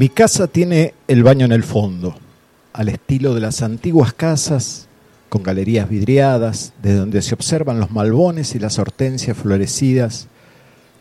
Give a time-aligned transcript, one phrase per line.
[0.00, 2.16] Mi casa tiene el baño en el fondo,
[2.72, 4.86] al estilo de las antiguas casas,
[5.28, 10.26] con galerías vidriadas, desde donde se observan los malbones y las hortensias florecidas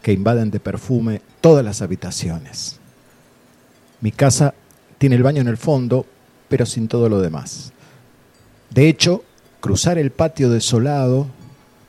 [0.02, 2.81] que invaden de perfume todas las habitaciones.
[4.02, 4.53] Mi casa
[4.97, 6.06] tiene el baño en el fondo,
[6.50, 7.72] pero sin todo lo demás.
[8.69, 9.23] De hecho,
[9.61, 11.28] cruzar el patio desolado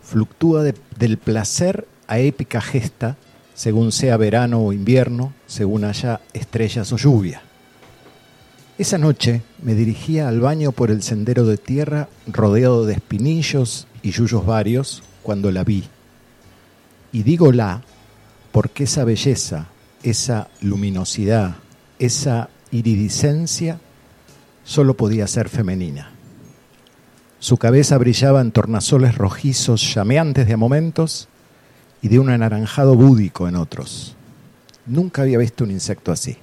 [0.05, 3.17] fluctúa de- del placer a épica gesta,
[3.61, 7.43] según sea verano o invierno, según haya estrellas o lluvia.
[8.79, 14.13] Esa noche me dirigía al baño por el sendero de tierra rodeado de espinillos y
[14.13, 15.85] yuyos varios cuando la vi.
[17.13, 17.83] Y digo la
[18.51, 19.67] porque esa belleza,
[20.03, 21.57] esa luminosidad,
[21.99, 23.79] esa iridiscencia
[24.65, 26.13] solo podía ser femenina.
[27.41, 31.29] Su cabeza brillaba en tornasoles rojizos llameantes de momentos
[32.03, 34.17] y de un anaranjado búdico en otros.
[34.87, 36.37] Nunca había visto un insecto así.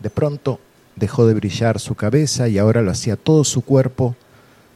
[0.00, 0.60] De pronto
[0.96, 4.16] dejó de brillar su cabeza y ahora lo hacía todo su cuerpo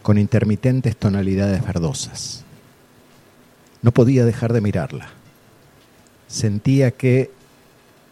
[0.02, 2.44] con intermitentes tonalidades verdosas.
[3.82, 5.08] No podía dejar de mirarla.
[6.26, 7.30] Sentía que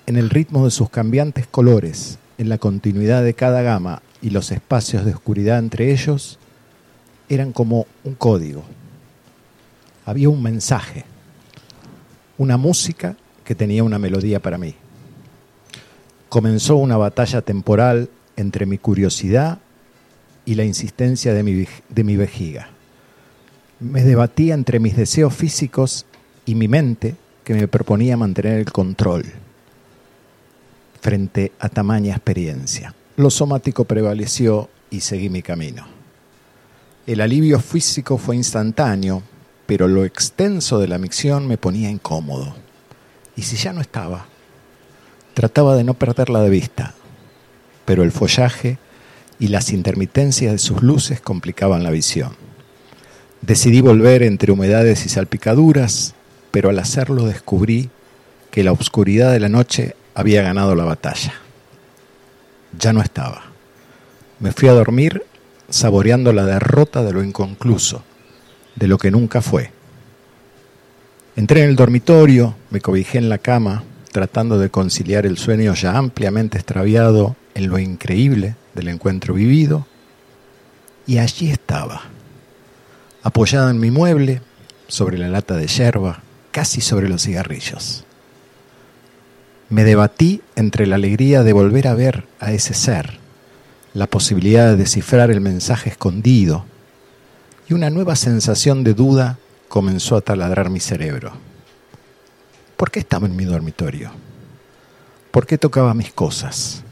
[0.06, 4.52] en el ritmo de sus cambiantes colores, en la continuidad de cada gama y los
[4.52, 6.38] espacios de oscuridad entre ellos,
[7.28, 8.64] eran como un código.
[10.04, 11.04] Había un mensaje,
[12.38, 14.74] una música que tenía una melodía para mí.
[16.28, 19.58] Comenzó una batalla temporal entre mi curiosidad
[20.44, 22.68] y la insistencia de mi, de mi vejiga.
[23.80, 26.06] Me debatía entre mis deseos físicos
[26.44, 27.14] y mi mente
[27.44, 29.24] que me proponía mantener el control
[31.00, 32.94] frente a tamaña experiencia.
[33.16, 35.86] Lo somático prevaleció y seguí mi camino.
[37.06, 39.22] El alivio físico fue instantáneo,
[39.66, 42.54] pero lo extenso de la micción me ponía incómodo.
[43.36, 44.26] ¿Y si ya no estaba?
[45.34, 46.94] Trataba de no perderla de vista,
[47.84, 48.78] pero el follaje
[49.38, 52.36] y las intermitencias de sus luces complicaban la visión.
[53.42, 56.14] Decidí volver entre humedades y salpicaduras,
[56.50, 57.90] pero al hacerlo descubrí
[58.50, 61.34] que la oscuridad de la noche había ganado la batalla.
[62.78, 63.44] Ya no estaba.
[64.40, 65.22] Me fui a dormir
[65.68, 68.02] saboreando la derrota de lo inconcluso,
[68.76, 69.70] de lo que nunca fue.
[71.34, 75.96] Entré en el dormitorio, me cobijé en la cama, tratando de conciliar el sueño ya
[75.98, 79.86] ampliamente extraviado en lo increíble del encuentro vivido,
[81.06, 82.02] y allí estaba,
[83.22, 84.40] apoyada en mi mueble,
[84.88, 86.22] sobre la lata de yerba,
[86.52, 88.04] casi sobre los cigarrillos.
[89.68, 93.18] Me debatí entre la alegría de volver a ver a ese ser,
[93.94, 96.64] la posibilidad de descifrar el mensaje escondido,
[97.68, 101.32] y una nueva sensación de duda comenzó a taladrar mi cerebro.
[102.76, 104.10] ¿Por qué estaba en mi dormitorio?
[105.30, 106.82] ¿Por qué tocaba mis cosas?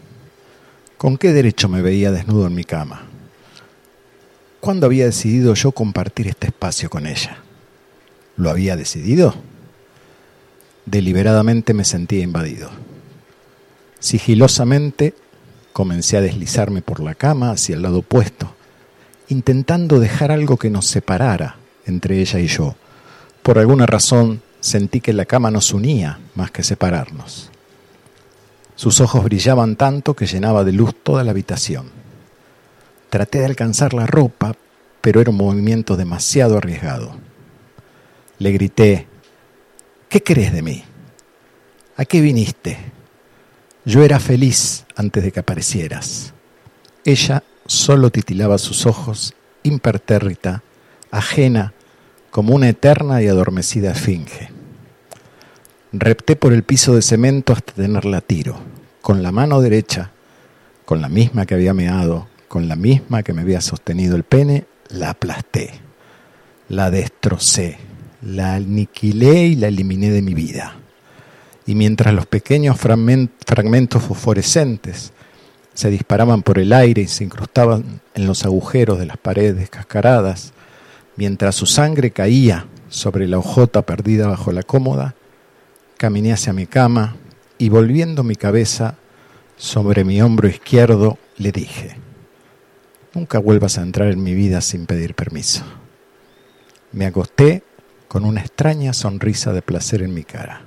[0.99, 3.03] ¿Con qué derecho me veía desnudo en mi cama?
[4.61, 7.39] ¿Cuándo había decidido yo compartir este espacio con ella?
[8.37, 9.35] ¿Lo había decidido?
[10.87, 12.71] Deliberadamente me sentía invadido.
[14.01, 15.15] Sigilosamente
[15.73, 18.54] comencé a deslizarme por la cama hacia el lado opuesto,
[19.35, 22.77] intentando dejar algo que nos separara entre ella y yo.
[23.43, 27.51] Por alguna razón sentí que la cama nos unía más que separarnos.
[28.77, 31.91] Sus ojos brillaban tanto que llenaba de luz toda la habitación.
[33.11, 34.57] Traté de alcanzar la ropa,
[35.01, 37.17] pero era un movimiento demasiado arriesgado.
[38.39, 39.07] Le grité,
[40.09, 40.85] ¿qué querés de mí?
[41.97, 42.79] ¿A qué viniste?
[43.85, 46.33] Yo era feliz antes de que aparecieras.
[47.05, 50.63] Ella solo titilaba sus ojos, impertérrita,
[51.11, 51.73] ajena,
[52.31, 54.51] como una eterna y adormecida esfinge.
[55.93, 58.59] Repté por el piso de cemento hasta tenerla a tiro.
[59.01, 60.11] Con la mano derecha,
[60.85, 64.65] con la misma que había meado, con la misma que me había sostenido el pene,
[64.89, 65.71] la aplasté.
[66.69, 67.79] La destrocé,
[68.23, 70.77] la aniquilé y la eliminé de mi vida.
[71.67, 75.14] Y mientras los pequeños fragmen- fragmentos fosforescentes
[75.75, 80.53] se disparaban por el aire y se incrustaban en los agujeros de las paredes descascaradas,
[81.17, 85.15] mientras su sangre caía sobre la hojota perdida bajo la cómoda,
[85.99, 87.17] caminé hacia mi cama
[87.59, 88.95] y volviendo mi cabeza
[89.57, 91.97] sobre mi hombro izquierdo, le dije,
[93.13, 95.65] nunca vuelvas a entrar en mi vida sin pedir permiso.
[96.93, 97.65] Me acosté
[98.07, 100.63] con una extraña sonrisa de placer en mi cara.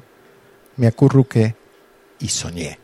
[0.75, 1.55] Me acurruqué
[2.19, 2.79] y soñé.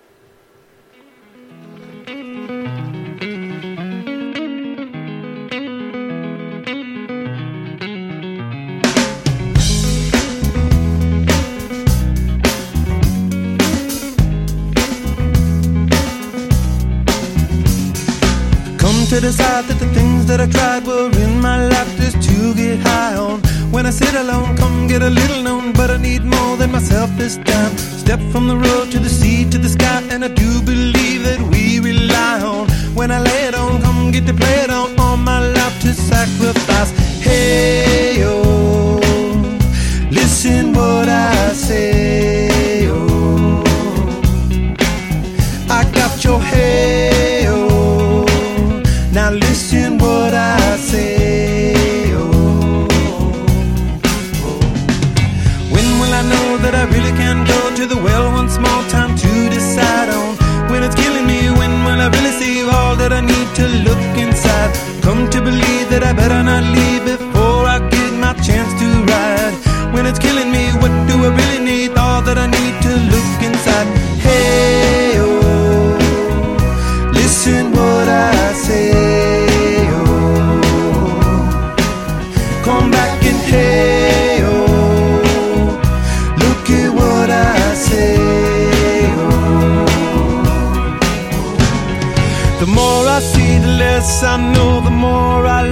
[19.23, 23.15] Decide that the things that I tried were in my life just to get high
[23.15, 23.39] on.
[23.71, 27.09] When I sit alone, come get a little known, but I need more than myself
[27.15, 27.71] this time.
[28.03, 31.41] Step from the road to the sea to the sky, and I do believe that
[31.51, 32.67] we rely on.
[32.99, 35.93] When I lay it on, come get to play it on, all my life to
[35.93, 36.91] sacrifice.
[37.27, 38.99] Hey, oh,
[40.11, 41.92] listen what I say,
[65.93, 69.53] that I better not leave before I get my chance to ride.
[69.93, 71.89] When it's killing me, what do I really need?
[72.03, 73.87] All that I need to look inside.
[74.25, 75.97] Hey, oh,
[77.13, 80.61] listen what I say, oh.
[82.65, 85.77] Come back and hey, oh,
[86.43, 88.17] look at what I say,
[89.21, 89.85] oh.
[92.61, 95.62] The more I see, the less I know, the more I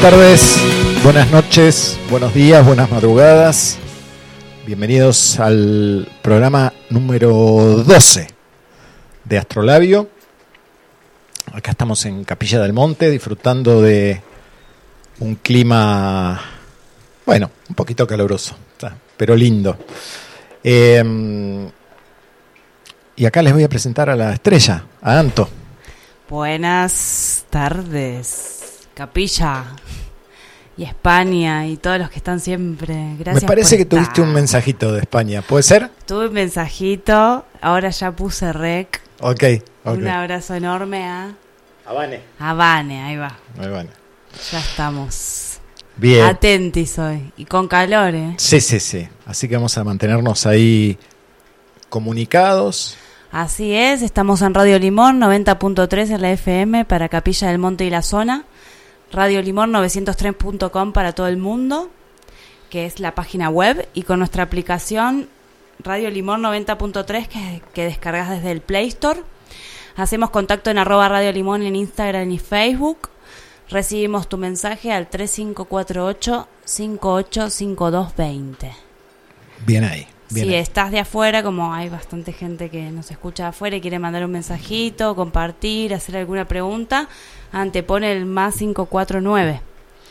[0.00, 3.76] buenas tardes, buenas noches, buenos días, buenas madrugadas.
[4.64, 7.28] Bienvenidos al programa número
[7.84, 8.28] 12
[9.24, 10.08] de Astrolabio.
[11.52, 14.22] Acá estamos en Capilla del Monte disfrutando de
[15.18, 16.40] un clima,
[17.26, 18.56] bueno, un poquito caluroso,
[19.18, 19.76] pero lindo.
[20.64, 21.68] Eh,
[23.16, 25.46] y acá les voy a presentar a la estrella, a Anto.
[26.26, 29.76] Buenas tardes, Capilla
[30.80, 33.14] y España y todos los que están siempre.
[33.18, 33.42] Gracias.
[33.42, 35.90] Me parece por que tuviste un mensajito de España, ¿puede ser?
[36.06, 39.02] Tuve un mensajito, ahora ya puse rec.
[39.20, 39.44] Ok,
[39.84, 39.98] ok.
[39.98, 41.34] Un abrazo enorme a
[41.84, 42.20] Habane.
[42.38, 43.36] a Vane, ahí va.
[43.58, 43.90] Muy bueno.
[44.50, 45.58] Ya estamos.
[45.98, 46.24] Bien.
[46.24, 47.30] Atentis hoy.
[47.36, 48.34] Y con calor, ¿eh?
[48.38, 49.06] Sí, sí, sí.
[49.26, 50.98] Así que vamos a mantenernos ahí
[51.90, 52.96] comunicados.
[53.32, 57.90] Así es, estamos en Radio Limón 90.3 en la FM para Capilla del Monte y
[57.90, 58.46] la zona.
[59.12, 61.90] Radio Limón 903.com para todo el mundo,
[62.68, 65.28] que es la página web, y con nuestra aplicación
[65.82, 69.22] Radio Limón 90.3 que, que descargas desde el Play Store.
[69.96, 73.08] Hacemos contacto en arroba Radio Limón en Instagram y Facebook.
[73.68, 78.72] Recibimos tu mensaje al 3548 585220.
[79.66, 80.06] Bien ahí.
[80.30, 80.60] Bien si ahí.
[80.60, 84.24] estás de afuera, como hay bastante gente que nos escucha de afuera y quiere mandar
[84.24, 87.08] un mensajito, compartir, hacer alguna pregunta,
[87.52, 89.60] antepone el más 549.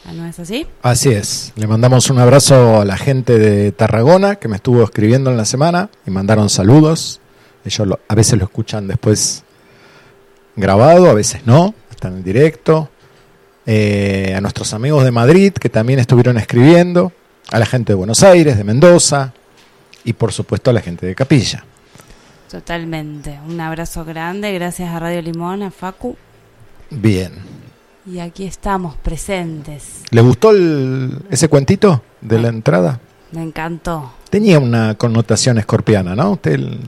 [0.06, 0.66] ¿Ah, ¿No es así?
[0.82, 1.52] Así es.
[1.56, 5.46] Le mandamos un abrazo a la gente de Tarragona que me estuvo escribiendo en la
[5.46, 7.20] semana y mandaron saludos.
[7.66, 9.44] Ellos lo- a veces lo escuchan después
[10.56, 12.90] grabado, a veces no, están en directo.
[13.66, 17.12] Eh, a nuestros amigos de Madrid que también estuvieron escribiendo.
[17.52, 19.34] A la gente de Buenos Aires, de Mendoza.
[20.03, 21.63] Y por supuesto a la gente de Capilla.
[22.50, 23.39] Totalmente.
[23.48, 26.18] Un abrazo grande, gracias a Radio Limón, a Facu.
[26.89, 27.34] Bien.
[28.06, 30.01] Y aquí estamos, presentes.
[30.10, 33.00] ¿Le gustó el- ese cuentito de la entrada?
[33.32, 34.12] Me encantó.
[34.32, 36.32] Tenía una connotación escorpiana, ¿no?
[36.32, 36.79] Usted el-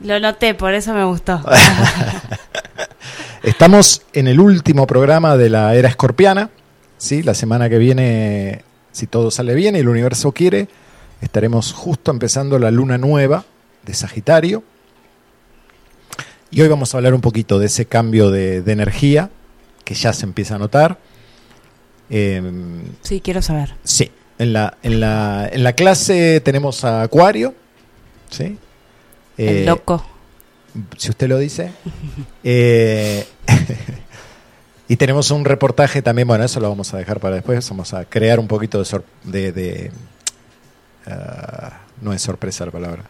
[0.00, 1.42] Lo noté, por eso me gustó.
[3.42, 6.50] Estamos en el último programa de la era escorpiana.
[6.96, 7.22] ¿sí?
[7.22, 10.68] La semana que viene, si todo sale bien y el universo quiere,
[11.22, 13.44] estaremos justo empezando la luna nueva
[13.86, 14.62] de Sagitario.
[16.50, 19.30] Y hoy vamos a hablar un poquito de ese cambio de, de energía
[19.84, 20.98] que ya se empieza a notar.
[22.10, 23.74] Em, Sí, quiero saber.
[23.84, 27.54] Sí, en la, en la, en la clase tenemos a Acuario,
[28.28, 28.58] ¿sí?
[29.38, 30.04] El Eh, loco.
[30.98, 31.70] Si usted lo dice.
[32.44, 33.24] Eh,
[34.88, 38.04] y tenemos un reportaje también, bueno, eso lo vamos a dejar para después, vamos a
[38.04, 39.00] crear un poquito de...
[39.24, 39.92] de, de,
[41.06, 43.04] ah, no es sorpresa la palabra.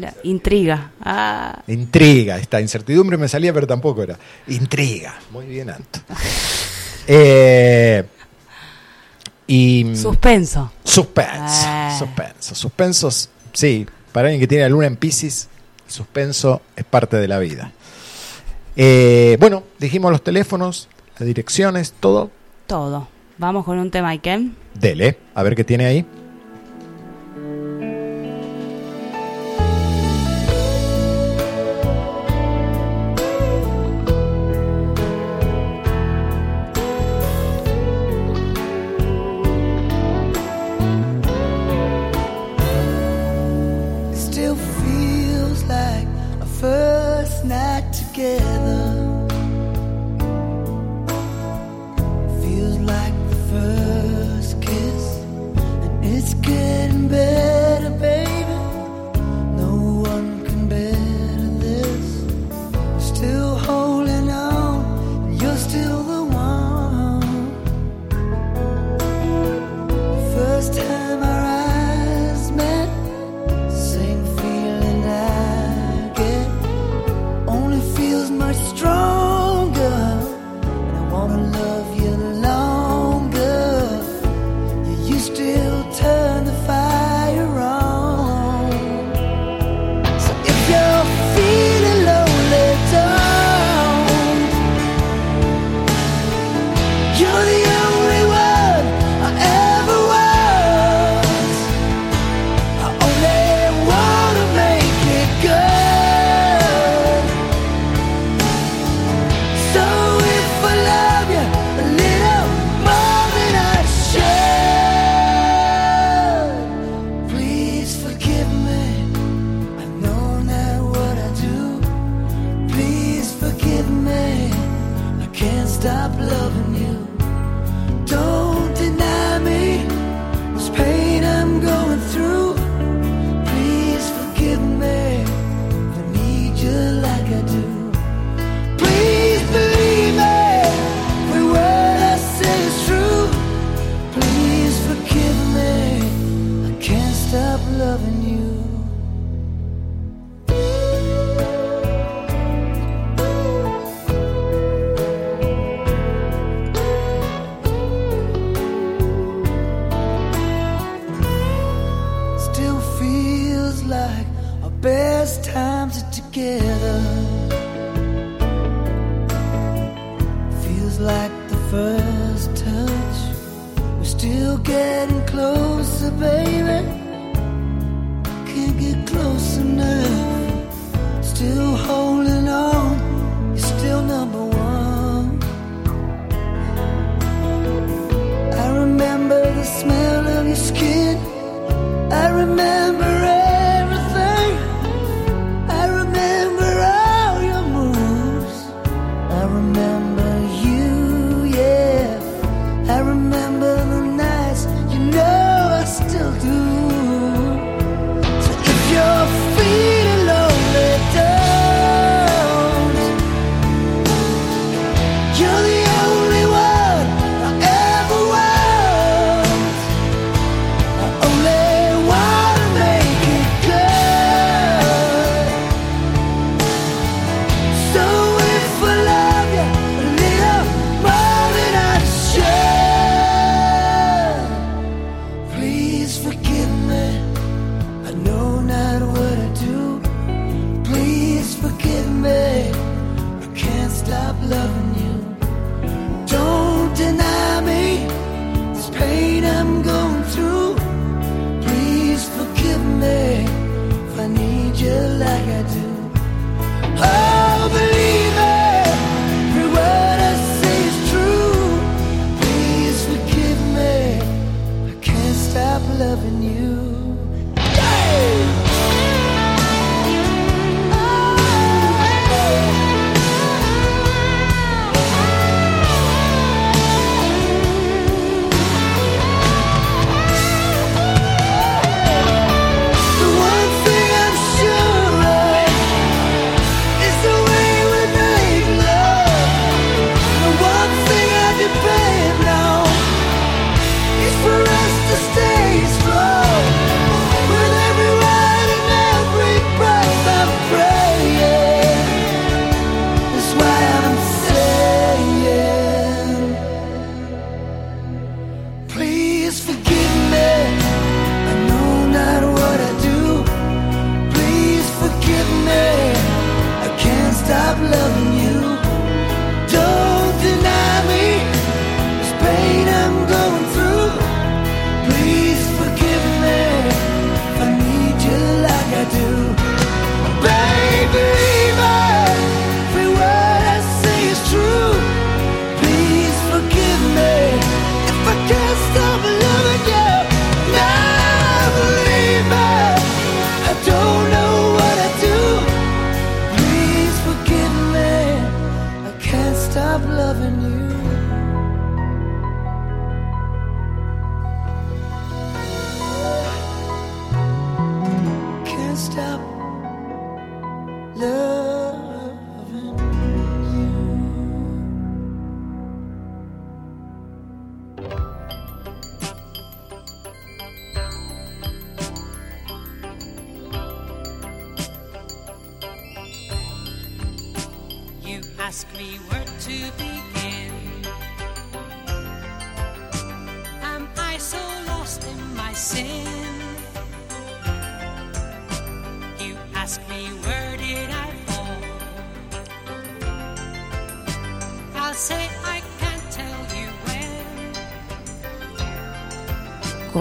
[0.00, 0.90] La intriga.
[1.00, 4.18] Ah, Intriga, esta incertidumbre me salía, pero tampoco era.
[4.48, 6.00] Intriga, muy bien, Anto.
[7.08, 8.04] Eh,
[9.46, 9.94] y...
[9.94, 10.72] suspenso.
[10.82, 11.94] Suspenso, Ah.
[11.96, 13.30] suspenso, suspensos.
[13.52, 15.48] Sí, para alguien que tiene la luna en Pisces,
[15.86, 17.70] el suspenso es parte de la vida.
[18.74, 22.32] Eh, bueno, dijimos los teléfonos, las direcciones, todo.
[22.66, 23.06] Todo.
[23.38, 24.56] Vamos con un tema, Iken.
[24.74, 26.04] Dele, a ver qué tiene ahí.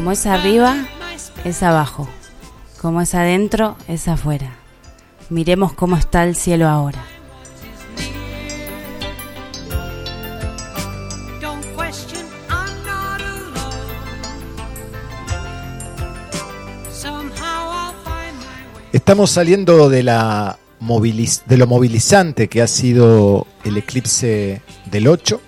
[0.06, 0.86] Como es arriba,
[1.46, 2.08] es abajo.
[2.80, 4.52] Como es adentro, es afuera.
[5.32, 7.04] Miremos cómo está el cielo ahora.
[18.94, 25.41] Estamos saliendo de, la moviliz- de lo movilizante que ha sido el eclipse del 8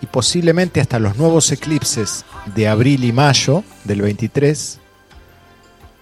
[0.00, 4.80] y posiblemente hasta los nuevos eclipses de abril y mayo del 23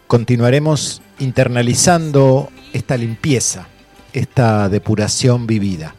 [0.06, 3.66] continuaremos internalizando esta limpieza,
[4.12, 5.94] esta depuración vivida.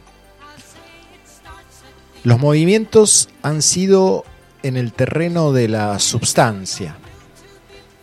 [2.24, 4.24] Los movimientos han sido
[4.62, 6.96] en el terreno de la substancia.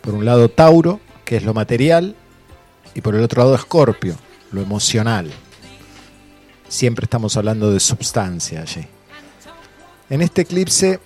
[0.00, 2.16] Por un lado Tauro, que es lo material,
[2.94, 4.16] y por el otro lado Escorpio,
[4.52, 5.30] lo emocional.
[6.68, 8.86] Siempre estamos hablando de substancia allí.
[10.08, 11.00] En este eclipse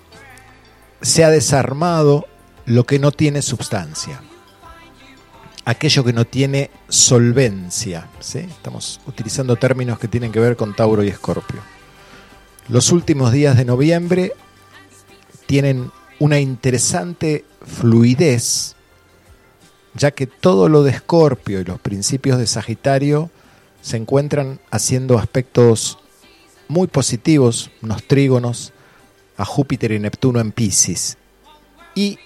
[1.01, 2.27] se ha desarmado
[2.67, 4.21] lo que no tiene substancia,
[5.65, 8.09] aquello que no tiene solvencia.
[8.21, 11.61] Estamos utilizando términos que tienen que ver con Tauro y Escorpio.
[12.69, 14.33] Los últimos días de noviembre
[15.47, 18.77] tienen una interesante fluidez,
[19.95, 23.31] ya que todo lo de Escorpio y los principios de Sagitario
[23.81, 25.99] se encuentran haciendo aspectos
[26.69, 28.73] muy positivos, unos trígonos,
[29.41, 31.17] a Júpiter y Neptuno en Pisces.
[31.95, 32.19] Y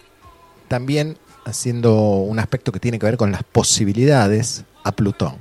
[0.66, 5.36] también haciendo un aspecto que tiene que ver con las posibilidades a Plutón.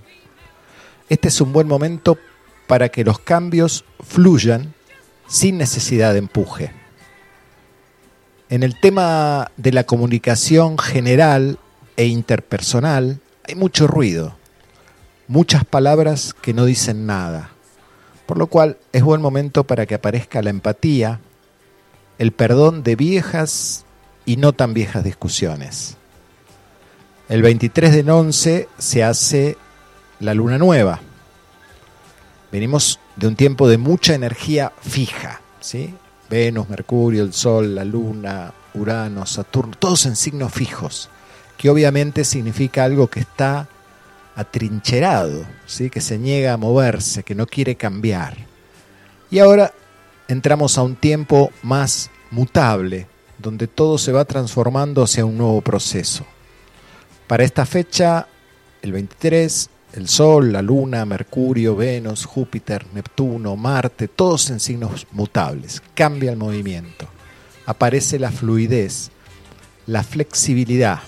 [1.10, 2.18] Este es un buen momento
[2.68, 4.74] para que los cambios fluyan
[5.28, 6.72] sin necesidad de empuje.
[8.50, 11.58] En el tema de la comunicación general
[11.98, 14.36] e interpersonal hay mucho ruido,
[15.28, 17.50] muchas palabras que no dicen nada,
[18.28, 21.20] por lo cual es buen momento para que aparezca la empatía,
[22.18, 23.86] el perdón de viejas
[24.26, 25.98] y no tan viejas discusiones.
[27.30, 29.58] El 23 de 11 se hace
[30.20, 31.02] la luna nueva.
[32.52, 35.94] Venimos de un tiempo de mucha energía fija, ¿sí?
[36.30, 41.10] Venus, Mercurio, el Sol, la Luna, Urano, Saturno, todos en signos fijos,
[41.58, 43.68] que obviamente significa algo que está
[44.36, 45.90] atrincherado, ¿sí?
[45.90, 48.36] que se niega a moverse, que no quiere cambiar.
[49.30, 49.74] Y ahora
[50.28, 53.08] entramos a un tiempo más mutable,
[53.38, 56.26] donde todo se va transformando hacia un nuevo proceso.
[57.28, 58.28] Para esta fecha,
[58.82, 65.82] el 23, el Sol, la Luna, Mercurio, Venus, Júpiter, Neptuno, Marte, todos en signos mutables.
[65.94, 67.08] Cambia el movimiento.
[67.66, 69.12] Aparece la fluidez,
[69.86, 71.00] la flexibilidad.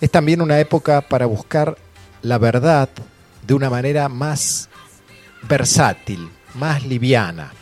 [0.00, 1.76] Es también una época para buscar
[2.22, 2.88] la verdad
[3.46, 4.68] de una manera más
[5.42, 7.52] versátil, más liviana.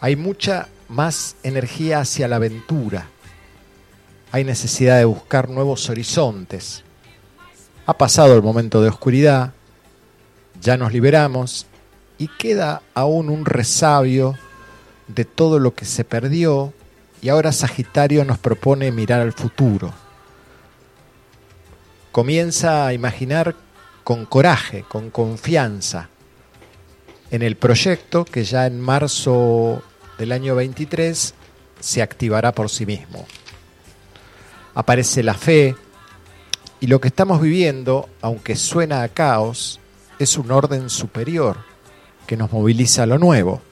[0.00, 3.06] Hay mucha más energía hacia la aventura.
[4.30, 6.82] Hay necesidad de buscar nuevos horizontes.
[7.86, 9.52] Ha pasado el momento de oscuridad,
[10.60, 11.66] ya nos liberamos
[12.18, 14.36] y queda aún un resabio
[15.08, 16.72] de todo lo que se perdió
[17.20, 19.92] y ahora Sagitario nos propone mirar al futuro.
[22.12, 23.56] Comienza a imaginar
[24.04, 26.08] con coraje, con confianza
[27.32, 29.82] en el proyecto que ya en marzo
[30.18, 31.34] del año 23
[31.80, 33.26] se activará por sí mismo.
[34.74, 35.74] Aparece la fe
[36.78, 39.80] y lo que estamos viviendo, aunque suena a caos,
[40.18, 41.56] es un orden superior
[42.26, 43.62] que nos moviliza a lo nuevo.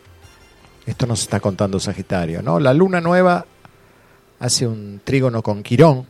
[0.87, 2.61] Esto nos está contando Sagitario, ¿no?
[2.61, 3.45] La luna nueva
[4.39, 6.07] hace un trígono con Quirón,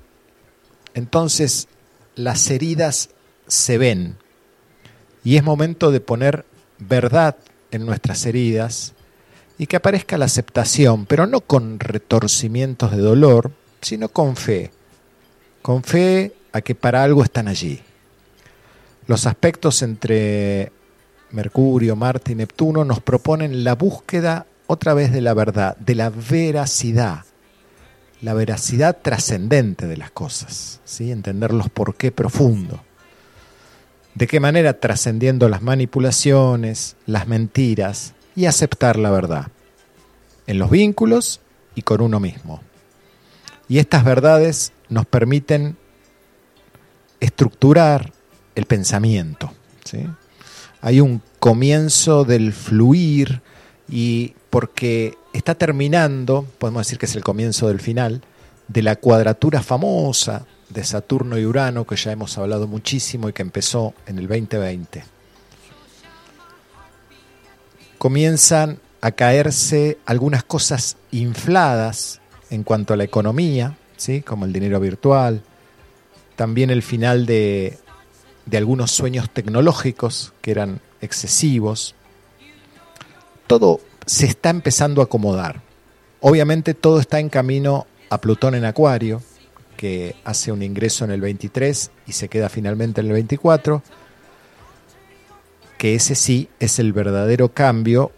[0.95, 1.67] entonces
[2.15, 3.11] las heridas
[3.49, 4.19] se ven
[5.25, 6.45] y es momento de poner
[6.81, 7.37] verdad
[7.71, 8.95] en nuestras heridas
[9.59, 14.71] y que aparezca la aceptación, pero no con retorcimientos de dolor, sino con fe.
[15.63, 17.81] Con fe a que para algo están allí.
[19.07, 20.73] Los aspectos entre
[21.31, 26.11] Mercurio, Marte y Neptuno nos proponen la búsqueda otra vez de la verdad, de la
[26.11, 27.25] veracidad,
[28.23, 31.11] la veracidad trascendente de las cosas, ¿sí?
[31.11, 32.83] entender los por qué profundo.
[34.21, 34.79] ¿De qué manera?
[34.79, 39.47] Trascendiendo las manipulaciones, las mentiras y aceptar la verdad,
[40.47, 41.41] en los vínculos
[41.75, 42.61] y con uno mismo.
[43.67, 45.79] Y estas verdades nos permiten
[47.19, 48.13] estructurar
[48.57, 49.55] el pensamiento.
[49.85, 50.07] ¿sí?
[50.83, 53.41] Hay un comienzo del fluir
[53.89, 58.21] y porque está terminando, podemos decir que es el comienzo del final,
[58.69, 63.43] de la cuadratura famosa de Saturno y Urano, que ya hemos hablado muchísimo y que
[63.43, 65.05] empezó en el 2020.
[67.99, 74.23] Comienzan a caerse algunas cosas infladas en cuanto a la economía, ¿sí?
[74.23, 75.43] como el dinero virtual,
[76.37, 77.79] también el final de,
[78.47, 81.95] de algunos sueños tecnológicos que eran excesivos.
[83.47, 85.63] Todo se está empezando a acomodar.
[86.21, 89.23] Obviamente todo está en camino a Plutón en Acuario,
[89.81, 93.83] que hace un ingreso en el 23 y se queda finalmente en el 24,
[95.79, 98.13] que ese sí es el verdadero cambio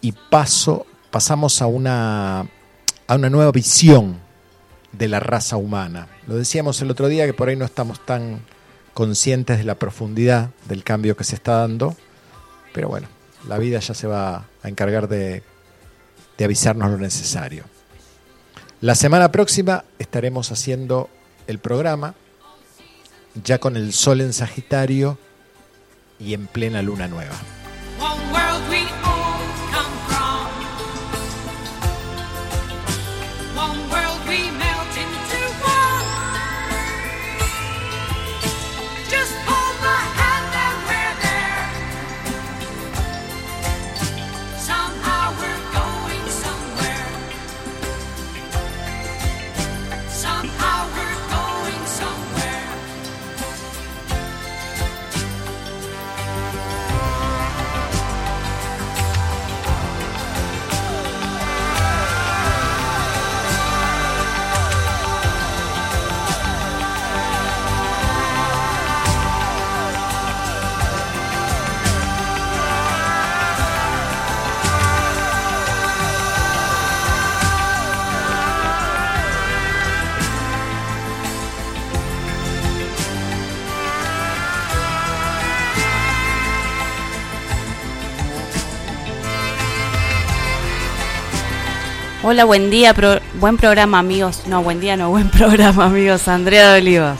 [0.00, 2.42] y paso, pasamos a una,
[3.08, 4.20] a una nueva visión
[4.92, 6.06] de la raza humana.
[6.28, 8.42] Lo decíamos el otro día que por ahí no estamos tan
[8.94, 11.96] conscientes de la profundidad del cambio que se está dando,
[12.72, 13.08] pero bueno,
[13.48, 15.42] la vida ya se va a encargar de,
[16.38, 17.64] de avisarnos lo necesario.
[18.82, 21.08] La semana próxima estaremos haciendo
[21.46, 22.14] el programa
[23.42, 25.18] ya con el sol en Sagitario
[26.18, 27.34] y en plena luna nueva.
[92.28, 94.42] Hola, buen día, pro- buen programa, amigos.
[94.48, 96.26] No, buen día, no, buen programa, amigos.
[96.26, 97.18] Andrea de Olivos.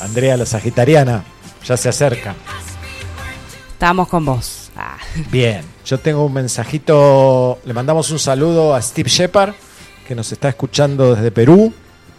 [0.00, 1.22] Andrea, la sagitariana,
[1.64, 2.34] ya se acerca.
[3.72, 4.70] Estamos con vos.
[4.76, 4.96] Ah,
[5.30, 7.60] Bien, yo tengo un mensajito.
[7.64, 9.54] Le mandamos un saludo a Steve Shepard,
[10.08, 11.72] que nos está escuchando desde Perú.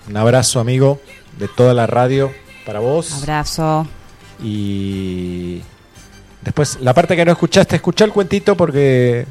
[0.07, 1.01] Un abrazo, amigo,
[1.37, 2.31] de toda la radio
[2.65, 3.11] para vos.
[3.13, 3.85] abrazo.
[4.41, 5.61] Y
[6.41, 9.25] después, la parte que no escuchaste, escuchá el cuentito porque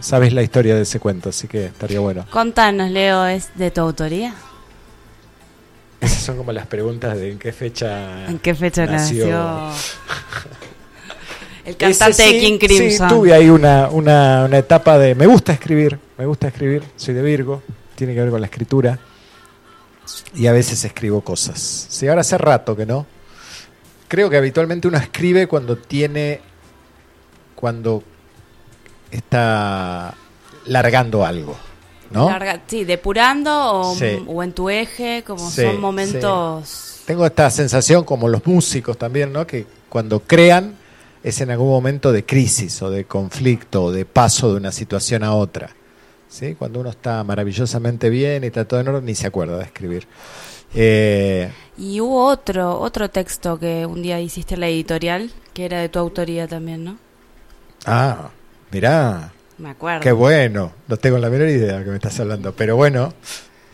[0.00, 2.26] sabes la historia de ese cuento, así que estaría bueno.
[2.30, 4.34] Contanos, Leo, ¿es de tu autoría?
[6.00, 8.26] Esas son como las preguntas de en qué fecha.
[8.26, 9.70] ¿En qué fecha nació?
[11.64, 13.08] El cantante sí, de King Sí, Crimson.
[13.08, 15.14] tuve ahí una, una, una etapa de.
[15.14, 17.62] Me gusta escribir, me gusta escribir, soy de Virgo,
[17.94, 18.98] tiene que ver con la escritura.
[20.34, 21.58] Y a veces escribo cosas.
[21.90, 23.04] Sí, ahora hace rato que no.
[24.08, 26.40] Creo que habitualmente uno escribe cuando tiene.
[27.54, 28.02] Cuando
[29.10, 30.14] está
[30.66, 31.56] largando algo,
[32.10, 32.28] ¿no?
[32.30, 34.22] Larga- sí, depurando o, Sí.
[34.26, 37.00] o en tu eje, como Sí, son momentos.
[37.06, 39.46] Tengo esta sensación, como los músicos también, ¿no?
[39.46, 40.74] Que cuando crean
[41.22, 45.24] es en algún momento de crisis o de conflicto o de paso de una situación
[45.24, 45.70] a otra.
[46.28, 46.54] ¿Sí?
[46.54, 50.06] Cuando uno está maravillosamente bien y está todo en orden, ni se acuerda de escribir.
[50.74, 55.78] Eh, Y hubo otro, otro texto que un día hiciste en la editorial, que era
[55.80, 56.98] de tu autoría también, ¿no?
[57.86, 58.28] ah,
[58.72, 60.00] mirá, Me acuerdo.
[60.00, 60.72] qué bueno.
[60.88, 63.12] No tengo la menor idea de que me estás hablando, pero bueno.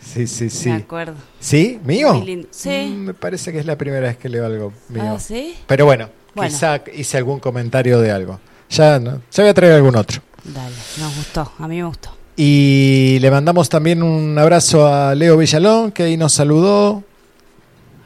[0.05, 0.69] Sí, sí, sí.
[0.69, 1.15] Me acuerdo.
[1.41, 1.81] ¿Sí?
[1.85, 2.15] ¿Mío?
[2.15, 2.49] Muy lindo.
[2.51, 2.93] Sí.
[2.95, 5.15] Mm, me parece que es la primera vez que leo algo mío.
[5.17, 5.57] Ah, ¿sí?
[5.67, 6.51] Pero bueno, Bueno.
[6.51, 8.39] quizá hice algún comentario de algo.
[8.71, 10.21] Ya, no, ya voy a traer algún otro.
[10.45, 12.11] Dale, nos gustó, a mí me gustó.
[12.37, 17.03] Y le mandamos también un abrazo a Leo Villalón, que ahí nos saludó,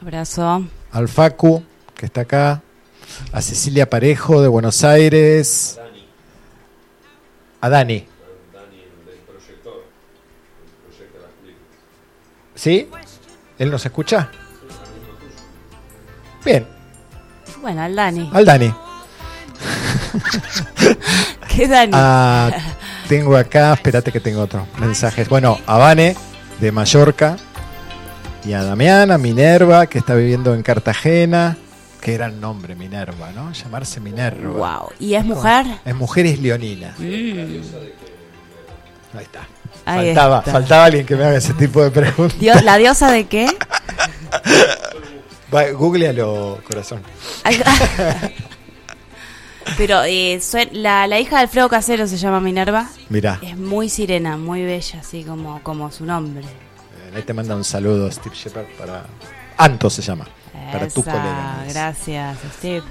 [0.01, 0.63] Abrazo.
[0.91, 1.63] al Facu,
[1.95, 2.61] que está acá,
[3.31, 5.79] a Cecilia Parejo de Buenos Aires,
[7.61, 8.05] a Dani.
[12.55, 12.89] ¿Sí?
[13.57, 14.29] ¿Él nos escucha?
[16.43, 16.65] Bien,
[17.61, 18.29] Bueno, al Dani.
[18.33, 18.73] al Dani.
[21.55, 21.91] ¿Qué Dani?
[21.93, 22.49] Ah,
[23.07, 25.27] tengo acá, espérate que tengo otros mensajes.
[25.29, 26.15] Bueno, a Vane
[26.59, 27.37] de Mallorca
[28.45, 31.57] y a Damiana, Minerva, que está viviendo en Cartagena.
[32.01, 33.51] Qué gran nombre, Minerva, ¿no?
[33.51, 34.79] Llamarse Minerva.
[34.79, 34.89] wow.
[34.99, 35.65] ¿Y es mujer?
[35.85, 36.95] Es mujer y es leonina.
[36.97, 37.03] Mm,
[39.17, 39.39] Ahí está.
[39.85, 40.51] Ahí faltaba, está.
[40.51, 42.39] faltaba alguien que me haga ese tipo de preguntas.
[42.39, 43.47] Dios- ¿La diosa de qué?
[45.53, 47.01] Va, Googlealo, corazón.
[49.77, 50.39] Pero eh,
[50.73, 52.89] la, la hija de Alfredo Casero se llama Minerva.
[53.09, 56.43] Mirá, Es muy sirena, muy bella, así como, como su nombre.
[56.45, 59.05] eh, ahí te manda un saludo Steve Shepard para...
[59.57, 60.25] Anto se llama.
[60.71, 61.55] Para tu Esa, colega.
[61.59, 61.73] me dice.
[61.73, 62.83] Gracias, Steve.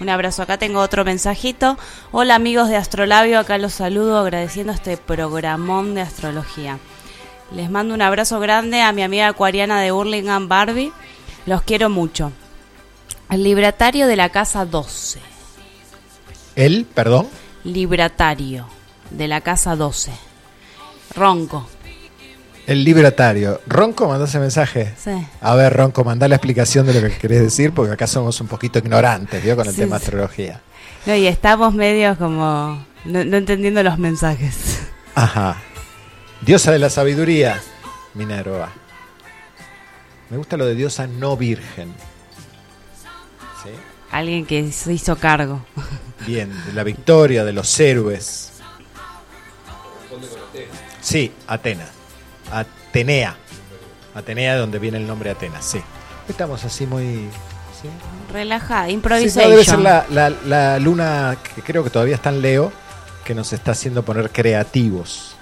[0.00, 0.42] Un abrazo.
[0.42, 1.78] Acá tengo otro mensajito.
[2.10, 6.78] Hola amigos de Astrolabio, acá los saludo agradeciendo este programón de astrología.
[7.52, 10.92] Les mando un abrazo grande a mi amiga acuariana de Burlingame, Barbie.
[11.46, 12.32] Los quiero mucho.
[13.30, 15.20] El libratario de la casa 12.
[16.56, 17.28] Él, perdón.
[17.64, 18.66] Libratario
[19.10, 20.12] de la casa 12.
[21.14, 21.66] Ronco.
[22.66, 23.60] El libratario.
[23.66, 24.94] Ronco mandó ese mensaje.
[24.96, 25.10] Sí.
[25.40, 28.46] A ver, Ronco, mandá la explicación de lo que querés decir, porque acá somos un
[28.46, 29.56] poquito ignorantes, ¿vio?
[29.56, 30.04] Con el Sí, tema sí.
[30.04, 30.60] astrología.
[31.06, 34.80] No, y estamos medio como no, no entendiendo los mensajes.
[35.14, 35.56] Ajá.
[36.42, 37.60] Diosa de la sabiduría,
[38.14, 38.70] Minerva.
[40.30, 41.92] Me gusta lo de diosa no virgen.
[43.62, 43.70] ¿Sí?
[44.12, 45.64] Alguien que se hizo cargo.
[46.26, 48.52] Bien, de la victoria, de los héroes.
[51.00, 51.86] Sí, Atena.
[52.52, 53.36] Atenea.
[54.14, 55.80] Atenea, de donde viene el nombre Atenas, sí.
[56.28, 57.28] Estamos así muy...
[57.80, 57.88] ¿sí?
[58.90, 59.44] Improvisation.
[59.44, 62.72] no, debe ser la, la- la luna que creo que todavía está en Leo,
[63.24, 65.36] que nos está haciendo poner creativos.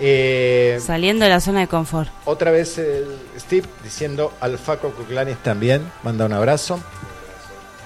[0.00, 2.08] Eh, Saliendo de la zona de confort.
[2.24, 3.04] otra vez eh,
[3.38, 6.78] Steve diciendo al Faco Cuclanis también, manda un abrazo.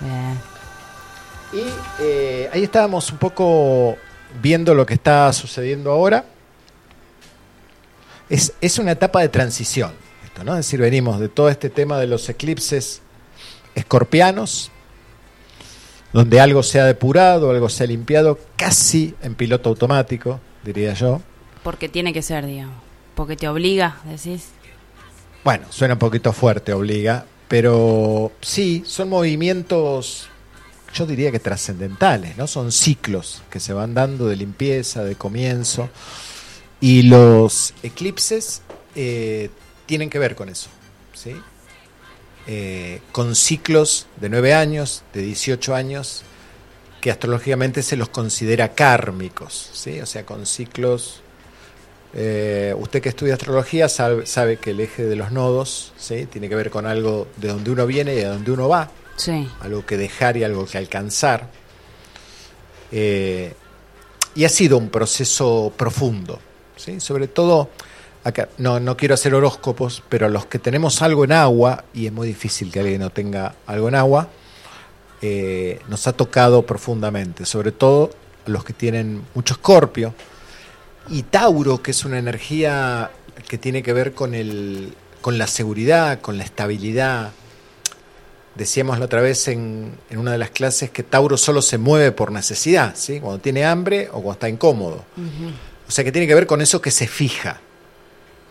[0.01, 0.39] Bien.
[1.55, 1.65] Y
[2.01, 3.97] eh, ahí estábamos un poco
[4.43, 6.25] viendo lo que está sucediendo ahora.
[8.33, 9.93] Es, es una etapa de transición,
[10.25, 10.53] esto, ¿no?
[10.53, 13.03] Es decir, venimos de todo este tema de los eclipses
[13.75, 14.71] escorpianos,
[16.15, 21.21] donde algo se ha depurado, algo se ha limpiado, casi en piloto automático, diría yo.
[21.63, 22.77] Porque tiene que ser, digamos.
[23.15, 24.49] Porque te obliga, decís.
[25.45, 30.31] Bueno, suena un poquito fuerte, obliga, pero sí, son movimientos,
[30.95, 32.47] yo diría que trascendentales, ¿no?
[32.47, 35.91] Son ciclos que se van dando de limpieza, de comienzo,
[36.83, 38.63] y los eclipses
[38.97, 39.51] eh,
[39.87, 40.71] tienen que ver con eso,
[41.15, 41.47] ¿sí?
[42.47, 46.27] Eh, con ciclos de 9 años, de 18 años,
[47.01, 50.01] que astrológicamente se los considera kármicos, ¿sí?
[50.01, 51.23] O sea, con ciclos
[52.15, 56.27] Eh, usted que estudia astrología sabe, sabe que el eje de los nodos ¿sí?
[56.27, 59.57] tiene que ver con algo de donde uno viene y de donde uno va, Sí.
[59.61, 61.55] algo que dejar y algo que alcanzar.
[62.91, 63.57] Eh,
[64.35, 66.41] y ha sido un proceso profundo,
[66.99, 67.71] sobre todo,
[68.25, 72.13] acá, no, no quiero hacer horóscopos, pero los que tenemos algo en agua, y es
[72.13, 74.29] muy difícil que alguien no tenga algo en agua,
[75.21, 78.11] eh, nos ha tocado profundamente, sobre todo
[78.47, 80.15] los que tienen mucho escorpio,
[81.09, 83.11] y Tauro, que es una energía
[83.49, 87.31] que tiene que ver con, el, con la seguridad, con la estabilidad.
[88.55, 92.13] Decíamos la otra vez en, en una de las clases que Tauro solo se mueve
[92.13, 93.19] por necesidad, ¿sí?
[93.19, 95.05] cuando tiene hambre o cuando está incómodo.
[95.89, 97.61] O sea que tiene que ver con eso que se fija,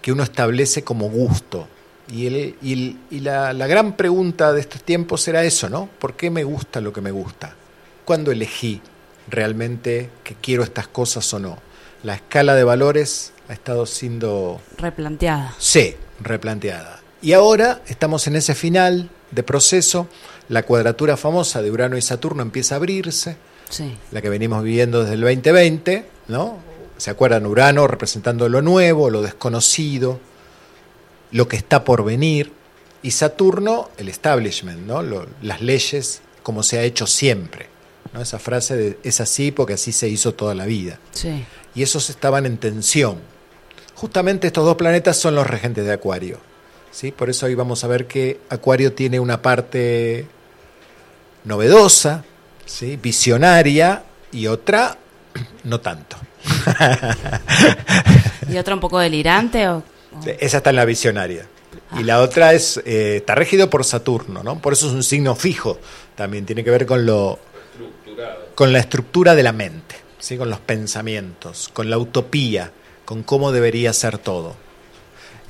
[0.01, 1.67] que uno establece como gusto.
[2.11, 5.89] Y, el- y el- y la, la gran pregunta de estos tiempos era eso, ¿no?
[5.99, 7.55] ¿Por qué me gusta lo que me gusta?
[8.05, 8.81] ¿Cuándo elegí
[9.29, 11.57] realmente que quiero estas cosas o no?
[12.03, 15.53] La escala de valores ha estado siendo Replanteada.
[15.59, 16.99] Sí, replanteada.
[17.21, 20.07] Y ahora estamos en ese final de proceso.
[20.49, 23.37] La cuadratura famosa de Urano y Saturno empieza a abrirse,
[23.69, 23.95] Sí.
[24.11, 26.57] la que venimos viviendo desde el 2020, ¿no?
[27.01, 27.47] ¿Se acuerdan?
[27.47, 30.19] Urano representando lo nuevo, lo desconocido,
[31.31, 32.51] lo que está por venir.
[33.01, 35.01] Y Saturno, el establishment, ¿no?
[35.01, 37.65] Lo- las leyes como se ha hecho siempre.
[38.13, 38.21] ¿no?
[38.21, 41.43] Esa frase de es así porque así se hizo toda la vida Sí.
[41.73, 43.17] y esos estaban en tensión.
[43.95, 46.37] Justamente estos dos planetas son los regentes de Acuario.
[46.91, 47.11] ¿sí?
[47.11, 50.27] Por eso hoy vamos a ver que Acuario tiene una parte
[51.45, 52.23] novedosa,
[52.65, 52.95] ¿sí?
[53.01, 54.97] visionaria, y otra
[55.63, 56.17] no tanto.
[58.49, 59.67] ¿Y otra un poco delirante?
[59.69, 59.83] O, o-
[60.39, 61.47] Esa está en la visionaria.
[61.97, 64.59] Y la otra es, eh, está regido por Saturno, ¿no?
[64.59, 65.77] Por eso es un signo fijo.
[66.15, 67.39] También tiene que ver con lo
[68.55, 70.37] con la estructura de la mente, ¿sí?
[70.37, 72.71] con los pensamientos, con la utopía,
[73.05, 74.55] con cómo debería ser todo.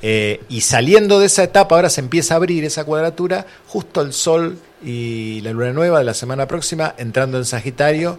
[0.00, 4.12] Eh, y saliendo de esa etapa, ahora se empieza a abrir esa cuadratura, justo el
[4.12, 8.18] Sol y la Luna Nueva de la semana próxima, entrando en Sagitario,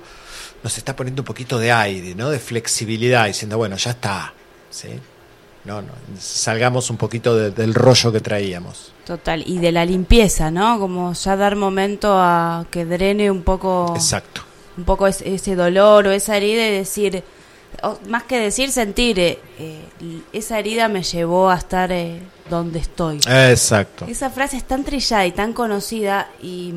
[0.64, 2.30] nos está poniendo un poquito de aire, ¿no?
[2.30, 4.34] de flexibilidad, diciendo, bueno, ya está.
[4.70, 4.90] ¿sí?
[5.66, 5.90] No, no,
[6.20, 8.92] salgamos un poquito de- del rollo que traíamos.
[9.06, 9.44] Total.
[9.48, 10.80] Y de la limpieza, ¿no?
[10.80, 13.94] Como ya dar momento a que drene un poco.
[13.96, 14.42] Exacto.
[14.76, 17.24] un poco es- ese dolor o esa herida y decir,
[17.84, 22.80] o más que decir, sentir, eh, eh, esa herida me llevó a estar eh, donde
[22.80, 23.20] estoy.
[23.28, 24.06] Exacto.
[24.08, 26.74] Esa frase es tan trillada y tan conocida y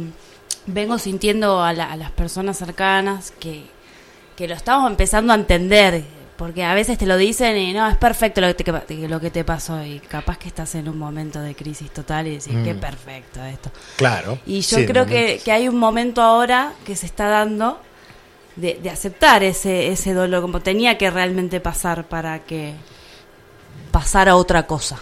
[0.67, 3.65] vengo sintiendo a, la- a las personas cercanas que,
[4.37, 6.05] que lo estamos empezando a entender,
[6.37, 9.31] porque a veces te lo dicen y no, es perfecto lo que te, lo que
[9.31, 12.75] te pasó y capaz que estás en un momento de crisis total y decís, qué
[12.75, 12.79] Mm.
[12.81, 13.71] perfecto esto.
[13.97, 14.39] Claro.
[14.47, 17.81] Y yo Sí, creo que, que hay un momento ahora que se está dando
[18.57, 22.75] de, de aceptar ese, ese dolor, como tenía que realmente pasar para que
[23.91, 24.99] pasara otra cosa.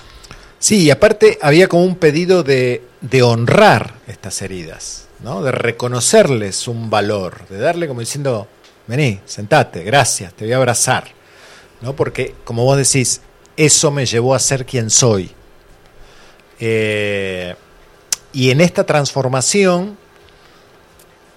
[0.59, 5.43] Sí, y aparte había como un pedido de, de honrar estas heridas, ¿no?
[5.43, 8.49] De reconocerles un valor, de darle como diciendo,
[8.87, 11.05] vení, sentate, gracias, te voy a abrazar,
[11.80, 11.95] ¿no?
[11.95, 13.20] Porque, como vos decís,
[13.57, 15.30] eso me llevó a ser quien soy.
[16.61, 17.55] Eh,
[18.32, 19.97] y en esta transformación,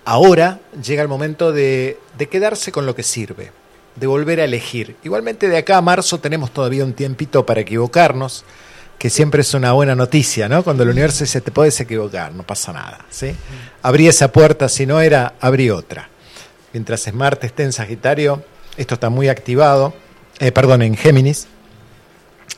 [0.06, 3.52] ahora llega el momento de, de quedarse con lo que sirve,
[3.95, 4.95] de volver a elegir.
[5.04, 8.45] Igualmente de acá a marzo tenemos todavía un tiempito para equivocarnos,
[8.98, 10.64] que siempre es una buena noticia, ¿no?
[10.64, 13.36] Cuando el universo dice, te puedes equivocar, no pasa nada, ¿sí?
[13.84, 16.10] Abrí esa puerta, si no era, abrí otra.
[16.78, 18.46] Mientras Smart esté en Sagitario,
[18.78, 19.96] esto está muy activado,
[20.38, 21.48] eh, perdón, en Géminis,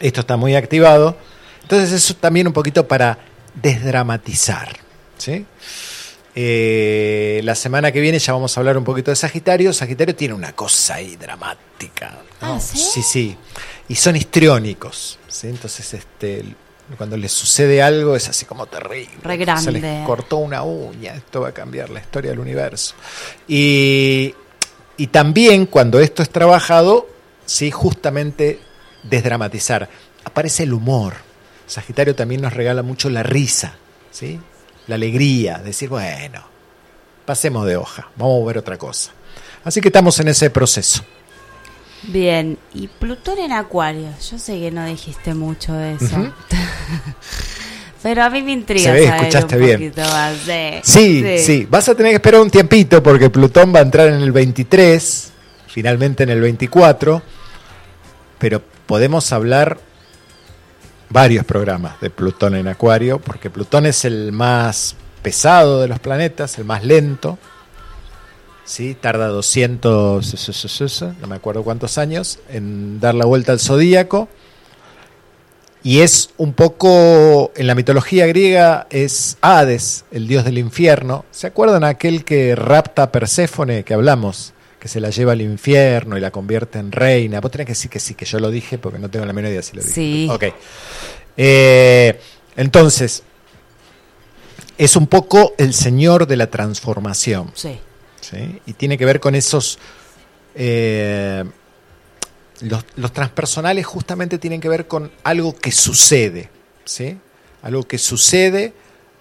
[0.02, 1.16] esto está muy activado.
[1.62, 3.18] Entonces eso también un poquito para
[3.56, 4.76] desdramatizar,
[5.18, 5.46] ¿sí?
[6.36, 9.72] Eh, la semana que viene ya vamos a hablar un poquito de Sagitario.
[9.72, 12.18] Sagitario tiene una cosa ahí dramática.
[12.42, 12.56] ¿no?
[12.56, 12.78] Ah, ¿sí?
[12.78, 13.38] Sí, sí.
[13.88, 15.18] Y son histriónicos.
[15.30, 15.48] ¿sí?
[15.48, 16.44] Entonces, este,
[16.98, 19.14] cuando les sucede algo es así como terrible.
[19.24, 21.16] Re Se les cortó una uña.
[21.16, 22.96] Esto va a cambiar la historia del universo.
[23.48, 24.34] Y,
[24.98, 27.08] y también cuando esto es trabajado,
[27.46, 28.60] sí, justamente
[29.04, 29.90] desdramatizar.
[30.24, 31.16] Aparece el humor.
[31.68, 33.76] Sagitario también nos regala mucho la risa,
[34.12, 34.40] ¿sí?
[34.90, 36.44] la alegría, decir, bueno,
[37.26, 39.12] pasemos de hoja, vamos a ver otra cosa.
[39.64, 41.04] Así que estamos en ese proceso.
[42.04, 46.34] Bien, y Plutón en Acuario, yo sé que no dijiste mucho de eso.
[48.02, 49.94] Pero a mí me intriga Se ve, saber escuchaste un bien.
[50.84, 54.22] Sí, sí, vas a tener que esperar un tiempito porque Plutón va a entrar en
[54.22, 55.32] el 23,
[55.68, 57.22] finalmente en el 24,
[58.38, 59.78] pero podemos hablar
[61.10, 66.58] varios programas de Plutón en Acuario, porque Plutón es el más pesado de los planetas,
[66.58, 67.38] el más lento,
[68.70, 68.94] ¿sí?
[68.94, 70.24] tarda 200,
[71.20, 74.30] no me acuerdo cuántos años, en dar la vuelta al zodíaco.
[75.82, 81.26] Y es un poco, en la mitología griega, es Hades, el dios del infierno.
[81.32, 84.54] ¿Se acuerdan aquel que rapta a Perséfone que hablamos?
[84.78, 87.40] Que se la lleva al infierno y la convierte en reina.
[87.40, 89.52] Vos tenés que decir que sí, que yo lo dije porque no tengo la menor
[89.52, 89.94] idea si lo dije.
[89.94, 90.28] Sí.
[90.30, 90.44] Ok.
[91.38, 92.20] Eh,
[92.58, 93.24] entonces,
[94.78, 97.52] es un poco el señor de la transformación.
[97.56, 97.80] Sí.
[98.66, 99.80] Y tiene que ver con esos...
[100.56, 101.44] eh,
[102.62, 106.50] los, los transpersonales justamente tienen que ver con algo que sucede,
[106.84, 107.18] ¿sí?
[107.62, 108.74] Algo que sucede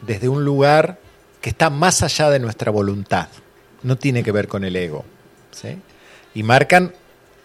[0.03, 0.99] desde un lugar
[1.41, 3.29] que está más allá de nuestra voluntad.
[3.83, 5.05] No tiene que ver con el ego,
[5.53, 5.79] ¿sí?
[6.35, 6.93] Y marcan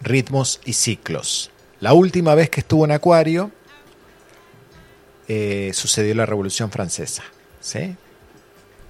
[0.00, 1.50] ritmos y ciclos.
[1.80, 3.52] La última vez que estuvo en Acuario
[5.28, 7.22] eh, sucedió la Revolución Francesa,
[7.60, 7.96] ¿sí?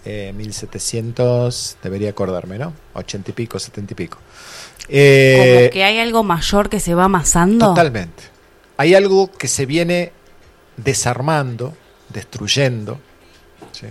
[0.04, 2.74] Eh, 1700, debería acordarme, ¿no?
[2.94, 4.18] 80 y pico, 70 y pico.
[4.88, 7.68] Eh, Como que hay algo mayor que se va amasando.
[7.68, 8.24] Totalmente.
[8.76, 10.12] Hay algo que se viene
[10.76, 11.74] desarmando,
[12.10, 13.00] destruyendo.
[13.72, 13.86] ¿sí?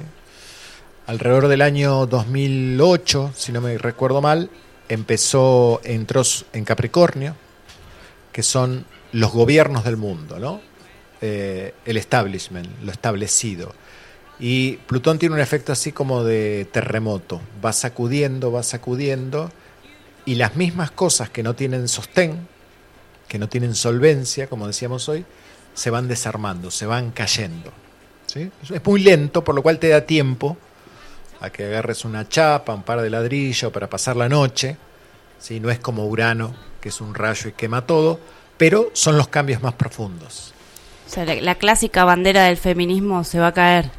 [1.07, 4.49] Alrededor del año 2008, si no me recuerdo mal,
[4.89, 6.21] empezó, entró
[6.53, 7.35] en Capricornio,
[8.31, 10.61] que son los gobiernos del mundo, ¿no?
[11.21, 13.73] Eh, el establishment, lo establecido.
[14.39, 19.51] Y Plutón tiene un efecto así como de terremoto, va sacudiendo, va sacudiendo,
[20.25, 22.47] y las mismas cosas que no tienen sostén,
[23.27, 25.25] que no tienen solvencia, como decíamos hoy,
[25.73, 27.71] se van desarmando, se van cayendo.
[28.27, 28.51] ¿sí?
[28.71, 30.57] Es muy lento, por lo cual te da tiempo
[31.39, 34.77] a que agarres una chapa, un par de ladrillos para pasar la noche.
[35.39, 35.59] ¿sí?
[35.59, 38.19] No es como Urano, que es un rayo y quema todo,
[38.57, 40.53] pero son los cambios más profundos.
[41.41, 43.91] La clásica bandera del feminismo se va a caer.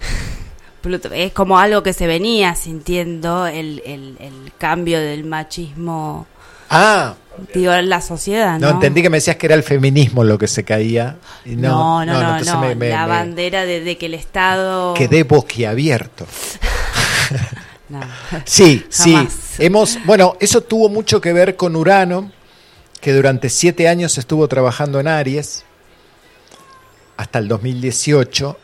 [0.82, 6.26] Pluto- Es como algo que se venía sintiendo, el, el, el cambio del machismo,
[6.70, 7.14] Ah,
[7.54, 8.74] digo, en la sociedad, no, ¿no?
[8.74, 11.16] entendí que me decías que era el feminismo lo que se caía.
[11.46, 14.92] No, no, no, entonces no, me- me- la me bandera de, de que el Estado...
[14.94, 16.26] Quedé boquiabierto.
[18.44, 19.16] Sí, sí.
[19.58, 22.30] Hemos, bueno, eso tuvo mucho que ver con Urano,
[23.00, 25.64] que durante siete años estuvo trabajando en Aries,
[27.16, 28.58] hasta el 2018,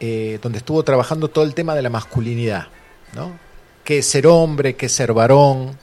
[0.00, 2.68] eh, donde estuvo trabajando todo el tema de la masculinidad,
[3.14, 3.38] ¿no?
[3.84, 4.74] ¿Qué es ser hombre?
[4.74, 5.76] ¿Qué es ser varón?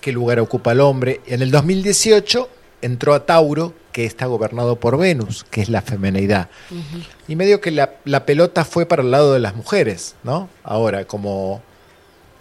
[0.00, 1.20] ¿Qué lugar ocupa el hombre?
[1.26, 2.48] En el 2018
[2.82, 6.48] entró a Tauro, que está gobernado por Venus, que es la femenidad.
[7.28, 10.48] Y medio que la, la pelota fue para el lado de las mujeres, ¿no?
[10.62, 11.62] Ahora, como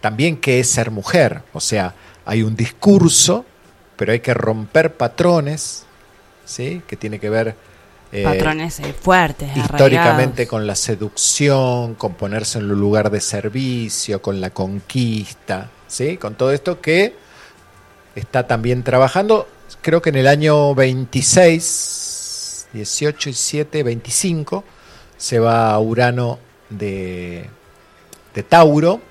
[0.02, 1.42] también qué es ser mujer.
[1.54, 1.96] O sea,
[2.26, 3.46] hay un discurso,
[3.96, 5.86] pero hay que romper patrones,
[6.46, 6.82] ¿sí?
[6.88, 7.56] Que tiene que ver
[8.12, 10.48] eh, Patrones eh, fuertes, históricamente arraigados.
[10.50, 16.18] con la seducción, con ponerse en un lugar de servicio, con la conquista, ¿sí?
[16.18, 17.14] Con todo esto que
[18.16, 19.48] está también trabajando,
[19.82, 24.64] creo que en el año 26, 18 y 7, 25,
[25.16, 26.40] se va a Urano
[26.70, 27.48] de,
[28.34, 29.02] de Tauro,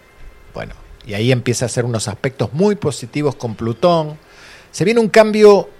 [0.54, 0.74] bueno,
[1.06, 4.18] y ahí empieza a hacer unos aspectos muy positivos con Plutón.
[4.72, 5.70] Se viene un cambio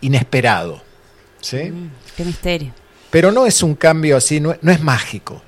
[0.00, 0.87] inesperado,
[1.40, 1.70] ¿sí?
[1.70, 2.72] Mm, qué misterio.
[3.10, 5.42] Pero no es un cambio así, no, no es mágico.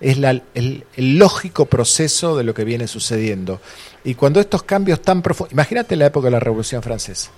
[0.00, 3.60] Es la- el, el lógico proceso de lo que viene sucediendo.
[4.04, 7.30] Y cuando estos cambios tan profundos, imagínate la época de la Revolución Francesa,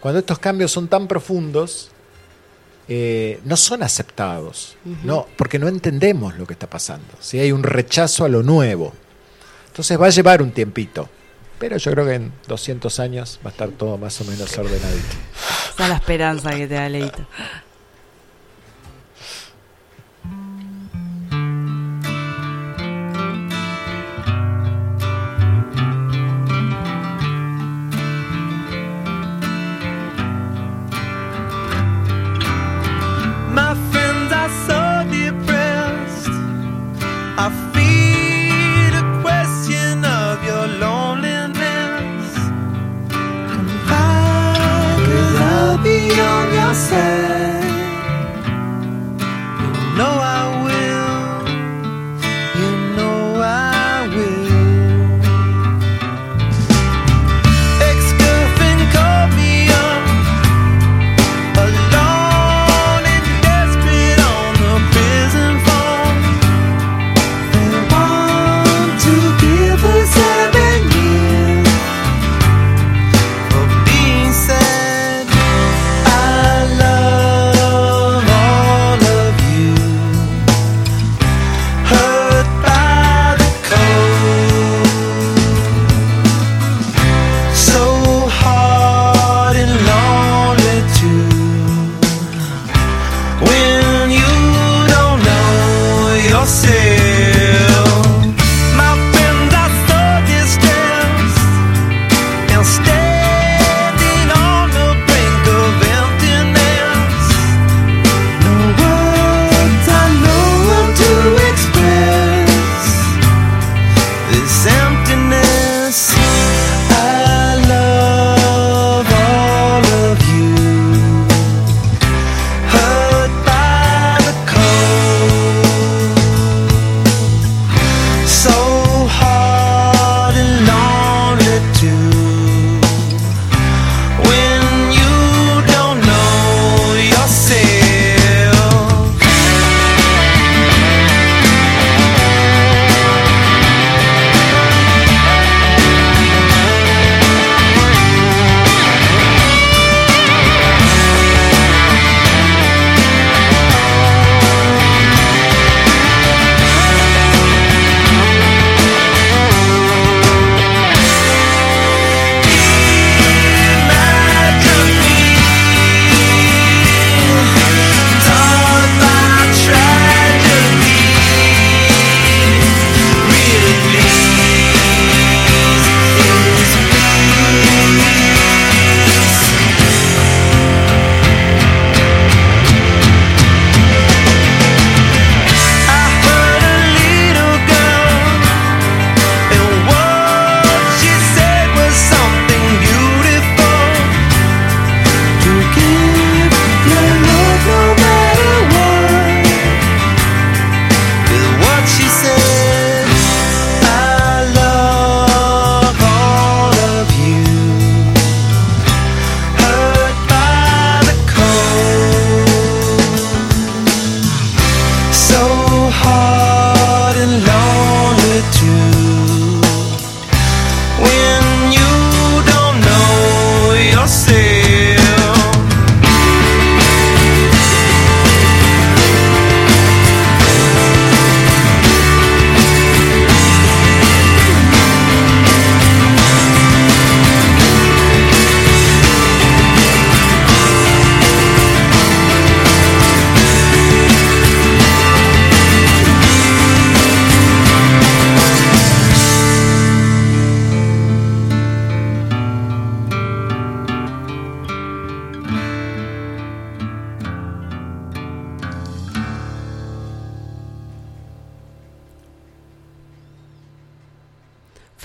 [0.00, 1.90] cuando estos cambios son tan profundos,
[2.88, 7.06] eh, no son aceptados, no, porque no entendemos lo que está pasando.
[7.20, 8.92] Si hay un rechazo a lo nuevo.
[9.68, 11.08] Entonces va a llevar un tiempito,
[11.62, 15.14] pero yo creo que en 200 años va a estar todo más o menos ordenadito.
[15.72, 17.24] Esa es la esperanza que te da Leito.
[46.72, 47.51] myself.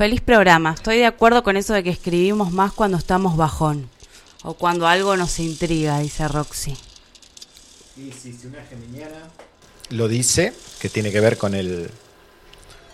[0.07, 0.71] Feliz programa.
[0.71, 3.89] Estoy de acuerdo con eso de que escribimos más cuando estamos bajón.
[4.41, 6.77] O cuando algo nos intriga, dice Roxy.
[7.97, 9.27] Y si, si una geminiana
[9.89, 11.91] lo dice, que tiene que ver con el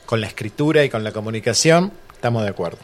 [0.08, 2.80] con la escritura y con la comunicación, estamos de acuerdo.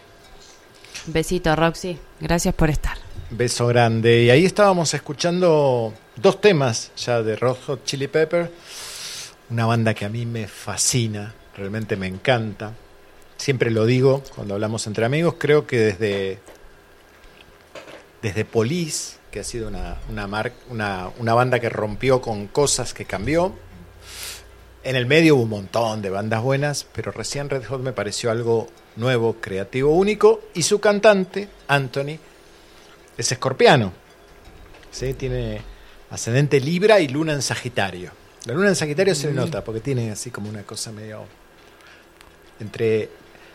[1.07, 1.97] Besito, Roxy.
[2.19, 2.99] Gracias por estar.
[3.32, 4.25] Beso grande.
[4.25, 8.51] Y ahí estábamos escuchando dos temas ya de Red Hot Chili Pepper,
[9.49, 12.73] una banda que a mí me fascina, realmente me encanta.
[13.40, 16.40] Siempre lo digo cuando hablamos entre amigos, creo que desde
[18.22, 22.94] desde Police, que ha sido una, una, mar- una, una banda que rompió con cosas
[22.94, 23.56] que cambió.
[24.84, 28.30] En el medio hubo un montón de bandas buenas, pero recién Red Hot me pareció
[28.30, 28.68] algo
[28.98, 30.42] nuevo, creativo, único.
[30.54, 32.18] Y su cantante, Anthony,
[33.18, 33.94] es escorpiano.
[34.92, 35.14] ¿sí?
[35.14, 35.62] Tiene
[36.10, 38.12] ascendente Libra y luna en Sagitario.
[38.46, 41.24] La luna en Sagitario se le nota porque tiene así como una cosa medio
[42.60, 43.10] entre,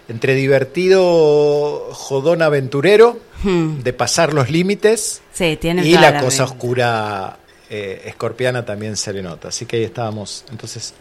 [0.08, 3.82] entre divertido, jodón aventurero, Hmm.
[3.82, 7.36] de pasar los límites Sí, y toda la cosa oscura
[7.68, 9.48] eh, escorpiana también se le nota.
[9.48, 10.94] Así que ahí estábamos entonces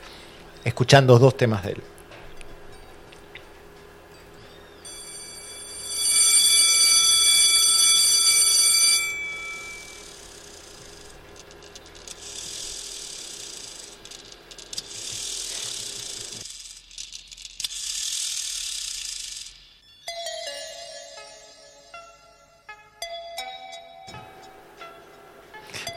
[0.66, 1.82] escuchando dos temas de él.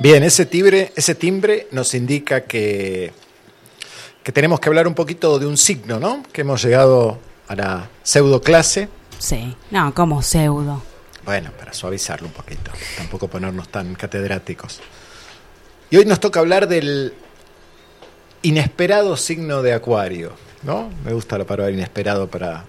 [0.07, 3.11] Bien, ese timbre, ese timbre nos indica que,
[4.23, 6.23] que tenemos que hablar un poquito de un signo, ¿no?
[6.33, 8.89] Que hemos llegado a la pseudo clase.
[9.19, 9.57] Sí.
[9.73, 10.81] No, como pseudo.
[11.25, 14.79] Bueno, para suavizarlo un poquito, tampoco ponernos tan catedráticos.
[15.91, 17.13] Y hoy nos toca hablar del
[18.43, 20.89] inesperado signo de Acuario, ¿no?
[21.05, 22.65] Me gusta la palabra inesperado para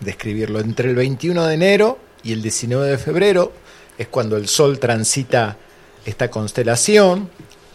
[0.00, 0.60] describirlo.
[0.60, 3.52] Entre el 21 de enero y el 19 de febrero
[3.98, 5.58] es cuando el Sol transita
[6.04, 7.30] esta constelación.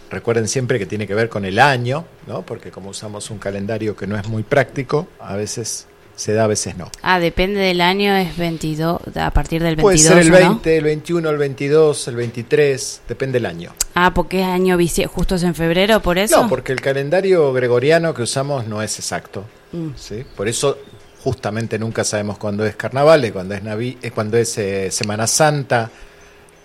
[0.10, 2.44] Recuerden siempre que tiene que ver con el año, ¿no?
[2.44, 6.48] Porque como usamos un calendario que no es muy práctico, a veces se da, a
[6.48, 6.90] veces no.
[7.02, 10.50] Ah, depende del año, es 22, a partir del 22, Puede ser el ¿o no?
[10.52, 13.74] 20, el 21, el 22, el 23, depende del año.
[13.96, 16.42] Ah, porque es año bisiesto, justo es en febrero, por eso.
[16.42, 19.44] No, porque el calendario gregoriano que usamos no es exacto.
[19.72, 19.90] Mm.
[19.98, 20.24] ¿sí?
[20.36, 20.78] Por eso
[21.22, 25.90] justamente nunca sabemos cuándo es carnaval, cuándo es, Navi eh, cuándo es eh, Semana Santa,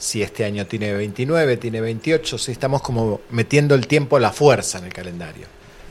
[0.00, 4.32] si este año tiene 29, tiene 28, si estamos como metiendo el tiempo a la
[4.32, 5.46] fuerza en el calendario.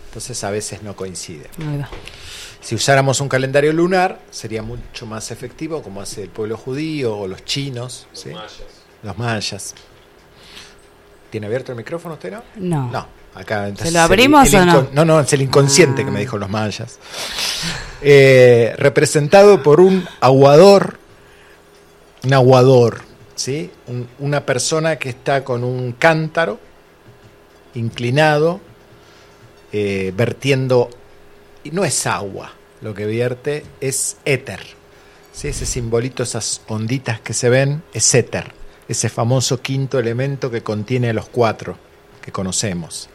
[0.08, 1.48] Entonces a veces no coincide.
[2.60, 7.28] Si usáramos un calendario lunar, sería mucho más efectivo, como hace el pueblo judío o
[7.28, 8.08] los chinos.
[8.12, 8.32] ¿sí?
[9.04, 9.76] Los mayas.
[11.30, 12.44] ¿Tiene abierto el micrófono usted, no?
[12.56, 12.92] No.
[12.92, 13.68] No, acá.
[13.68, 14.88] entonces ¿Se lo abrimos el o no?
[14.92, 16.06] No, no, es el inconsciente Ah.
[16.06, 16.98] que me dijo los mayas.
[18.02, 20.98] Eh, representado por un aguador,
[22.24, 23.02] un aguador,
[23.40, 23.72] ¿sí?
[23.88, 26.60] Un- una persona que está con un cántaro
[27.74, 28.60] inclinado,
[29.72, 30.90] eh, vertiendo,
[31.64, 34.60] y no es agua lo que vierte, es éter.
[35.32, 35.48] ¿sí?
[35.48, 38.52] Ese simbolito, esas onditas que se ven, es éter,
[38.90, 41.78] ese famoso quinto elemento que contiene a los cuatro
[42.22, 43.08] que conocemos.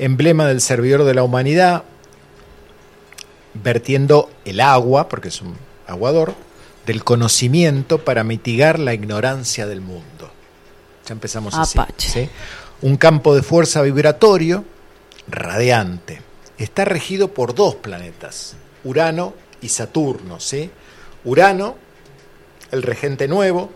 [0.00, 1.84] Emblema del servidor de la humanidad,
[3.54, 5.54] vertiendo el agua, porque es un
[5.86, 6.34] aguador,
[6.88, 10.30] del conocimiento para mitigar la ignorancia del mundo.
[11.06, 11.78] Ya empezamos así.
[11.98, 12.30] ¿sí?
[12.80, 14.64] Un campo de fuerza vibratorio
[15.28, 16.22] radiante.
[16.56, 20.40] Está regido por dos planetas, Urano y Saturno.
[20.40, 20.70] ¿sí?
[21.26, 21.76] Urano,
[22.70, 23.70] el regente nuevo.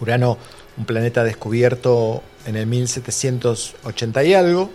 [0.00, 0.36] Urano,
[0.76, 4.70] un planeta descubierto en el 1780 y algo,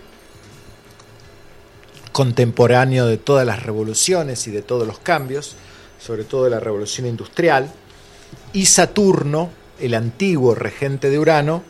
[2.12, 5.56] contemporáneo de todas las revoluciones y de todos los cambios,
[6.00, 7.70] sobre todo de la revolución industrial,
[8.52, 11.62] y Saturno, el antiguo regente de Urano,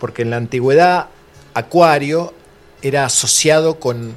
[0.00, 1.08] porque en la antigüedad
[1.54, 2.34] Acuario
[2.82, 4.14] era asociado con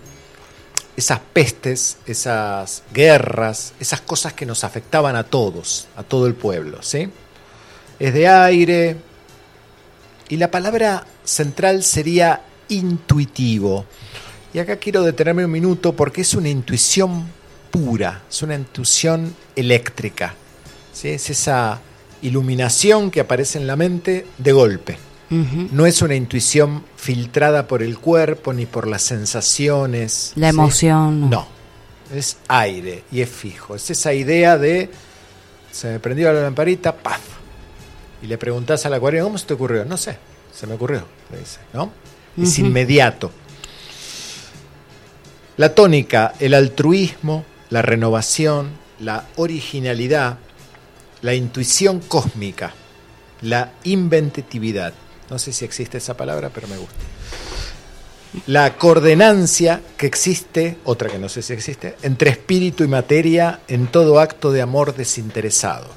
[0.95, 6.83] esas pestes, esas guerras, esas cosas que nos afectaban a todos, a todo el pueblo,
[6.83, 7.09] ¿sí?
[7.97, 8.97] Es de aire
[10.29, 13.85] y la palabra central sería intuitivo.
[14.53, 17.25] Y acá quiero detenerme un minuto porque es una intuición
[17.71, 20.35] pura, es una intuición eléctrica.
[20.93, 21.09] ¿sí?
[21.09, 21.79] Es esa
[22.21, 24.97] iluminación que aparece en la mente de golpe.
[25.31, 30.33] No es una intuición filtrada por el cuerpo ni por las sensaciones.
[30.35, 30.57] La ¿sí?
[30.57, 31.29] emoción.
[31.29, 31.47] No,
[32.13, 33.75] es aire y es fijo.
[33.75, 34.89] Es esa idea de
[35.71, 37.21] se me prendió la lamparita, ¡paf!
[38.21, 39.85] Y le preguntás al acuario, ¿cómo se te ocurrió?
[39.85, 40.17] No sé,
[40.53, 41.91] se me ocurrió, le dice, ¿no?
[42.37, 43.31] Es inmediato.
[45.57, 50.37] La tónica, el altruismo, la renovación la originalidad,
[51.21, 52.73] la intuición cósmica,
[53.41, 54.93] la inventividad.
[55.29, 56.95] No sé si existe esa palabra, pero me gusta.
[58.47, 63.87] La coordenancia que existe, otra que no sé si existe, entre espíritu y materia en
[63.87, 65.87] todo acto de amor desinteresado.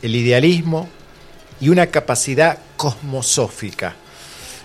[0.00, 0.88] El idealismo
[1.60, 3.96] y una capacidad cosmosófica.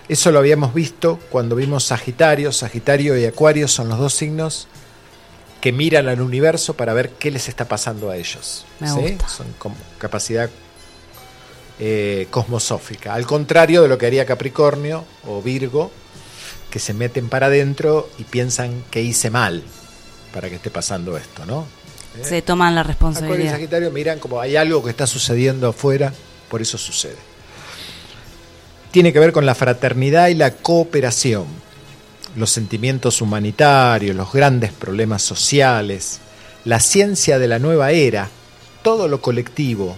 [0.08, 2.50] Eso lo habíamos visto cuando vimos Sagitario.
[2.50, 4.68] Sagitario y Acuario son los dos signos
[5.60, 8.66] que miran al universo para ver qué les está pasando a ellos.
[8.78, 9.00] Me ¿sí?
[9.00, 9.28] gusta.
[9.28, 10.48] Son como capacidad
[11.78, 13.14] eh, cosmosófica.
[13.14, 15.90] Al contrario de lo que haría Capricornio o Virgo,
[16.70, 19.62] que se meten para adentro y piensan que hice mal
[20.32, 21.66] para que esté pasando esto, ¿no?
[22.22, 23.52] Se toman la Acuario y responsabilidad.
[23.52, 26.12] Sagitario miran como hay algo que está sucediendo afuera,
[26.48, 27.16] por eso sucede.
[28.90, 31.46] Tiene que ver con la fraternidad y la cooperación,
[32.36, 36.20] los sentimientos humanitarios, los grandes problemas sociales,
[36.64, 38.28] la ciencia de la nueva era,
[38.82, 39.96] todo lo colectivo,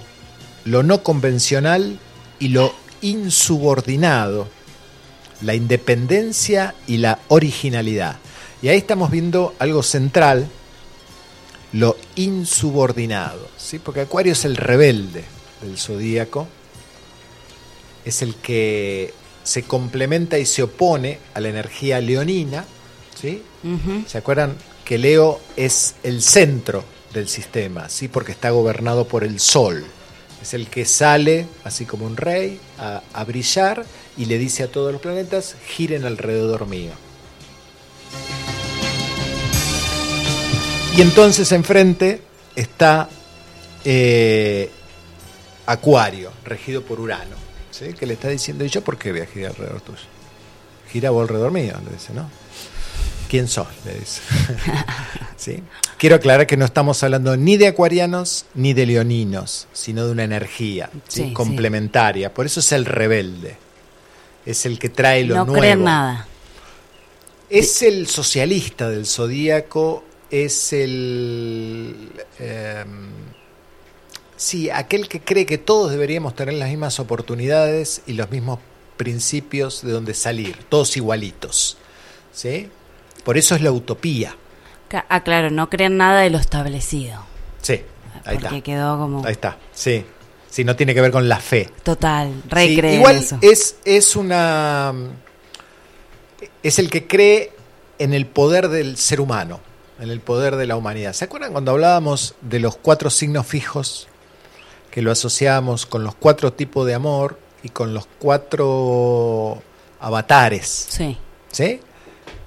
[0.65, 1.99] lo no convencional
[2.39, 4.49] y lo insubordinado,
[5.43, 8.17] la independencia y la originalidad.
[8.63, 10.49] Y ahí estamos viendo algo central,
[11.73, 13.79] lo insubordinado, ¿sí?
[13.79, 15.25] porque Acuario es el rebelde
[15.63, 16.47] del zodíaco,
[18.05, 22.65] es el que se complementa y se opone a la energía leonina,
[23.21, 23.43] ¿sí?
[24.07, 28.09] ¿Se acuerdan que Leo es el centro del sistema, ¿sí?
[28.09, 29.85] porque está gobernado por el sol?
[30.41, 33.85] Es el que sale, así como un rey, a, a brillar
[34.17, 36.93] y le dice a todos los planetas, giren alrededor mío.
[40.97, 42.21] Y entonces enfrente
[42.55, 43.09] está
[43.85, 44.71] eh,
[45.65, 47.37] Acuario, regido por Urano,
[47.73, 47.93] ¿sí?
[47.95, 49.99] que le está diciendo, ¿y yo por qué voy a girar alrededor tuyo?
[50.93, 52.31] Gira vos alrededor mío, le dice, ¿no?
[53.29, 53.67] ¿Quién sos?
[53.85, 54.21] Le dice.
[55.37, 55.63] ¿Sí?
[55.99, 60.25] Quiero aclarar que no estamos hablando ni de acuarianos ni de leoninos, sino de una
[60.25, 61.23] energía ¿sí?
[61.23, 61.33] Sí, sí.
[61.33, 62.33] complementaria.
[62.33, 63.57] Por eso es el rebelde.
[64.45, 65.61] Es el que trae lo No nuevo.
[65.61, 66.27] creen nada.
[67.49, 72.11] Es el socialista del zodíaco, es el.
[72.39, 72.85] eh,
[74.43, 78.59] sí, aquel que cree que todos deberíamos tener las mismas oportunidades y los mismos
[78.97, 81.77] principios de donde salir, todos igualitos.
[82.33, 82.69] ¿Sí?
[83.25, 84.37] Por eso es la utopía.
[85.09, 87.25] Ah, claro, no creen nada de lo establecido.
[87.63, 87.83] Sí,
[88.25, 88.61] ahí porque está.
[88.61, 90.05] quedó como Ahí está, sí.
[90.51, 91.71] Sí, no tiene que ver con la fe.
[91.83, 93.39] total, Sí, recreen igual eso.
[93.41, 94.93] es es una
[96.63, 97.53] es el que cree
[97.99, 99.61] en el poder del ser humano,
[99.99, 101.13] en el poder de la humanidad.
[101.15, 104.09] ¿Se acuerdan cuando hablábamos de los cuatro signos fijos
[104.93, 109.61] que lo asociábamos con los cuatro tipos de amor y con los cuatro
[109.99, 110.87] avatares?
[110.89, 111.19] Sí,
[111.51, 111.81] ¿Sí?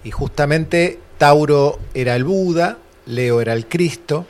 [0.03, 2.77] Y justamente Tauro era el Buda,
[3.07, 4.25] Leo era el Cristo,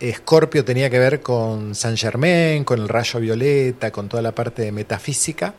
[0.00, 4.62] Escorpio tenía que ver con San Germain, con el rayo violeta, con toda la parte
[4.62, 5.54] de metafísica,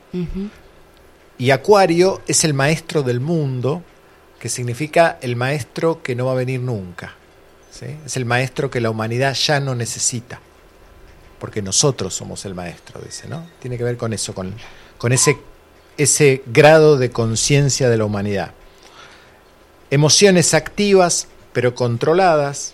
[1.37, 3.81] y Acuario es el maestro del mundo,
[4.39, 7.15] que significa el maestro que no va a venir nunca.
[7.71, 7.87] ¿sí?
[8.05, 10.39] Es el maestro que la humanidad ya no necesita,
[11.39, 13.45] porque nosotros somos el maestro, dice, ¿no?
[13.59, 14.53] Tiene que ver con eso, con,
[14.97, 15.37] con ese,
[15.97, 18.51] ese grado de conciencia de la humanidad.
[19.89, 22.73] Emociones activas, pero controladas,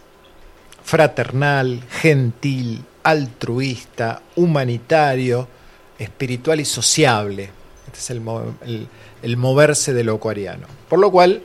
[0.84, 5.47] fraternal, gentil, altruista, humanitario,
[5.99, 7.49] espiritual y sociable.
[7.88, 8.22] Este es el,
[8.66, 8.88] el-
[9.22, 10.68] el moverse de lo acuariano.
[10.89, 11.43] Por lo cual,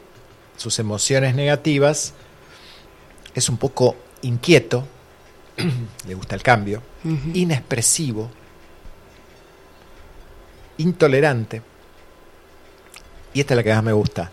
[0.57, 2.13] sus emociones negativas
[3.37, 4.85] es un poco inquieto,
[6.07, 6.83] le gusta el cambio,
[7.35, 8.31] inexpresivo,
[10.79, 11.63] intolerante,
[13.35, 14.31] y esta es la que más me gusta,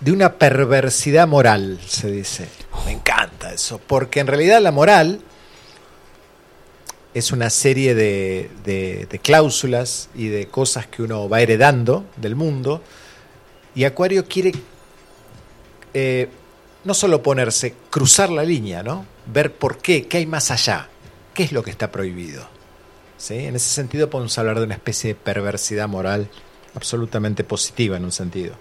[0.00, 2.48] de una perversidad moral, se dice.
[2.86, 5.20] Me encanta eso, porque en realidad la moral
[7.12, 12.36] es una serie de, de- de cláusulas y de cosas que uno va heredando del
[12.36, 12.82] mundo,
[13.74, 14.52] y Acuario quiere
[15.92, 16.28] eh,
[16.84, 19.04] no solo ponerse, cruzar la línea, ¿no?
[19.32, 20.88] Ver por qué, qué hay más allá,
[21.34, 22.48] qué es lo que está prohibido.
[23.16, 23.34] ¿Sí?
[23.34, 26.30] En ese sentido podemos hablar de una especie de perversidad moral
[26.74, 28.54] absolutamente positiva en un sentido.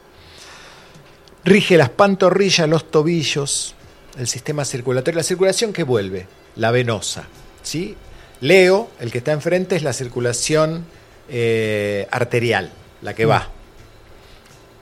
[1.45, 3.75] Rige las pantorrillas, los tobillos,
[4.17, 7.23] el sistema circulatorio, la circulación que vuelve, la venosa.
[7.63, 7.95] ¿sí?
[8.41, 10.85] Leo, el que está enfrente, es la circulación
[11.29, 13.49] eh, arterial, la que va.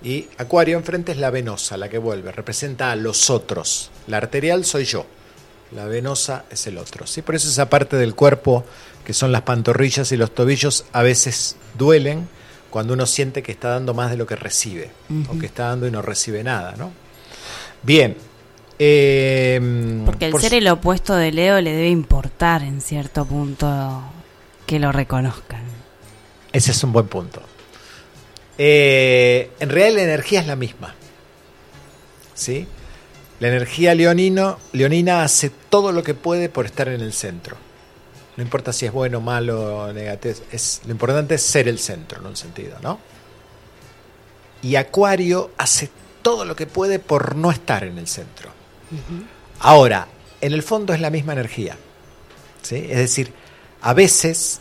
[0.02, 3.92] Y Acuario enfrente es la venosa, la que vuelve, representa a los otros.
[4.08, 5.06] La arterial soy yo,
[5.72, 7.06] la venosa es el otro.
[7.08, 7.22] ¿sí?
[7.22, 8.66] Por eso esa parte del cuerpo,
[9.06, 12.28] que son las pantorrillas y los tobillos, a veces duelen
[12.70, 14.92] cuando uno siente que está dando más de lo que recibe,
[15.30, 16.76] o que está dando y no recibe nada.
[16.78, 16.92] ¿no?
[17.84, 18.16] Bien,
[18.80, 19.60] Eh,
[20.06, 24.04] Porque el por ser el opuesto de Leo le debe importar en cierto punto
[24.68, 25.64] que lo reconozcan.
[26.54, 27.42] Ese es un buen punto.
[28.60, 30.94] Eh, en realidad la energía es la misma.
[32.36, 32.68] ¿Sí?
[33.40, 37.56] La energía leonino, leonina hace todo lo que puede por estar en el centro.
[38.36, 40.36] No importa si es bueno, malo negativo.
[40.52, 43.00] Es, lo importante es ser el centro, en un sentido, ¿no?
[44.62, 45.90] Y Acuario hace
[46.22, 48.50] todo lo que puede por no estar en el centro.
[49.60, 50.08] Ahora,
[50.42, 51.78] en el fondo es la misma energía.
[52.62, 52.76] ¿sí?
[52.90, 53.32] Es decir,
[53.82, 54.60] a veces,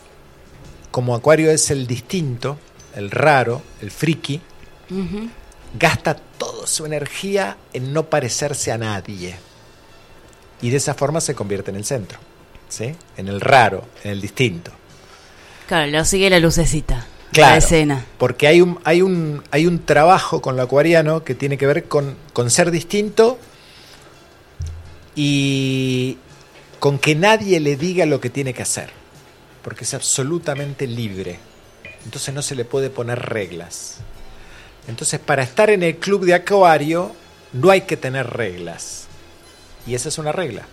[0.91, 2.57] como Acuario es el distinto,
[2.95, 4.41] el raro, el friki,
[4.89, 5.29] Ujú.
[5.77, 6.26] gasta toda
[6.67, 9.35] su energía en no parecerse a nadie.
[10.61, 12.19] Y de esa forma se convierte en el centro.
[12.69, 12.95] ¿sí?
[13.17, 14.71] En el raro, en el distinto.
[15.67, 17.05] Claro, lo sigue la lucecita.
[17.31, 18.05] Claro, La escena.
[18.17, 21.85] porque hay un, hay, un, hay un trabajo con lo acuariano que tiene que ver
[21.87, 23.37] con, con ser distinto
[25.15, 26.17] y
[26.79, 28.91] con que nadie le diga lo que tiene que hacer,
[29.63, 31.39] porque es absolutamente libre.
[32.05, 33.97] Entonces no se le puede poner reglas.
[34.87, 37.11] Entonces para estar en el club de acuario
[37.53, 39.05] no hay que tener reglas.
[39.85, 40.63] Y esa es una regla.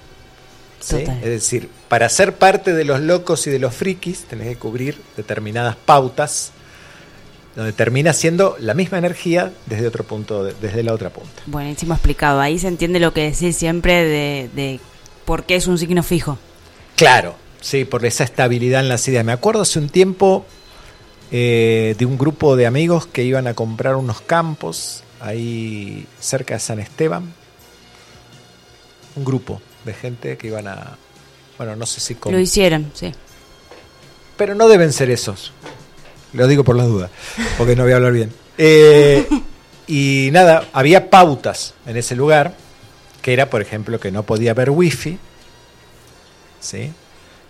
[0.81, 0.99] ¿sí?
[1.01, 1.19] Total.
[1.19, 5.01] Es decir, para ser parte de los locos y de los frikis tenés que cubrir
[5.17, 6.53] determinadas pautas
[7.57, 11.43] donde termina siendo la misma energía desde otro punto, de- desde la otra punta.
[11.47, 12.41] Buenísimo explicado.
[12.41, 14.81] Ahí se entiende lo que decís siempre de, de
[15.25, 16.37] por qué es un signo fijo.
[16.97, 19.25] Claro, sí, por esa estabilidad en las ideas.
[19.25, 20.45] Me acuerdo hace un tiempo
[21.37, 26.61] eh, de un grupo de amigos que iban a comprar unos campos ahí cerca de
[26.61, 27.35] San Esteban.
[29.17, 30.97] Un grupo de gente que iban a,
[31.59, 33.13] bueno, no sé si Lo hicieron, sí.
[34.37, 35.53] pero no deben ser esos.
[36.35, 37.11] Lo digo por las dudas,
[37.59, 38.33] porque no voy a hablar bien.
[38.57, 39.27] Eh,
[39.89, 42.55] y nada, había pautas en ese lugar,
[43.23, 45.19] que era, por ejemplo, que no podía haber wifi,
[46.61, 46.93] ¿sí?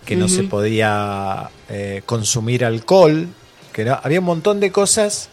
[0.03, 3.27] que no se podía eh, consumir alcohol,
[3.75, 5.27] que había un montón de cosas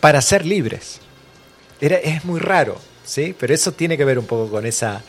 [0.00, 0.98] para ser libres.
[1.80, 3.32] Era, es muy raro, ¿sí?
[3.38, 5.02] pero eso tiene que ver un poco con esa,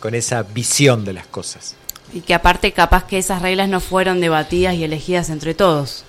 [0.00, 1.76] con esa visión de las cosas.
[2.12, 6.04] Y que aparte capaz que esas reglas no fueron debatidas y elegidas entre todos.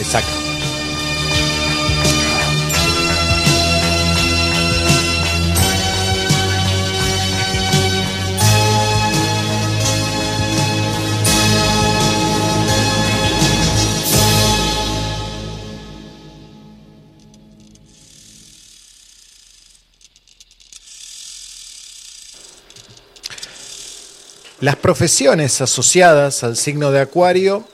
[0.00, 0.77] Exacto.
[24.60, 27.64] Las profesiones asociadas al signo de Acuario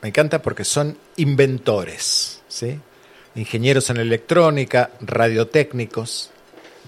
[0.00, 2.80] me encanta porque son inventores, ¿sí?
[3.34, 6.30] Ingenieros en electrónica, radiotécnicos,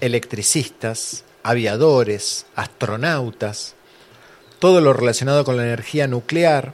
[0.01, 3.75] electricistas, aviadores, astronautas,
[4.57, 6.73] todo lo relacionado con la energía nuclear,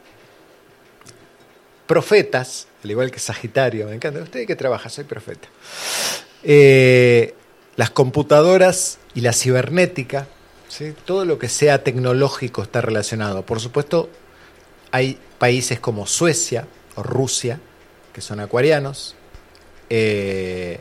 [1.87, 4.21] profetas, al igual que Sagitario, me encanta.
[4.21, 4.87] ¿Usted qué trabaja?
[4.87, 5.49] Soy profeta.
[6.41, 7.33] Eh,
[7.75, 10.27] las computadoras y la cibernética,
[10.76, 10.93] ¿sí?
[11.05, 13.45] todo lo que sea tecnológico está relacionado.
[13.45, 14.09] Por supuesto,
[14.91, 17.59] hay países como Suecia o Rusia,
[18.13, 19.15] que son acuarianos,
[19.89, 20.80] eh,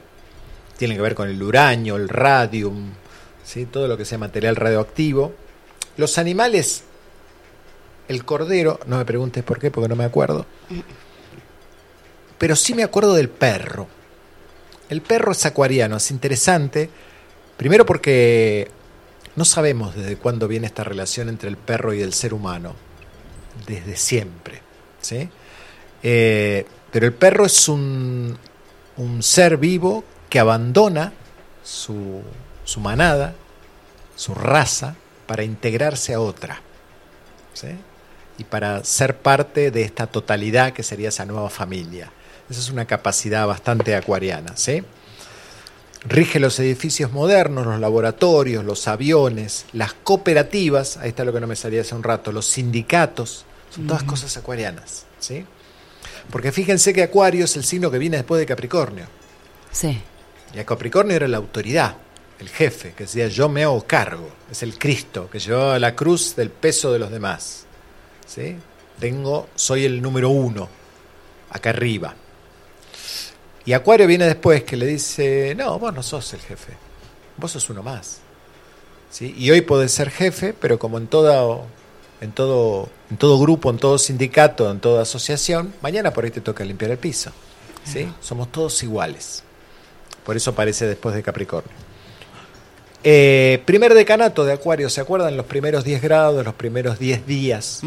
[0.77, 2.91] tienen que ver con el uranio, el radium,
[3.45, 3.67] ¿sí?
[3.67, 5.33] todo lo que sea material radioactivo.
[5.97, 6.83] Los animales,
[8.09, 10.47] el cordero, no me preguntes por qué, porque no me acuerdo,
[12.39, 13.87] pero sí me acuerdo del perro.
[14.89, 16.91] El perro es acuariano, es interesante,
[17.57, 18.71] primero porque
[19.37, 22.75] no sabemos desde cuándo viene esta relación entre el perro y el ser humano
[23.67, 24.61] desde siempre.
[25.01, 25.29] ¿sí?
[26.03, 28.39] Eh, pero el perro es un,
[28.97, 31.13] un ser vivo que abandona
[31.63, 32.23] su,
[32.65, 33.35] su manada,
[34.17, 36.61] su raza, para integrarse a otra.
[37.55, 37.69] ¿sí?
[38.39, 42.11] Y para ser parte de esta totalidad que sería esa nueva familia.
[42.51, 44.57] Esa es una capacidad bastante acuariana.
[44.57, 44.83] ¿sí?
[46.07, 51.47] Rige los edificios modernos, los laboratorios, los aviones, las cooperativas, ahí está lo que no
[51.47, 55.47] me salía hace un rato, los sindicatos, son todas cosas acuarianas, ¿sí?
[56.31, 59.07] Porque fíjense que Acuario es el signo que viene después de Capricornio.
[59.73, 60.01] Sí.
[60.55, 61.97] Y a Capricornio era la autoridad,
[62.39, 66.37] el jefe, que decía yo me hago cargo, es el Cristo, que llevaba la cruz
[66.37, 67.65] del peso de los demás.
[68.27, 68.57] ¿sí?
[68.99, 70.69] Tengo, soy el número uno,
[71.51, 72.15] acá arriba.
[73.67, 76.73] Y Acuario viene después que le dice, no, vos no sos el jefe,
[77.37, 78.21] vos sos uno más.
[79.11, 79.35] ¿sí?
[79.39, 81.65] Y hoy podés ser jefe, pero como en todo,
[82.21, 86.43] en, todo, en todo grupo, en todo sindicato, en toda asociación, mañana por ahí te
[86.43, 87.33] toca limpiar el piso.
[87.85, 88.07] ¿sí?
[88.21, 89.43] Somos todos iguales.
[90.27, 91.73] Por eso aparece después de Capricornio.
[93.03, 95.37] Eh, primer decanato de Acuario, ¿se acuerdan?
[95.37, 97.81] Los primeros 10 grados, los primeros 10 días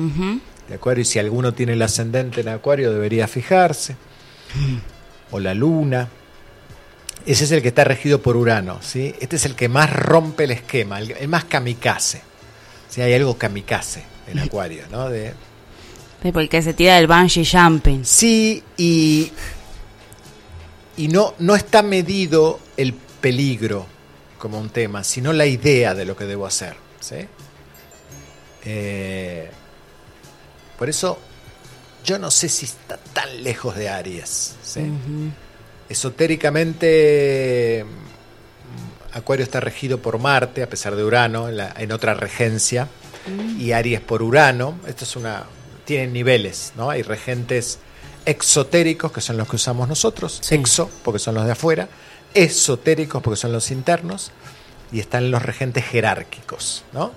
[0.70, 1.02] de Acuario.
[1.02, 3.96] Y si alguno tiene el ascendente en Acuario, debería fijarse.
[5.32, 6.10] O la luna.
[7.26, 8.80] Ese es el que está regido por Urano.
[8.82, 9.14] ¿sí?
[9.20, 12.22] Este es el que más rompe el esquema, el, el más kamikaze.
[12.90, 15.10] Si hay algo kamikaze en Acuario, ¿no?
[15.10, 15.34] De,
[16.32, 18.04] porque se tira del bungee jumping.
[18.04, 19.32] Sí, y,
[20.98, 23.86] y no, no está medido el peligro
[24.38, 26.76] como un tema, sino la idea de lo que debo hacer.
[27.00, 27.16] ¿sí?
[28.66, 29.50] Eh,
[30.78, 31.20] por eso
[32.08, 34.56] yo no sé si está tan lejos de Aries.
[35.90, 42.14] Esotéricamente, mm, Acuario está regido por Marte, a pesar de Urano, en, la- en otra
[42.14, 42.88] regencia,
[43.60, 44.80] y Aries por Urano.
[44.88, 45.44] Esto es una.
[45.86, 46.90] Tienen niveles, ¿no?
[46.90, 47.80] Hay regentes
[48.26, 50.56] exotéricos, que son los que usamos nosotros, Sí.
[50.56, 51.88] exo, porque son los de afuera,
[52.34, 54.32] esotéricos, porque son los internos,
[54.92, 57.12] y están los regentes jerárquicos, ¿no?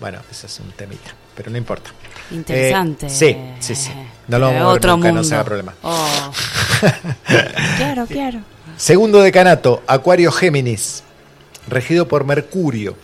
[0.00, 1.90] Bueno, ese es un temita, pero no importa.
[2.32, 3.06] Interesante.
[3.06, 3.92] Eh, sí, sí, sí.
[4.26, 5.28] No lo vamos a ver otro nunca, no mundo.
[5.28, 5.74] se haga problema.
[5.82, 6.32] Oh.
[7.76, 8.40] claro, claro.
[8.76, 11.04] Segundo decanato, Acuario Géminis,
[11.68, 12.96] regido por Mercurio.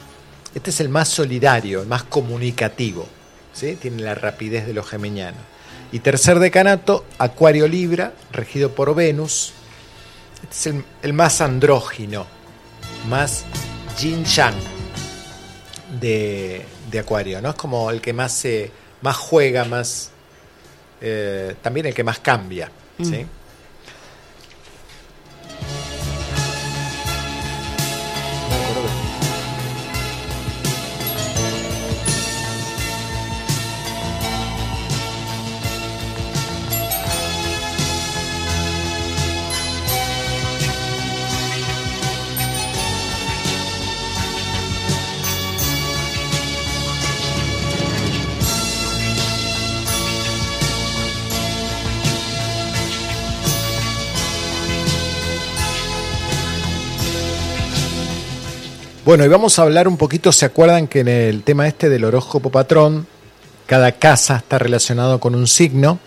[0.52, 3.06] Este es el más solidario, el más comunicativo.
[3.52, 3.78] ¿sí?
[3.80, 5.40] Tiene la rapidez de los geminianos.
[5.92, 9.52] Y tercer decanato, Acuario Libra, regido por Venus.
[10.42, 12.26] Este es el, el más andrógino,
[13.08, 13.44] más
[13.96, 14.54] yin yang
[16.00, 17.40] de, de Acuario.
[17.42, 17.50] ¿no?
[17.50, 18.70] Es como el que más, se,
[19.02, 20.10] más juega, más.
[21.00, 22.70] eh, también el que más cambia.
[23.02, 23.26] ¿sí?
[59.04, 62.04] Bueno, y vamos a hablar un poquito, ¿se acuerdan que en el tema este del
[62.04, 63.06] horóscopo patrón,
[63.66, 65.98] cada casa está relacionado con un signo,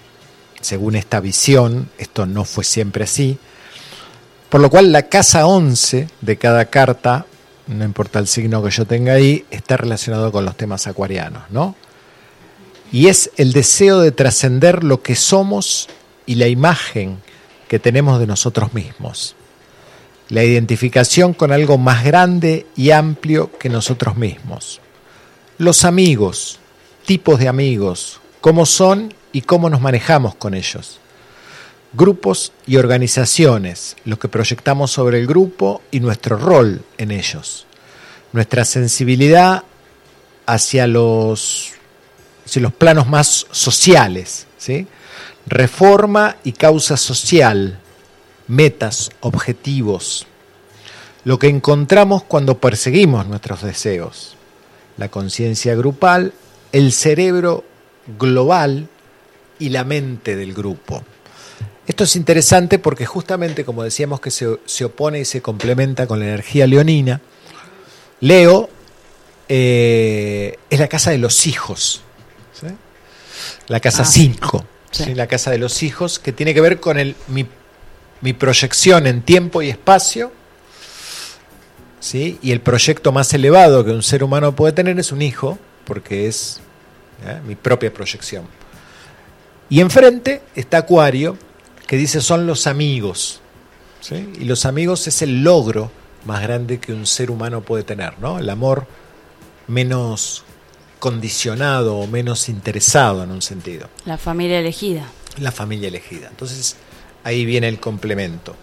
[0.62, 3.38] según esta visión, esto no fue siempre así,
[4.50, 7.28] por lo cual la casa 11 de cada carta,
[7.68, 11.76] no importa el signo que yo tenga ahí, está relacionado con los temas acuarianos, ¿no?
[12.92, 15.88] Y es el deseo de trascender lo que somos
[16.26, 17.20] y la imagen
[17.68, 19.36] que tenemos de nosotros mismos
[20.30, 24.82] la identificación con algo más grande y amplio que nosotros mismos.
[25.58, 26.60] Los amigos,
[27.06, 31.00] tipos de amigos, cómo son y cómo nos manejamos con ellos.
[31.94, 37.66] Grupos y organizaciones, lo que proyectamos sobre el grupo y nuestro rol en ellos.
[38.34, 39.64] Nuestra sensibilidad
[40.46, 41.72] hacia los,
[42.46, 44.48] hacia los planos más sociales.
[44.58, 44.86] ¿sí?
[45.46, 47.80] Reforma y causa social,
[48.48, 50.28] metas, objetivos,
[51.24, 54.36] lo que encontramos cuando perseguimos nuestros deseos,
[54.98, 56.34] la conciencia grupal,
[56.72, 57.64] el cerebro
[58.18, 58.88] global
[59.60, 61.04] y la mente del grupo.
[61.86, 66.20] Esto es interesante porque justamente como decíamos que se, se opone y se complementa con
[66.20, 67.22] la energía leonina,
[68.20, 68.70] Leo
[69.50, 72.02] eh, es la casa de los hijos,
[72.54, 72.68] ¿sí?
[73.68, 75.14] la casa Ah, 5, sí.
[75.14, 77.46] la casa de los hijos, que tiene que ver con el, mi
[78.22, 80.32] mi proyección en tiempo y espacio,
[82.00, 82.40] ¿sí?
[82.42, 86.28] y el proyecto más elevado que un ser humano puede tener es un hijo, porque
[86.28, 86.60] es
[87.26, 87.40] ¿eh?
[87.46, 88.46] mi propia proyección.
[89.70, 91.38] Y enfrente está Acuario,
[91.86, 93.42] que dice son los amigos,
[94.02, 94.32] ¿sí?
[94.40, 95.92] y los amigos es el logro
[96.26, 98.40] más grande que un ser humano puede tener, ¿no?
[98.40, 98.88] el amor
[99.68, 100.44] menos
[101.00, 105.06] condicionado o menos interesado en un sentido La familia elegida.
[105.40, 106.28] la familia elegida.
[106.30, 106.76] Entonces
[107.28, 108.56] ahí viene el complemento.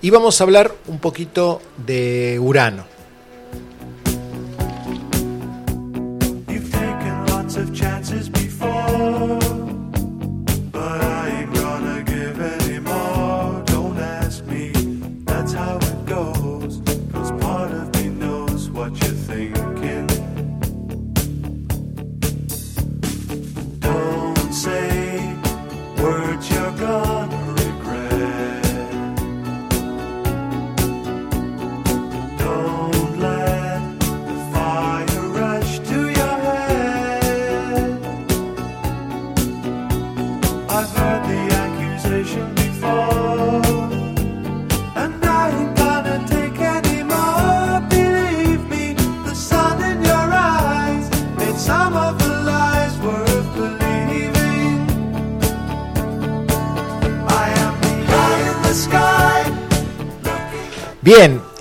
[0.00, 2.86] Y vamos a hablar un poquito de Urano.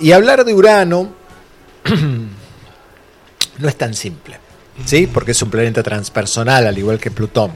[0.09, 1.09] Y hablar de Urano
[3.59, 4.37] no es tan simple,
[4.85, 5.07] ¿sí?
[5.07, 7.51] Porque es un planeta transpersonal, al igual que Plutón.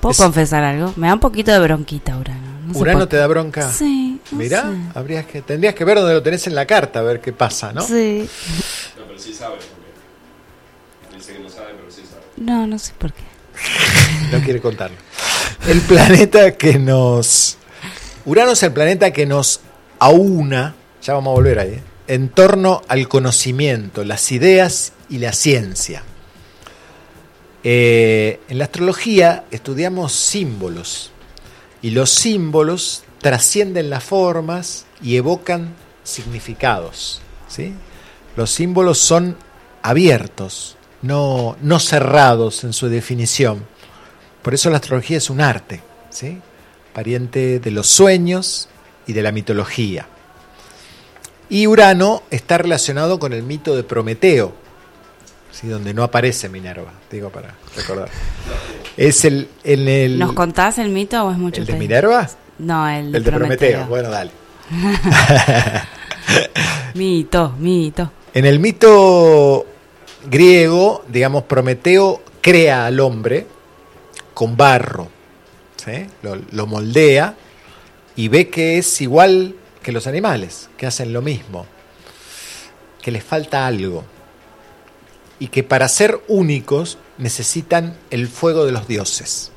[0.00, 0.92] ¿Puedo Es- confesar algo?
[0.96, 2.46] Me da un poquito de bronquita Urano.
[2.66, 3.68] No ¿Urano por te da bronca?
[3.70, 4.68] Sí, no Mirá, sé.
[4.98, 7.72] habrías que, tendrías que ver dónde lo tenés en la carta, a ver qué pasa,
[7.72, 7.80] ¿no?
[7.82, 8.28] Sí.
[8.98, 12.22] No, pero sí sabe, porque dice que no sabe, pero sí sabe.
[12.36, 13.22] No, no sé por qué.
[14.32, 14.96] No quiere contarlo.
[15.68, 17.58] El planeta que nos...
[18.24, 19.60] Urano es el planeta que nos
[20.00, 20.74] aúna,
[21.06, 21.82] ya vamos a volver ahí, ¿eh?
[22.08, 26.02] en torno al conocimiento, las ideas y la ciencia.
[27.62, 31.12] Eh, en la astrología estudiamos símbolos
[31.80, 37.20] y los símbolos trascienden las formas y evocan significados.
[37.46, 37.72] ¿sí?
[38.36, 39.36] Los símbolos son
[39.82, 43.64] abiertos, no, no cerrados en su definición.
[44.42, 46.40] Por eso la astrología es un arte, ¿sí?
[46.92, 48.68] pariente de los sueños
[49.06, 50.08] y de la mitología.
[51.48, 54.52] Y Urano está relacionado con el mito de Prometeo,
[55.52, 55.68] ¿sí?
[55.68, 58.08] donde no aparece Minerva, digo para recordar.
[58.96, 61.74] Es el, en el, ¿Nos contás el mito o es mucho el de?
[61.74, 62.28] Minerva,
[62.58, 63.86] No, el de, el de Prometeo.
[63.86, 63.86] Prometeo.
[63.86, 64.30] Bueno, dale.
[66.94, 68.10] Mito, mito.
[68.34, 69.64] En el mito
[70.28, 73.46] griego, digamos, Prometeo crea al hombre
[74.34, 75.08] con barro,
[75.76, 76.06] ¿sí?
[76.22, 77.34] lo, lo moldea
[78.16, 79.54] y ve que es igual
[79.86, 81.64] que los animales, que hacen lo mismo,
[83.00, 84.02] que les falta algo
[85.38, 89.52] y que para ser únicos necesitan el fuego de los dioses.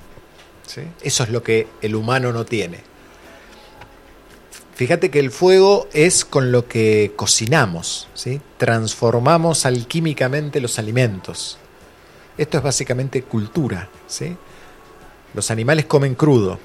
[1.02, 2.82] Eso es lo que el humano no tiene.
[4.76, 8.40] Fíjate que el fuego es con lo que cocinamos, ¿sí?
[8.58, 11.58] transformamos alquímicamente los alimentos.
[12.38, 13.90] Esto es básicamente cultura.
[14.06, 14.38] ¿sí?
[15.34, 16.60] Los animales comen crudo.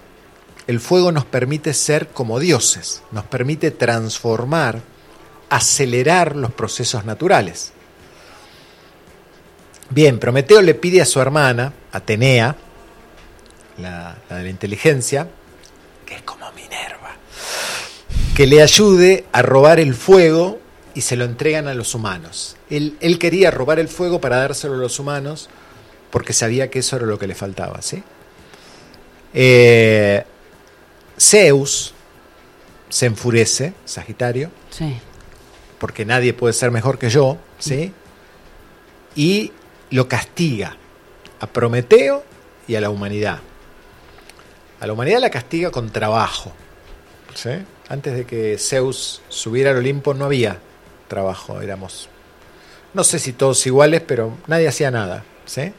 [0.66, 4.80] El fuego nos permite ser como dioses, nos permite transformar,
[5.50, 7.72] acelerar los procesos naturales.
[9.90, 12.56] Bien, Prometeo le pide a su hermana, Atenea,
[13.78, 15.28] la, de la inteligencia,
[16.06, 17.16] que es como Minerva,
[18.34, 20.58] que le ayude a robar el fuego
[20.94, 22.56] y se lo entregan a los humanos.
[22.70, 25.50] Él, él quería robar el fuego para dárselo a los humanos
[26.10, 27.82] porque sabía que eso era lo que le faltaba.
[27.82, 28.02] ¿sí?
[29.34, 30.24] Eh,
[31.18, 31.94] Zeus
[32.88, 34.96] se enfurece, Sagitario, Sí.
[35.78, 37.92] porque nadie puede ser mejor que yo, ¿sí?
[39.16, 39.52] Y
[39.90, 40.76] lo castiga
[41.40, 42.24] a Prometeo
[42.66, 43.40] y a la humanidad.
[44.80, 46.52] A la humanidad la castiga con trabajo,
[47.34, 47.50] ¿sí?
[47.88, 50.58] Antes de que Zeus subiera al Olimpo no había
[51.08, 52.08] trabajo, éramos,
[52.92, 55.72] no sé si todos iguales, pero nadie hacía nada, ¿sí?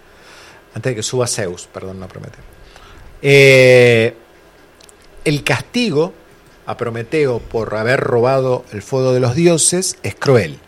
[0.73, 2.43] Antes de que suba Zeus, perdón, no Prometeo.
[3.21, 4.15] Eh,
[5.25, 6.13] el castigo
[6.67, 10.59] a Prometeo por haber robado el fuego de los dioses es cruel.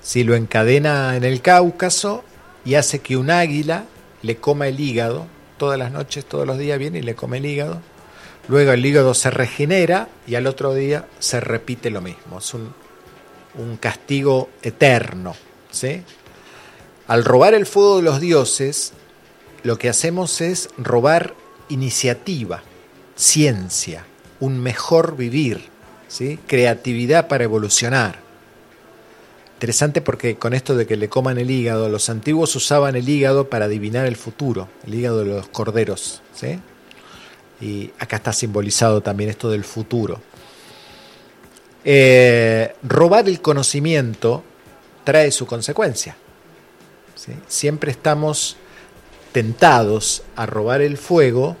[0.00, 2.24] Si lo encadena en el Cáucaso
[2.64, 3.84] y hace que un águila
[4.22, 5.26] le coma el hígado,
[5.58, 7.80] todas las noches, todos los días viene y le come el hígado.
[8.48, 12.38] Luego el hígado se regenera y al otro día se repite lo mismo.
[12.38, 12.72] Es un,
[13.56, 15.34] un castigo eterno.
[17.08, 18.92] Al robar el fuego de los dioses,
[19.62, 21.34] lo que hacemos es robar
[21.68, 22.62] iniciativa,
[23.16, 24.04] ciencia,
[24.40, 25.64] un mejor vivir,
[26.08, 26.38] ¿sí?
[26.46, 28.18] creatividad para evolucionar.
[29.54, 33.48] Interesante porque con esto de que le coman el hígado, los antiguos usaban el hígado
[33.48, 36.22] para adivinar el futuro, el hígado de los corderos.
[36.34, 36.58] ¿sí?
[37.60, 40.20] Y acá está simbolizado también esto del futuro.
[41.84, 44.42] Eh, robar el conocimiento
[45.04, 46.16] trae su consecuencia.
[47.46, 48.56] Siempre estamos
[49.32, 51.56] tentados a robar el fuego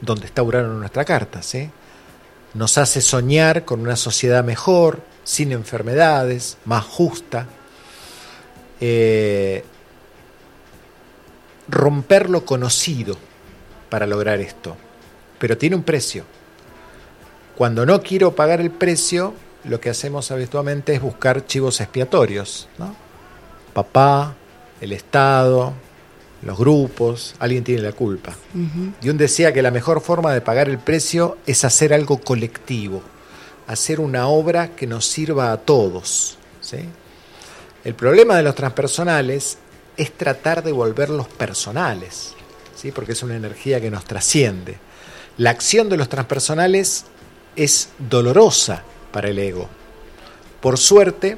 [0.00, 1.42] donde está Urano en nuestra carta.
[1.42, 1.70] ¿sí?
[2.54, 7.46] Nos hace soñar con una sociedad mejor, sin enfermedades, más justa.
[8.80, 9.64] Eh,
[11.68, 13.16] romper lo conocido
[13.90, 14.76] para lograr esto.
[15.38, 16.24] Pero tiene un precio.
[17.56, 19.34] Cuando no quiero pagar el precio,
[19.64, 22.68] lo que hacemos habitualmente es buscar chivos expiatorios.
[22.78, 22.94] ¿no?
[23.72, 24.34] Papá,
[24.80, 25.72] el Estado,
[26.42, 28.34] los grupos, alguien tiene la culpa.
[29.02, 33.02] Jung decía que la mejor forma de pagar el precio es hacer algo colectivo,
[33.66, 36.38] hacer una obra que nos sirva a todos.
[36.60, 36.78] ¿sí?
[37.84, 39.58] El problema de los transpersonales
[39.96, 42.34] es tratar de volverlos personales,
[42.76, 42.92] ¿sí?
[42.92, 44.78] porque es una energía que nos trasciende.
[45.38, 47.04] La acción de los transpersonales
[47.56, 48.82] es dolorosa
[49.12, 49.68] para el ego.
[50.60, 51.36] Por suerte,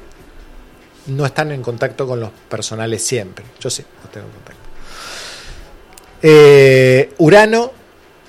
[1.07, 3.45] no están en contacto con los personales siempre.
[3.59, 4.60] Yo sí, no tengo contacto.
[6.21, 7.71] Eh, Urano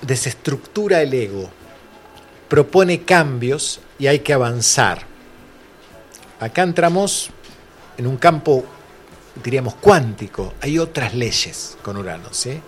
[0.02, 1.48] desestructura el ego,
[2.48, 5.06] propone cambios y hay que avanzar.
[6.40, 7.30] acá entramos
[7.96, 8.64] en un campo,
[9.42, 10.54] diríamos, cuántico.
[10.60, 12.60] Hay otras leyes con Urano, ¿sí?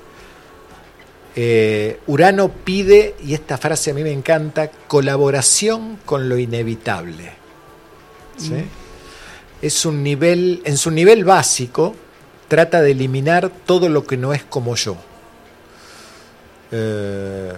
[1.36, 7.32] Eh, Urano pide, y esta frase a mí me encanta, colaboración con lo inevitable.
[8.36, 8.64] ¿sí?
[9.60, 11.96] Es un nivel, en su nivel básico,
[12.46, 14.96] trata de eliminar todo lo que no es como yo.
[16.76, 17.52] Eh,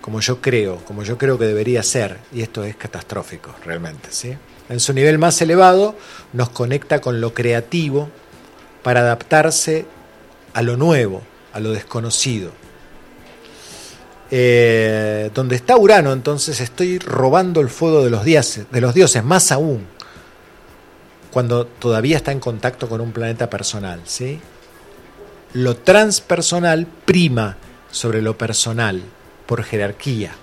[0.00, 4.08] como yo creo, como yo creo que debería ser, y esto es catastrófico realmente.
[4.10, 4.34] ¿sí?
[4.70, 5.96] En su nivel más elevado
[6.32, 8.08] nos conecta con lo creativo
[8.82, 9.84] para adaptarse
[10.54, 11.22] a lo nuevo,
[11.52, 12.52] a lo desconocido.
[14.30, 19.22] Eh, donde está Urano, entonces estoy robando el fuego de los dioses, de los dioses,
[19.22, 19.86] más aún
[21.30, 24.40] cuando todavía está en contacto con un planeta personal, ¿sí?
[25.52, 27.56] Lo transpersonal prima
[27.94, 29.00] sobre lo personal
[29.46, 30.34] por jerarquía.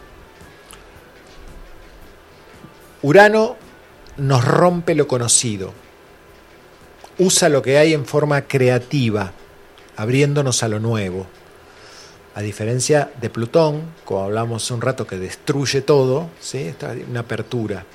[3.02, 3.58] Urano
[4.16, 5.74] nos rompe lo conocido,
[7.18, 9.34] usa lo que hay en forma creativa,
[9.98, 11.28] abriéndonos a lo nuevo.
[12.36, 16.60] A diferencia de Plutón, como hablamos un rato, que destruye todo, ¿sí?
[16.60, 17.86] Esta es una apertura.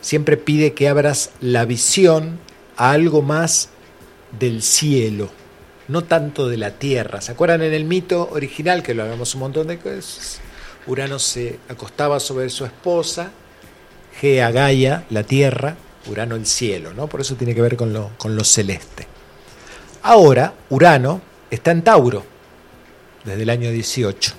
[0.00, 2.40] Siempre pide que abras la visión
[2.76, 3.68] a algo más
[4.36, 5.30] del cielo,
[5.88, 7.20] no tanto de la tierra.
[7.20, 10.40] ¿Se acuerdan en el mito original, que lo hablamos un montón de cosas?
[10.86, 13.30] Urano se acostaba sobre su esposa,
[14.20, 15.76] Gea Gaia, la tierra,
[16.06, 17.08] Urano el cielo, ¿no?
[17.08, 19.06] Por eso tiene que ver con lo, con lo celeste.
[20.02, 22.24] Ahora, Urano está en Tauro,
[23.24, 24.32] desde el año 18.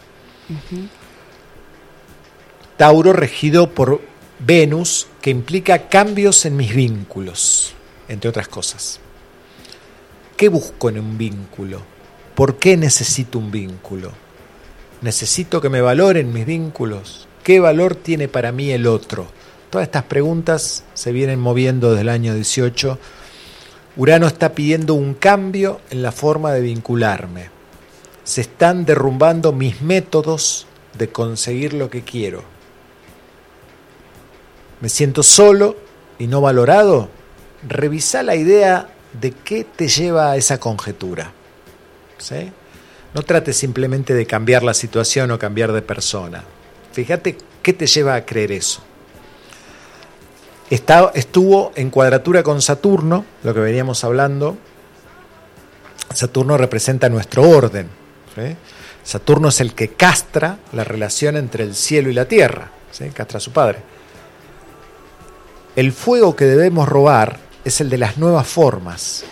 [2.77, 4.01] Tauro regido por
[4.39, 7.73] Venus, que implica cambios en mis vínculos,
[8.07, 9.01] entre otras cosas.
[10.37, 11.81] ¿Qué busco en un vínculo?
[12.35, 14.11] ¿Por qué necesito un vínculo?
[15.01, 17.27] ¿Necesito que me valoren mis vínculos?
[17.43, 19.25] ¿Qué valor tiene para mí el otro?
[19.71, 22.99] Todas estas preguntas se vienen moviendo desde el año 18.
[23.95, 27.49] Urano está pidiendo un cambio en la forma de vincularme.
[28.23, 30.67] Se están derrumbando mis métodos
[30.99, 32.43] de conseguir lo que quiero.
[34.81, 35.77] ¿Me siento solo
[36.19, 37.09] y no valorado?
[37.67, 38.89] Revisa la idea
[39.19, 41.31] de qué te lleva a esa conjetura.
[42.17, 42.51] ¿sí?
[43.13, 46.43] No trates simplemente de cambiar la situación o cambiar de persona.
[46.91, 48.81] Fíjate qué te lleva a creer eso.
[50.69, 54.57] Está, estuvo en cuadratura con Saturno, lo que veníamos hablando.
[56.13, 57.87] Saturno representa nuestro orden.
[59.03, 62.71] Saturno es el que castra la relación entre el cielo y la tierra.
[63.13, 63.79] Castra a su padre.
[65.75, 69.23] El fuego que debemos robar es el de las nuevas formas.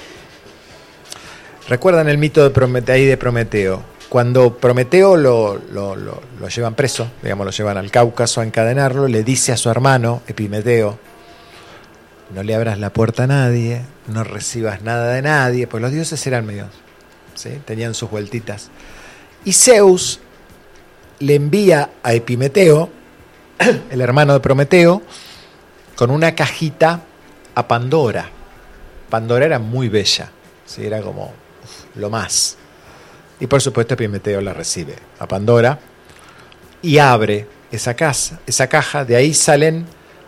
[1.68, 3.84] ¿Recuerdan el mito de Prometeo, de Prometeo?
[4.10, 9.24] Cuando Prometeo lo, lo, lo, llevan preso, digamos, lo llevan al Cáucaso a encadenarlo, le
[9.24, 11.00] dice a su hermano, Epimeteo,
[12.34, 16.26] no le abras la puerta a nadie, no recibas nada de nadie, pues los dioses
[16.28, 16.70] eran medios,
[17.66, 18.70] tenían sus vueltitas.
[19.44, 20.20] Y Zeus
[21.20, 22.90] le envía a Epimeteo,
[23.90, 25.02] el hermano de Prometeo,
[25.96, 27.02] con una cajita
[27.56, 28.30] a Pandora.
[29.10, 30.30] Pandora era muy bella,
[30.66, 30.86] ¿sí?
[30.86, 32.58] era como uf, lo más.
[33.40, 35.80] Y por supuesto Epimeteo la recibe a Pandora
[36.82, 39.86] y abre esa casa, esa caja, de ahí salen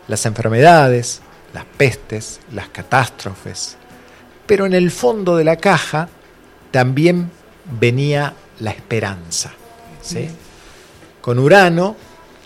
[0.08, 1.22] las enfermedades,
[1.54, 3.78] las pestes, las catástrofes.
[4.45, 6.10] Pero en el fondo de la caja
[6.72, 7.30] también
[7.80, 9.52] venía la esperanza.
[10.02, 10.30] ¿sí?
[11.22, 11.95] Con Urano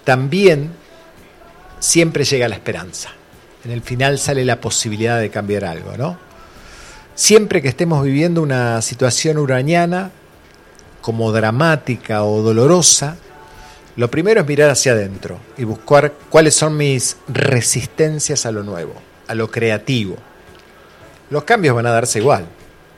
[0.03, 0.71] también
[1.79, 3.11] siempre llega la esperanza.
[3.63, 6.17] En el final sale la posibilidad de cambiar algo, ¿no?
[7.15, 10.11] Siempre que estemos viviendo una situación uraniana
[11.01, 13.17] como dramática o dolorosa,
[13.97, 18.93] lo primero es mirar hacia adentro y buscar cuáles son mis resistencias a lo nuevo,
[19.27, 20.17] a lo creativo.
[21.29, 22.45] Los cambios van a darse igual.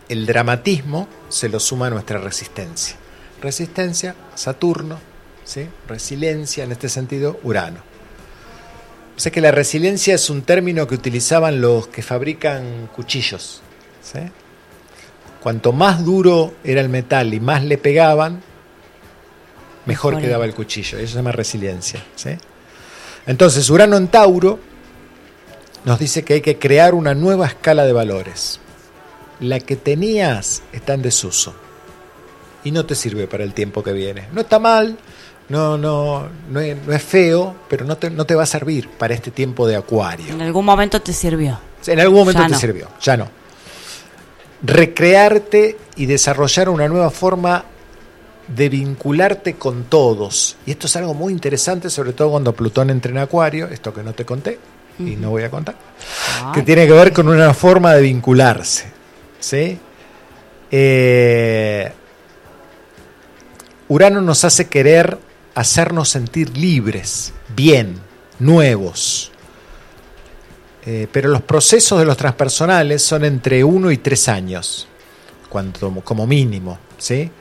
[0.07, 2.95] El dramatismo se lo suma a nuestra resistencia.
[3.41, 4.99] Resistencia, Saturno,
[5.43, 5.67] ¿sí?
[5.87, 7.92] resiliencia, en este sentido, Urano.
[9.15, 13.61] O sea que la resiliencia es un término que utilizaban los que fabrican cuchillos.
[14.01, 14.19] ¿sí?
[15.41, 18.41] Cuanto más duro era el metal y más le pegaban,
[19.85, 20.97] mejor Mejor quedaba el cuchillo.
[20.97, 22.03] Eso se llama resiliencia.
[22.15, 22.31] ¿sí?
[23.27, 24.59] Entonces, Urano en Tauro
[25.85, 28.59] nos dice que hay que crear una nueva escala de valores.
[29.39, 31.53] La que tenías está en desuso
[32.63, 34.27] y no te sirve para el tiempo que viene.
[34.31, 34.97] No está mal,
[35.49, 38.89] no, no, no, es, no es feo, pero no te, no te va a servir
[38.89, 40.33] para este tiempo de acuario.
[40.33, 41.59] En algún momento te sirvió.
[41.85, 42.59] En algún momento Ya te no.
[42.59, 43.27] sirvió, ya no.
[44.63, 47.65] Recrearte y desarrollar una nueva forma
[48.47, 50.55] de vincularte con todos.
[50.65, 54.03] Y esto es algo muy interesante, sobre todo cuando Plutón entra en Acuario, esto que
[54.03, 54.59] no te conté
[54.99, 55.75] y no voy a contar.
[56.53, 58.85] que tiene que ver con una forma de vincularse.
[59.39, 59.77] ¿sí?
[60.71, 61.91] Eh,
[63.89, 65.17] Urano nos hace querer
[65.55, 67.99] hacernos sentir libres, bien,
[68.39, 69.31] nuevos.
[70.85, 74.87] Eh, pero los procesos de los transpersonales son entre uno y tres años,
[75.49, 76.77] cuando, como mínimo.
[76.97, 77.31] ¿sí?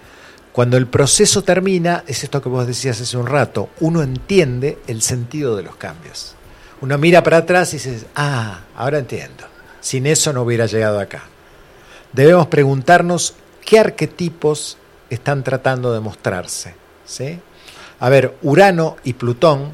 [0.53, 5.03] Cuando el proceso termina, es esto que vos decías hace un rato, uno entiende el
[5.03, 6.35] sentido de los cambios.
[6.83, 9.45] Uno mira para atrás y dice, ah, ahora entiendo.
[9.81, 11.23] Sin eso no hubiera llegado acá.
[12.13, 13.35] Debemos preguntarnos
[13.65, 14.77] qué arquetipos
[15.09, 16.75] están tratando de mostrarse.
[17.05, 17.41] ¿sí?
[18.03, 19.71] A ver, Urano y Plutón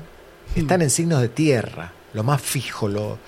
[0.55, 3.19] están en signos de tierra, lo más fijo, lo-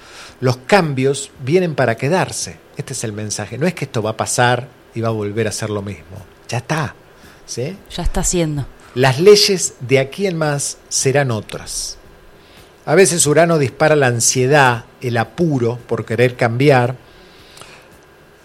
[0.41, 2.59] los cambios vienen para quedarse.
[2.77, 3.57] Este es el mensaje.
[3.59, 6.17] No es que esto va a pasar y va a volver a ser lo mismo.
[6.49, 6.95] Ya está.
[7.47, 7.77] ¿sí?
[7.97, 8.67] Ya está haciendo.
[8.95, 11.97] Las leyes de aquí en más serán otras.
[12.87, 16.97] A veces Urano dispara la ansiedad, el apuro por querer cambiar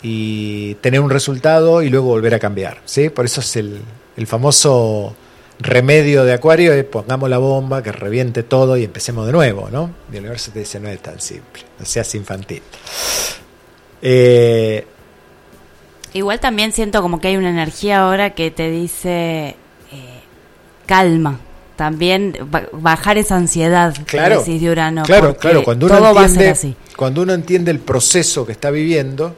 [0.02, 2.82] y tener un resultado y luego volver a cambiar.
[2.86, 3.10] ¿sí?
[3.10, 3.82] Por eso es el,
[4.18, 5.16] el famoso
[5.60, 9.70] remedio de Acuario, es pongamos la bomba, que reviente todo y empecemos de nuevo.
[9.72, 9.92] ¿no?
[10.12, 12.62] Y el universo te dice, no es tan simple, no seas infantil.
[14.02, 14.86] Eh,
[16.14, 19.56] Igual también siento como que hay una energía ahora que te dice
[19.92, 20.20] eh,
[20.86, 21.40] calma.
[21.76, 25.04] También ba- bajar esa ansiedad que Claro, decís de Urano.
[25.04, 25.62] claro, claro.
[25.66, 26.74] Cuando uno entiende, así.
[26.96, 29.36] cuando uno entiende el proceso que está viviendo,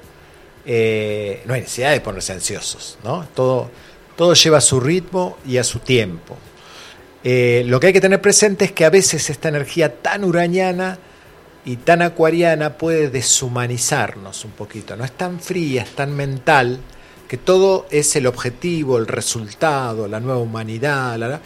[0.68, 3.26] eh, no hay necesidad de ponerse ansiosos, ¿no?
[3.34, 3.72] Todo,
[4.18, 6.36] todo lleva a su ritmo y a su tiempo.
[7.24, 10.98] Eh, lo que hay que tener presente es que a veces esta energía tan uraniana
[11.66, 14.96] y tan acuariana puede deshumanizarnos un poquito.
[14.96, 16.80] No es tan fría, es tan mental,
[17.28, 21.18] que todo es el objetivo, el resultado, la nueva humanidad.
[21.18, 21.42] la-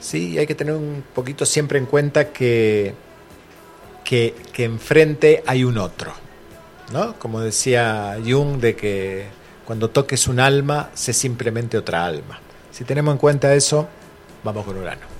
[0.00, 2.94] Sí, hay que tener un poquito siempre en cuenta que,
[4.04, 6.12] que, que enfrente hay un otro.
[6.92, 7.18] ¿no?
[7.18, 9.24] Como decía Jung, de que
[9.66, 12.38] cuando toques un alma, sé simplemente otra alma.
[12.70, 13.88] Si tenemos en cuenta eso,
[14.44, 15.16] vamos con Urano.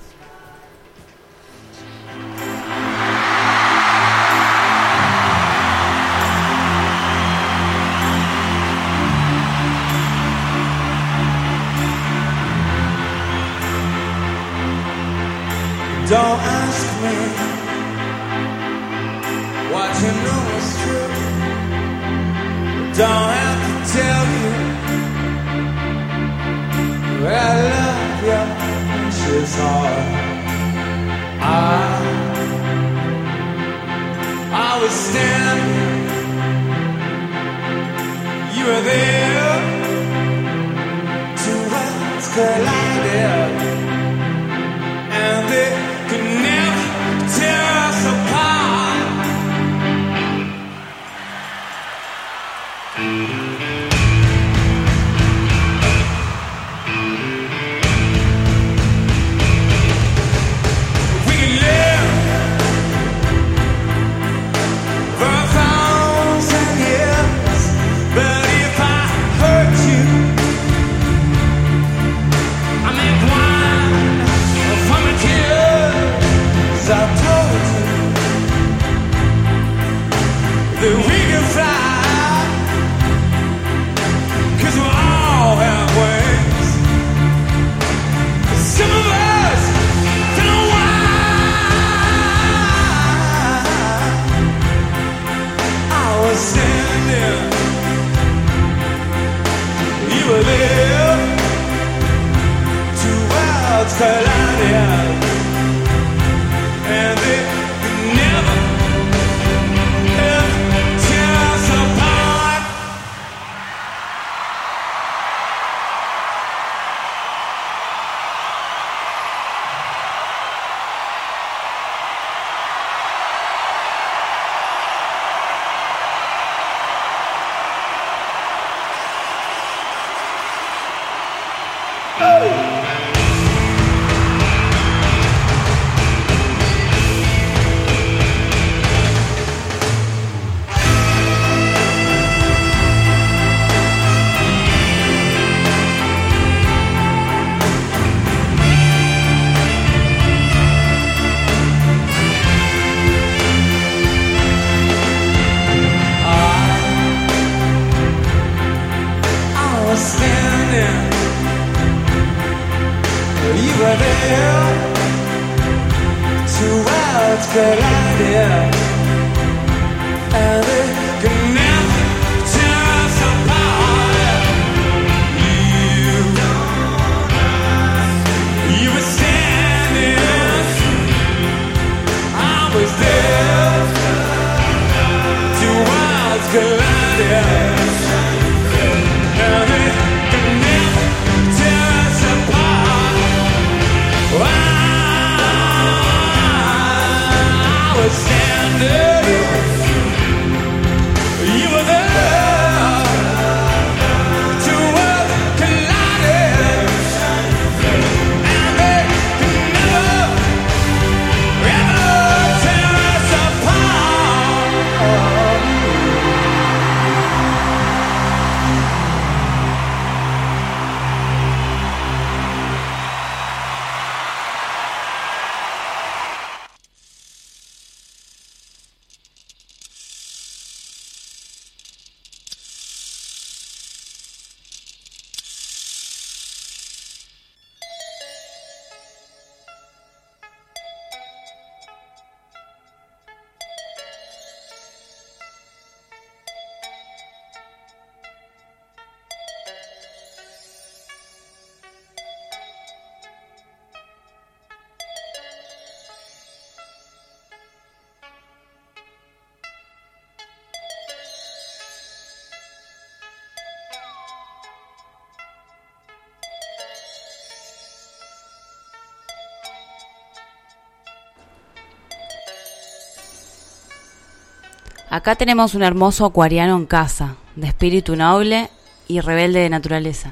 [275.09, 278.69] Acá tenemos un hermoso acuariano en casa, de espíritu noble
[279.07, 280.31] y rebelde de naturaleza.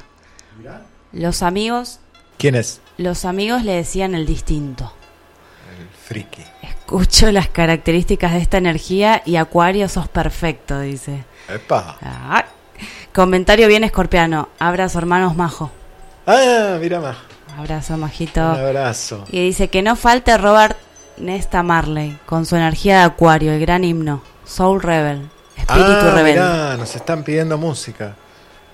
[1.14, 2.00] Los amigos,
[2.38, 2.82] ¿Quién es?
[2.98, 4.92] los amigos le decían el distinto.
[5.80, 6.44] El friki.
[6.62, 11.24] Escucho las características de esta energía y Acuario sos perfecto, dice.
[11.48, 11.98] Epa.
[12.02, 12.44] Ay.
[13.14, 14.50] Comentario bien escorpiano.
[14.60, 15.72] Abrazo, hermanos majo.
[16.28, 17.16] Ah, mira más.
[17.58, 18.42] Abrazo, Un majito.
[18.42, 19.24] abrazo.
[19.32, 20.78] Y dice que no falte Robert
[21.18, 24.22] Nesta Marley con su energía de Acuario, el gran himno.
[24.46, 25.30] Soul Rebel.
[25.58, 28.16] Espíritu ah, mirá, nos están pidiendo música.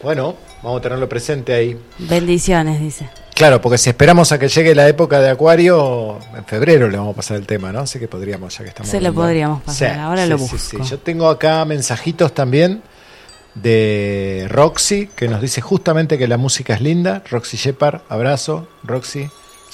[0.02, 1.80] Bueno, vamos a tenerlo presente ahí.
[2.00, 3.10] Bendiciones, dice.
[3.36, 7.14] Claro, porque si esperamos a que llegue la época de Acuario, en febrero le vamos
[7.14, 7.80] a pasar el tema, ¿no?
[7.82, 8.90] Así que podríamos, ya que estamos.
[8.90, 10.84] Se lo podríamos pasar, ahora lo busco.
[10.84, 12.82] Yo tengo acá mensajitos también
[13.56, 17.24] de Roxy, que nos dice justamente que la música es linda.
[17.30, 18.68] Roxy Shepard, abrazo.
[18.84, 19.30] Roxy,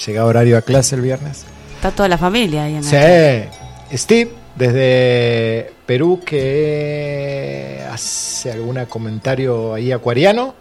[0.05, 1.43] llega horario a clase el viernes.
[1.75, 2.95] Está toda la familia ahí en Sí.
[2.95, 3.49] el
[3.97, 10.55] Steve, desde Perú, que hace algún comentario ahí acuariano.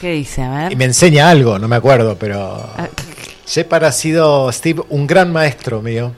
[0.00, 0.42] ¿Qué dice?
[0.42, 0.72] A ver.
[0.72, 2.42] Y me enseña algo, no me acuerdo, pero
[2.76, 2.88] Ah,
[3.82, 6.12] ha sido, Steve, un gran maestro mío.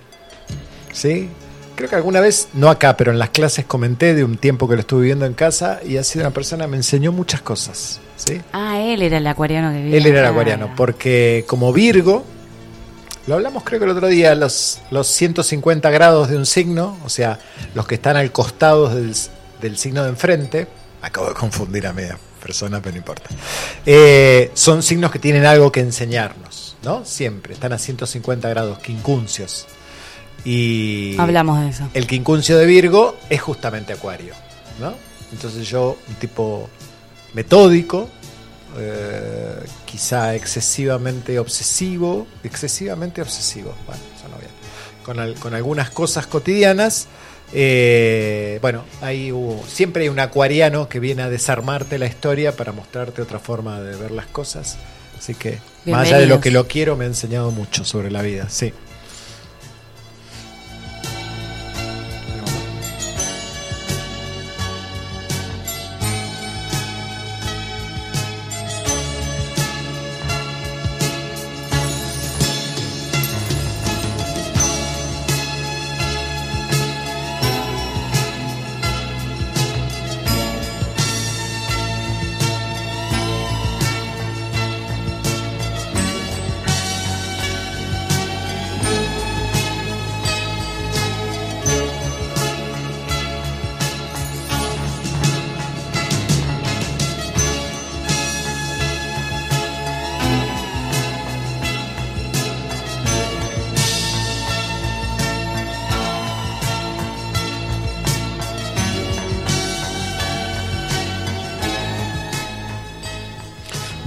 [0.93, 1.29] ¿Sí?
[1.75, 4.77] Creo que alguna vez, no acá, pero en las clases comenté de un tiempo que
[4.77, 8.01] lo estuve viviendo en casa y ha sido una persona que me enseñó muchas cosas.
[8.17, 8.41] ¿Sí?
[8.53, 12.25] Ah, él era el acuariano que vivía Él era el acuariano, porque como Virgo,
[13.27, 17.09] lo hablamos creo que el otro día, los, los 150 grados de un signo, o
[17.09, 17.39] sea,
[17.75, 19.15] los que están al costado del,
[19.61, 20.69] del signo de enfrente,
[21.03, 23.29] acabo de confundir a media persona, pero no importa,
[23.85, 27.05] eh, son signos que tienen algo que enseñarnos, ¿no?
[27.05, 29.67] Siempre, están a 150 grados, quincunциos.
[30.45, 31.89] Y Hablamos de eso.
[31.93, 34.35] el quincuncio de Virgo es justamente Acuario,
[34.81, 34.95] ¿no?
[35.33, 36.71] Entonces yo, un tipo
[37.35, 38.09] metódico,
[38.79, 39.55] eh,
[39.85, 44.51] quizá excesivamente obsesivo, excesivamente obsesivo, bueno, sonó bien,
[45.05, 47.07] con, al- con algunas cosas cotidianas.
[47.53, 52.73] eh, bueno, hay, hubo- siempre hay un acuariano que viene a desarmarte la historia para
[52.73, 54.77] mostrarte otra forma de ver las cosas.
[55.19, 55.59] Así que,
[55.93, 58.73] más allá de lo que lo quiero, me ha enseñado mucho sobre la vida, sí.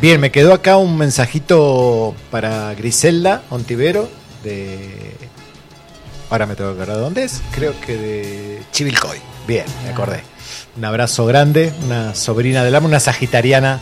[0.09, 4.09] Bien, me quedó acá un mensajito para Griselda Ontivero
[4.43, 5.15] de
[6.31, 9.19] ahora me tengo que acordar de dónde es, creo que de Chivilcoy.
[9.45, 10.23] Bien, me acordé.
[10.75, 13.81] Un abrazo grande, una sobrina del amo, una sagitariana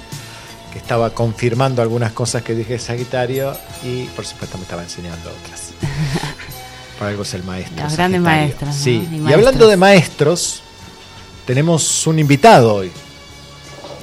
[0.73, 5.71] que estaba confirmando algunas cosas que dije Sagitario y por supuesto me estaba enseñando otras.
[6.99, 7.85] Por algo es el maestro.
[7.85, 8.83] Los grandes maestros, ¿no?
[8.83, 10.61] Sí, Y y, hablando de maestros,
[11.45, 12.91] tenemos un invitado hoy.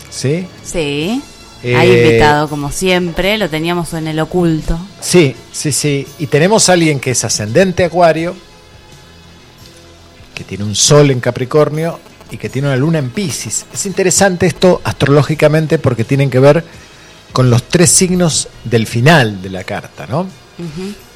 [0.09, 0.49] ¿Sí?
[0.65, 1.23] Sí.
[1.65, 4.79] Eh, Hay invitado, como siempre, lo teníamos en el oculto.
[5.01, 6.07] Sí, sí, sí.
[6.19, 8.37] Y tenemos a alguien que es ascendente Acuario,
[10.35, 11.99] que tiene un sol en Capricornio
[12.31, 13.65] y que tiene una luna en Pisces.
[13.73, 16.65] Es interesante esto astrológicamente porque tienen que ver
[17.33, 20.27] con los tres signos del final de la carta, ¿no?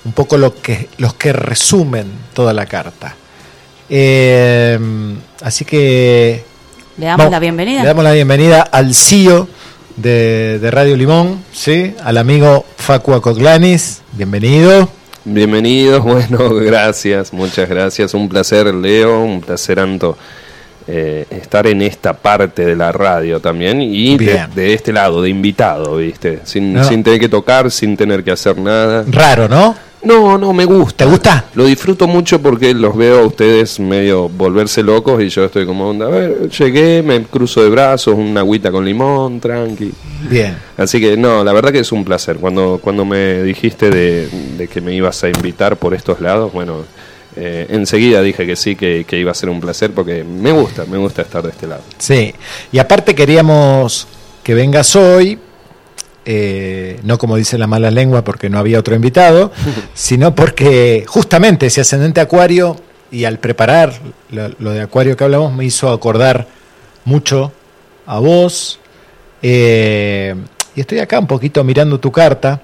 [0.05, 3.15] Un poco lo que, los que resumen toda la carta.
[3.91, 4.79] Eh,
[5.43, 6.43] así que
[6.97, 7.83] Le damos Vamos, la bienvenida.
[7.83, 9.49] Le damos la bienvenida al CEO
[10.01, 11.95] de, de Radio Limón, ¿sí?
[12.03, 14.03] al amigo Facu Acoglanis.
[14.13, 14.89] Bienvenido.
[15.25, 18.15] Bienvenidos, bueno, gracias, muchas gracias.
[18.15, 20.17] Un placer, Leo, un placer, Anto,
[20.87, 25.97] eh, estar en esta parte de la radio también y de, este lado, de invitado,
[25.97, 26.41] ¿viste?
[26.45, 26.85] Sin, No.
[26.85, 29.05] sin tener que tocar, sin tener que hacer nada.
[29.11, 29.88] Raro, ¿no?
[30.03, 31.05] No, no, me gusta.
[31.05, 31.45] ¿Te gusta?
[31.55, 35.89] Lo disfruto mucho porque los veo a ustedes medio volverse locos y yo estoy como,
[35.89, 39.93] onda, a ver, llegué, me cruzo de brazos, una agüita con limón, tranqui.
[40.31, 40.57] Bien.
[40.77, 42.37] Así que no, la verdad que es un placer.
[42.37, 46.85] Cuando, cuando me dijiste de, de que me ibas a invitar por estos lados, bueno,
[47.37, 50.85] eh, enseguida dije que sí, que, que iba a ser un placer porque me gusta,
[50.87, 51.83] me gusta estar de este lado.
[51.99, 52.35] Sí.
[52.73, 54.07] Y aparte queríamos
[54.43, 55.39] que vengas hoy,
[56.31, 59.51] eh, no como dice la mala lengua porque no había otro invitado,
[59.95, 62.77] sino porque justamente ese ascendente Acuario
[63.11, 63.95] y al preparar
[64.31, 66.47] lo, lo de Acuario que hablamos me hizo acordar
[67.07, 67.51] mucho
[68.05, 68.79] a vos.
[69.41, 70.35] Eh,
[70.77, 72.61] y estoy acá un poquito mirando tu carta.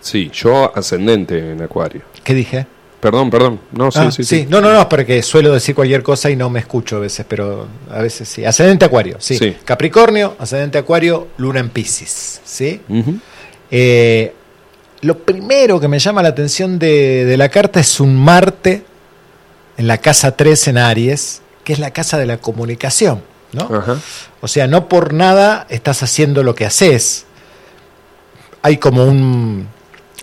[0.00, 2.02] Sí, yo ascendente en Acuario.
[2.22, 2.66] ¿Qué dije?
[3.02, 3.58] Perdón, perdón.
[3.72, 4.46] No, sí, Ah, sí, sí.
[4.48, 7.66] No, no, no, porque suelo decir cualquier cosa y no me escucho a veces, pero
[7.90, 8.44] a veces sí.
[8.44, 9.36] Ascendente Acuario, sí.
[9.36, 9.56] Sí.
[9.64, 12.80] Capricornio, ascendente Acuario, Luna en Pisces, ¿sí?
[13.72, 14.32] Eh,
[15.00, 18.84] lo primero que me llama la atención de, de la carta es un Marte
[19.76, 23.20] en la casa 3 en Aries, que es la casa de la comunicación,
[23.52, 23.68] ¿no?
[24.40, 27.26] O sea, no por nada estás haciendo lo que haces.
[28.62, 29.66] Hay como un,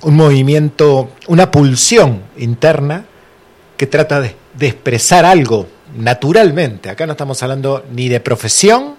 [0.04, 3.06] un movimiento, una pulsión interna
[3.78, 5.68] que trata de, de expresar algo
[5.98, 6.90] naturalmente.
[6.90, 8.96] Acá no estamos hablando ni de profesión,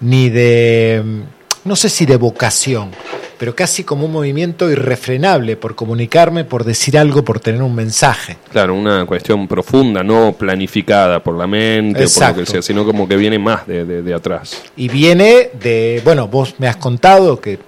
[0.00, 1.20] ni de, mm,
[1.68, 2.90] no sé si de vocación,
[3.38, 8.36] pero casi como un movimiento irrefrenable por comunicarme, por decir algo, por tener un mensaje.
[8.50, 12.40] Claro, una cuestión profunda, no planificada por la mente o por lo Exacto.
[12.40, 14.62] que sea, sino como que viene más de, de- de atrás.
[14.76, 17.58] Y viene de, bueno, vos me has contado que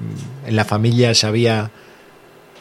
[0.47, 1.71] en la familia ya había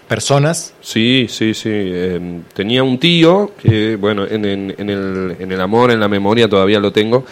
[0.08, 0.74] personas.
[0.82, 1.70] Sí, sí, sí.
[1.72, 2.20] eh,
[2.54, 6.48] tenía un tío que, bueno, en, en- en el, en el amor, en la memoria
[6.48, 7.26] todavía lo tengo.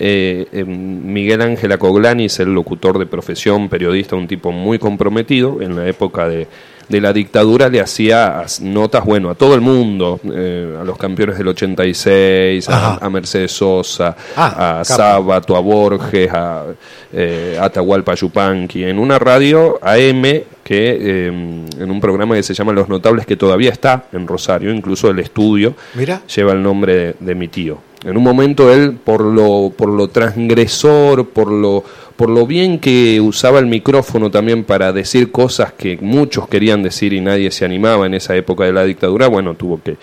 [0.00, 5.60] eh, eh, Miguel Ángel Acoglanis, el locutor de profesión, periodista, un tipo muy comprometido.
[5.62, 6.46] En la época de,
[6.88, 10.96] de la dictadura le hacía as- notas, bueno, a todo el mundo, eh, a los
[10.96, 14.84] campeones del 86, a, a Mercedes Sosa, Ah, a.
[14.84, 16.64] Sábato, a Borges, a
[17.12, 20.22] eh, Atahualpa Yupanqui, en una radio AM
[20.62, 24.72] que eh, en un programa que se llama Los Notables, que todavía está en Rosario,
[24.72, 26.22] incluso el estudio Mira.
[26.34, 27.78] lleva el nombre de, de mi tío.
[28.04, 31.82] En un momento él, por lo, por lo transgresor, por lo,
[32.16, 37.12] por lo bien que usaba el micrófono también para decir cosas que muchos querían decir
[37.12, 39.96] y nadie se animaba en esa época de la dictadura, bueno, tuvo que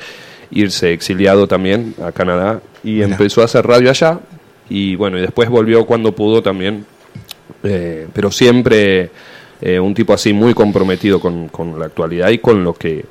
[0.51, 3.07] irse exiliado también a Canadá y Mira.
[3.07, 4.19] empezó a hacer radio allá
[4.69, 6.85] y bueno, y después volvió cuando pudo también,
[7.63, 9.09] eh, pero siempre
[9.61, 13.05] eh, un tipo así muy comprometido con, con la actualidad y con lo que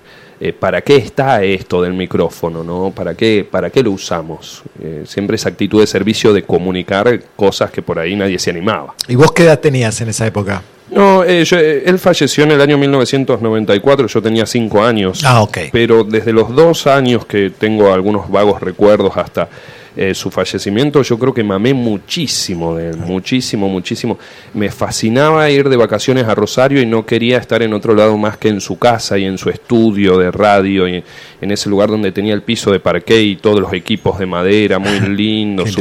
[0.44, 2.90] eh, para qué está esto del micrófono, ¿no?
[2.90, 4.62] ¿Para qué, para qué lo usamos?
[4.82, 8.94] Eh, siempre esa actitud de servicio de comunicar cosas que por ahí nadie se animaba.
[9.06, 10.60] ¿Y vos qué edad tenías en esa época?
[10.90, 15.22] No, eh, yo- eh, él falleció en el año 1994, yo tenía cinco años.
[15.24, 15.58] Ah, ok.
[15.72, 19.48] Pero desde los dos años que tengo algunos vagos recuerdos hasta
[19.96, 24.18] eh, su fallecimiento, yo creo que mamé muchísimo de él, muchísimo, muchísimo.
[24.54, 28.36] Me fascinaba ir de vacaciones a Rosario y no quería estar en otro lado más
[28.38, 31.04] que en su casa y en su estudio de radio y
[31.40, 34.78] en ese lugar donde tenía el piso de parqué y todos los equipos de madera
[34.78, 35.76] muy lindos,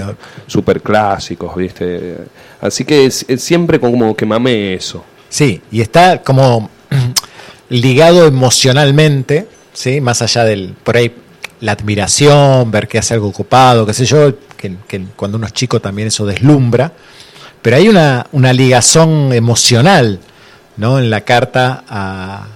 [0.47, 2.17] super clásicos, ¿viste?
[2.59, 5.03] Así que es- es siempre como que mamé eso.
[5.29, 6.69] Sí, y está como
[7.69, 10.01] ligado emocionalmente, ¿sí?
[10.01, 11.11] Más allá del, por ahí,
[11.61, 15.53] la admiración, ver que hace algo ocupado, qué sé yo, que, que cuando uno es
[15.53, 16.91] chico también eso deslumbra,
[17.61, 20.19] pero hay una, una ligazón emocional,
[20.77, 20.99] ¿no?
[20.99, 22.47] En la carta a,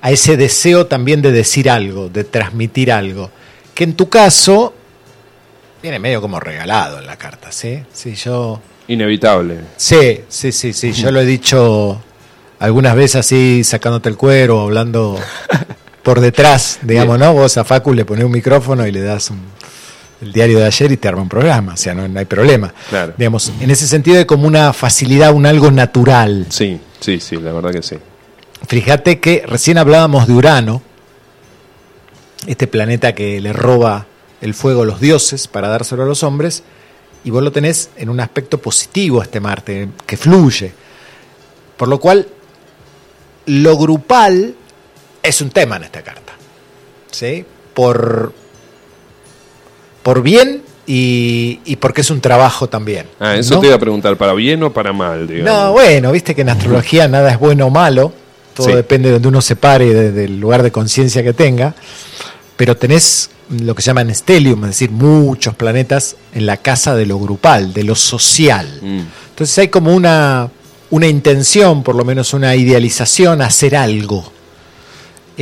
[0.00, 3.30] a ese deseo también de decir algo, de transmitir algo,
[3.74, 4.74] que en tu caso
[5.82, 7.82] viene medio como regalado en la carta, ¿sí?
[7.92, 9.58] Sí, yo Inevitable.
[9.76, 10.92] Sí, sí, sí, sí.
[10.92, 12.02] Yo lo he dicho
[12.58, 15.18] algunas veces así, sacándote el cuero, hablando
[16.02, 17.32] por detrás, digamos, ¿no?
[17.32, 19.40] Vos a Facu le pones un micrófono y le das un-
[20.20, 22.72] el diario de ayer y te arma un programa, o sea, no, no hay problema.
[22.90, 23.14] Claro.
[23.16, 26.46] Digamos, en ese sentido de como una facilidad, un algo natural.
[26.48, 27.96] Sí, sí, sí, la verdad que sí.
[28.68, 30.82] Fíjate que recién hablábamos de Urano,
[32.46, 34.06] este planeta que le roba
[34.40, 36.62] el fuego a los dioses para dárselo a los hombres,
[37.24, 40.72] y vos lo tenés en un aspecto positivo este Marte, que fluye.
[41.76, 42.26] Por lo cual,
[43.46, 44.54] lo grupal
[45.22, 46.32] es un tema en esta carta.
[47.10, 47.44] ¿Sí?
[47.74, 48.32] Por,
[50.02, 53.06] por bien y, y porque es un trabajo también.
[53.20, 53.60] Ah, eso ¿no?
[53.60, 55.26] te iba a preguntar, ¿para bien o para mal?
[55.28, 55.52] Digamos?
[55.52, 58.12] No, bueno, viste que en astrología nada es bueno o malo,
[58.54, 58.72] todo Sí.
[58.74, 61.74] depende de donde uno se pare y de- del lugar de conciencia que tenga,
[62.56, 66.94] pero tenés lo que se llama en stellium, es decir, muchos planetas en la casa
[66.94, 68.78] de lo grupal, de lo social.
[68.80, 69.00] Mm,
[69.30, 70.48] Entonces hay como una,
[70.90, 74.30] una intención, por lo menos una idealización, a hacer algo.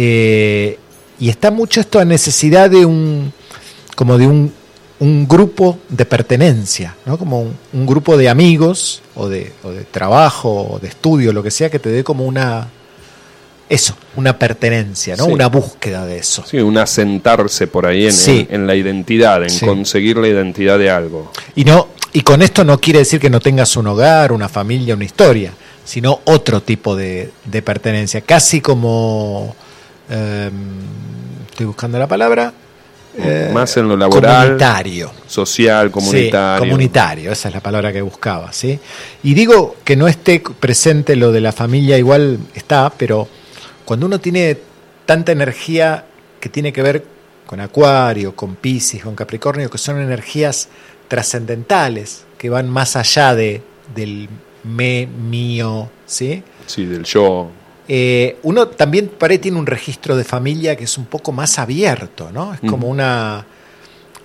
[0.03, 0.79] Eh,
[1.19, 3.31] y está mucho esto a necesidad de un,
[3.95, 4.51] como de un,
[5.01, 7.19] un grupo de pertenencia, ¿no?
[7.19, 11.43] como un, un grupo de amigos o de, o de trabajo o de estudio, lo
[11.43, 12.69] que sea, que te dé como una,
[13.69, 15.27] eso, una pertenencia, ¿no?
[15.27, 15.33] Sí.
[15.33, 16.45] una búsqueda de eso.
[16.47, 18.47] Sí, un asentarse por ahí en, Sí.
[18.49, 19.67] en- en la identidad, en Sí.
[19.67, 21.31] conseguir la identidad de algo.
[21.55, 24.95] Y no y con esto no quiere decir que no tengas un hogar, una familia,
[24.95, 25.53] una historia,
[25.85, 29.55] sino otro tipo de, de pertenencia, casi como
[30.11, 30.53] em,
[31.49, 32.53] estoy buscando la palabra
[33.17, 35.11] eh, Más en lo laboral, comunitario.
[35.27, 36.63] social, comunitario.
[36.63, 38.79] Sí, comunitario, esa es la palabra que buscaba, ¿sí?
[39.25, 43.29] Y digo que no esté presente lo de la familia, igual está, pero
[43.85, 44.57] cuando uno tiene
[45.07, 46.05] tanta energía
[46.39, 47.05] que tiene que ver
[47.47, 50.69] con Acuario, con Piscis, con Capricornio, que son energías
[51.09, 53.61] trascendentales, que van más allá de,
[53.93, 54.29] del
[54.63, 56.45] me, mío, ¿sí?
[56.67, 57.51] Sí, del yo.
[57.93, 62.31] Eh, uno también ahí tiene un registro de familia que es un poco más abierto,
[62.31, 62.55] ¿no?
[62.55, 62.93] Es como Ujú.
[62.93, 63.45] una,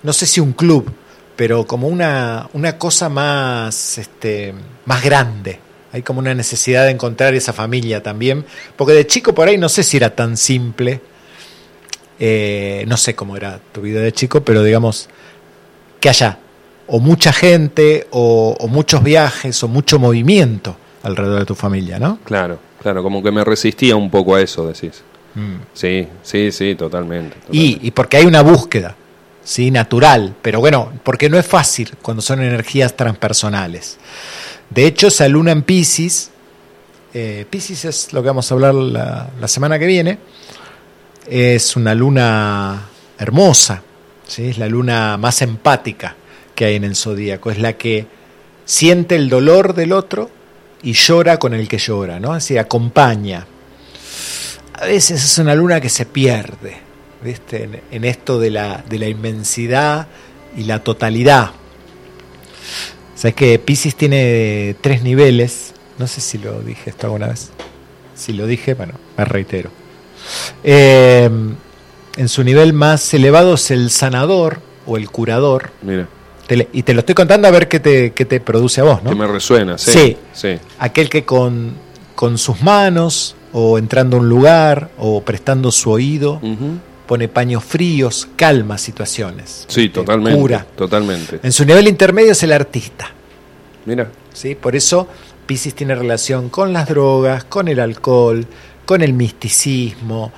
[0.04, 0.88] no sé si un club,
[1.34, 5.58] pero como una, una cosa más, este, más grande.
[5.92, 8.44] Hay como una necesidad de encontrar esa familia también,
[8.76, 11.00] porque de chico por ahí no sé si era tan simple,
[12.20, 15.08] eh, no sé cómo era tu vida de chico, pero digamos
[15.98, 16.38] que haya
[16.86, 22.20] o mucha gente o, o muchos viajes o mucho movimiento alrededor de tu familia, ¿no?
[22.24, 25.02] Claro, claro, como que me resistía un poco a eso, decís.
[25.34, 25.56] Mm.
[25.74, 27.36] Sí, sí, sí, totalmente.
[27.50, 28.94] Y, y porque hay una búsqueda,
[29.42, 29.72] ¿sí?
[29.72, 33.98] Natural, pero bueno, porque no es fácil cuando son energías transpersonales.
[34.70, 36.30] De hecho, esa luna en Pisces,
[37.12, 40.20] eh, Pisces es lo que vamos a hablar la, la semana que viene,
[41.26, 42.82] es una luna
[43.18, 43.82] hermosa,
[44.28, 44.50] ¿sí?
[44.50, 46.14] es la luna más empática
[46.54, 48.06] que hay en el zodíaco, es la que
[48.64, 50.35] siente el dolor del otro
[50.86, 52.32] y llora con el que llora, ¿no?
[52.32, 53.44] Así acompaña.
[54.72, 56.76] A veces es una luna que se pierde,
[57.24, 57.82] ¿viste?
[57.90, 60.06] En, esto de la, de la inmensidad
[60.56, 61.50] y la totalidad.
[63.16, 67.50] Sabes que Pisces tiene tres niveles, no sé si lo dije esto alguna vez.
[68.14, 69.70] Si lo dije, bueno, me reitero.
[70.62, 71.28] Eh,
[72.16, 75.72] en su nivel más elevado es el sanador o el curador.
[75.82, 76.06] Mira,
[76.46, 79.02] Te y te lo estoy contando a ver qué te, qué te produce a vos,
[79.02, 79.10] ¿no?
[79.10, 79.90] que me resuena, sí.
[79.90, 80.16] Sí.
[80.32, 80.58] sí.
[80.78, 81.74] aquel que con,
[82.14, 86.40] con sus manos o entrando a un lugar o prestando su oído
[87.06, 89.64] pone paños fríos, calma situaciones.
[89.68, 90.00] Sí, ¿viste?
[90.00, 90.40] totalmente.
[90.40, 90.66] Cura.
[90.76, 91.40] Totalmente.
[91.42, 93.10] En su nivel intermedio es el artista.
[93.84, 94.56] Mira, ¿sí?
[94.56, 95.08] Por eso
[95.46, 98.44] Pisces tiene relación con las drogas, con el alcohol,
[98.84, 100.32] con el misticismo,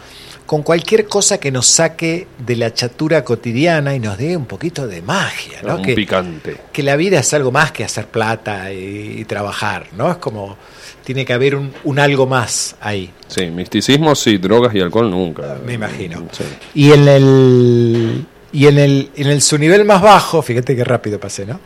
[0.48, 4.86] con cualquier cosa que nos saque de la chatura cotidiana y nos dé un poquito
[4.88, 5.76] de magia, ¿no?
[5.76, 6.56] un Que, picante.
[6.72, 10.10] que la vida es algo más que hacer plata y, y trabajar, ¿no?
[10.10, 10.56] Es como
[11.04, 13.10] tiene que haber un, un algo más ahí.
[13.26, 15.58] Sí, misticismo sí, drogas y alcohol nunca.
[15.66, 16.26] Me imagino.
[16.32, 16.44] Sí.
[16.72, 21.20] Y en el y en el en el su nivel más bajo, fíjate qué rápido
[21.20, 21.60] pasé, ¿no?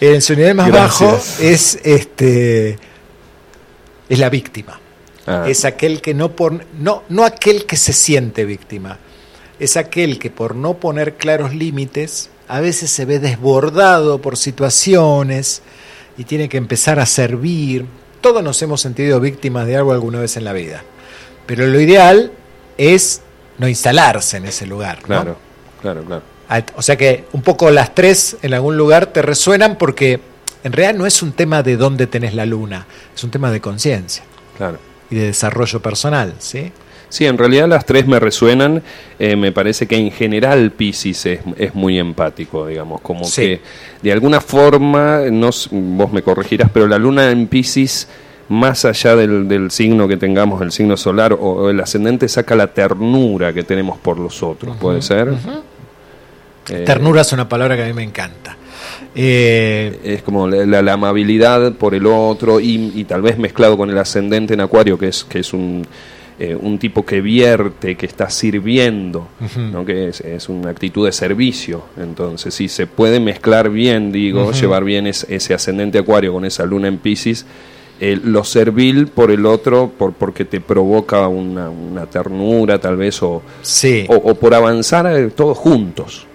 [0.00, 1.00] En su nivel más Gracias.
[1.00, 2.76] bajo es este
[4.08, 4.80] es la víctima.
[5.26, 8.98] Ah, Es aquel que no por no no aquel que se siente víctima.
[9.58, 15.62] Es aquel que por no poner claros límites a veces se ve desbordado por situaciones
[16.16, 17.86] y tiene que empezar a servir.
[18.20, 20.82] Todos nos hemos sentido víctimas de algo alguna vez en la vida.
[21.46, 22.32] Pero lo ideal
[22.78, 23.22] es
[23.58, 24.98] no instalarse en ese lugar.
[25.02, 25.06] ¿no?
[25.06, 25.36] claro,
[25.80, 26.22] claro, claro.
[26.76, 30.20] O sea que un poco las tres en algún lugar te resuenan porque
[30.62, 33.60] en realidad no es un tema de dónde tenés la luna, es un tema de
[33.60, 34.22] conciencia
[34.56, 34.78] Claro.
[35.10, 36.72] Y de desarrollo personal, ¿sí?
[37.08, 38.82] Sí, en realidad las tres me resuenan.
[39.18, 43.42] Eh, me parece que en general Pisces es, es muy empático, digamos, como Sí.
[43.42, 43.60] que
[44.02, 48.08] de alguna forma, no, vos me corregirás, pero la luna en Pisces,
[48.48, 52.56] más allá del, del signo que tengamos, el signo solar o, o el ascendente, saca
[52.56, 55.32] la ternura que tenemos por los otros, ¿puede ser?
[56.68, 58.56] Eh, Ternura es una palabra que a mí me encanta.
[59.14, 63.76] Eh, es como la, la- la amabilidad por el otro y, y tal vez mezclado
[63.76, 65.86] con el ascendente en acuario que es que es un,
[66.38, 69.28] eh, un tipo que vierte que está sirviendo
[69.72, 69.84] ¿no?
[69.86, 71.84] que es, es una actitud de servicio.
[71.96, 76.66] Entonces si se puede mezclar bien digo llevar bien es- ese ascendente acuario con esa
[76.66, 77.46] luna en Pisces
[77.98, 83.22] eh, lo servil por el otro por, porque te provoca una, una ternura tal vez
[83.22, 86.26] o, sí, o, o por avanzar todos juntos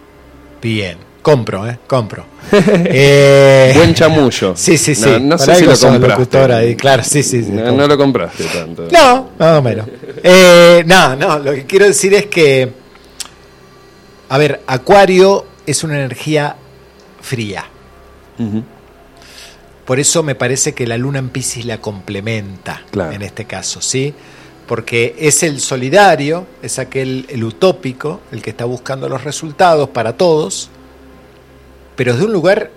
[0.62, 0.98] bien.
[1.22, 1.80] Compro, ¿eh?
[1.88, 2.26] Compro.
[2.54, 5.10] Eh, buen chamullo Sí, sí, sí.
[5.22, 7.44] no, sé si lo compraste ahí, claro, sí, sí.
[7.44, 7.52] sí.
[7.52, 8.88] No, no lo compraste tanto.
[8.92, 9.88] No, más o menos.
[10.24, 12.72] Eh, no, no, lo que quiero decir es que,
[14.30, 16.56] a ver, Acuario es una energía
[17.22, 17.66] fría.
[19.86, 23.12] Por eso me parece que la luna en Pisces la complementa Claro.
[23.12, 24.14] en este caso, ¿sí?
[24.72, 30.16] Porque es el solidario, es aquel, el utópico, el que está buscando los resultados para
[30.16, 30.70] todos,
[31.98, 32.72] pero de un lugar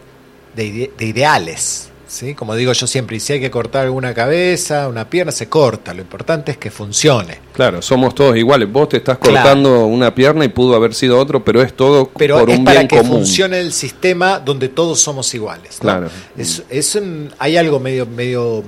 [0.57, 2.35] de, ide- de ideales, ¿sí?
[2.35, 5.95] Como digo yo siempre, y si hay que cortar alguna cabeza, una pierna, se corta,
[5.95, 7.39] lo importante es que funcione.
[7.53, 8.73] Claro, somos todos iguales.
[8.73, 9.37] Vos te estás Claro.
[9.37, 12.65] cortando una pierna y pudo haber sido otro, pero es todo Pero por es un
[12.65, 13.19] para bien que común.
[13.19, 15.75] funcione el sistema donde todos somos iguales.
[15.77, 15.83] ¿no?
[15.83, 16.09] Claro.
[16.37, 18.65] Es, es un- hay algo medio, medio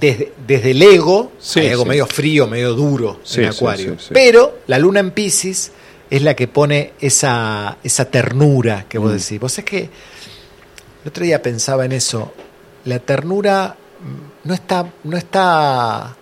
[0.00, 1.88] desde, desde el ego, Sí, hay algo sí.
[1.88, 3.96] medio frío, medio duro Sí, en Acuario.
[4.12, 5.72] Pero la luna en Pisces
[6.10, 9.16] es la que pone esa, esa ternura que vos Mm.
[9.16, 9.40] decís.
[9.40, 9.78] Vos es que
[11.04, 12.32] el otro día pensaba en eso.
[12.84, 13.76] La ternura
[14.44, 16.16] no está, no está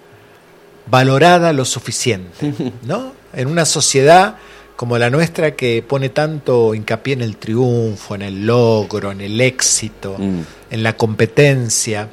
[0.90, 2.52] valorada lo suficiente,
[2.82, 3.12] ¿no?
[3.32, 4.36] En una sociedad
[4.76, 9.40] como la nuestra que pone tanto hincapié en el triunfo, en el logro, en el
[9.40, 10.40] éxito, Mm.
[10.70, 12.08] en la competencia.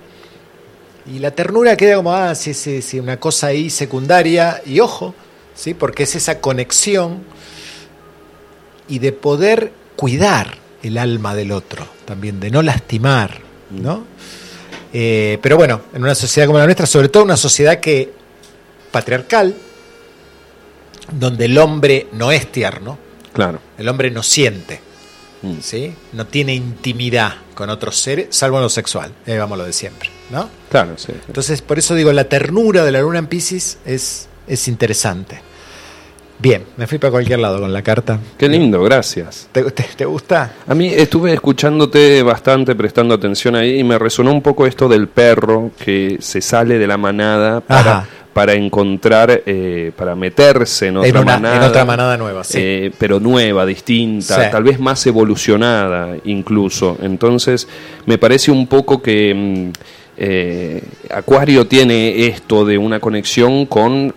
[1.05, 4.61] Y la ternura queda como, ah, sí, sí, sí, una cosa ahí secundaria.
[4.65, 5.13] Y ojo,
[5.53, 5.73] ¿sí?
[5.73, 7.23] Porque es esa conexión
[8.87, 13.39] y de poder cuidar el alma del otro, también, de no lastimar,
[13.71, 14.05] ¿no?
[14.93, 18.13] Eh, pero bueno, en una sociedad como la nuestra, sobre todo una sociedad que
[18.91, 19.55] patriarcal,
[21.11, 22.97] donde el hombre no es tierno,
[23.33, 23.59] Claro.
[23.77, 24.79] el hombre no siente,
[25.43, 25.59] Mm.
[25.61, 25.93] ¿sí?
[26.13, 30.09] No tiene intimidad con otros seres, salvo en lo sexual, eh, vamos lo de siempre,
[30.31, 30.49] ¿no?
[30.71, 31.13] Claro, sí.
[31.27, 35.39] Entonces, por eso digo, la ternura de la luna en Pisces es, es interesante.
[36.39, 38.19] Bien, me fui para cualquier lado con la carta.
[38.37, 39.47] Qué lindo, gracias.
[39.51, 40.51] ¿Te, te- te gusta?
[40.67, 45.07] A mí estuve escuchándote bastante, prestando atención ahí, y me resonó un poco esto del
[45.07, 48.07] perro que se sale de la manada para.
[48.33, 51.55] Para encontrar, eh, para meterse en otra En, una- manada.
[51.57, 52.57] en otra manada nueva, sí.
[52.59, 54.51] eh, pero nueva, distinta, Sí.
[54.51, 56.97] tal vez más evolucionada incluso.
[57.01, 57.67] Entonces,
[58.05, 59.71] me parece un poco que mm,
[60.17, 64.11] eh, Acuario tiene esto de una conexión con,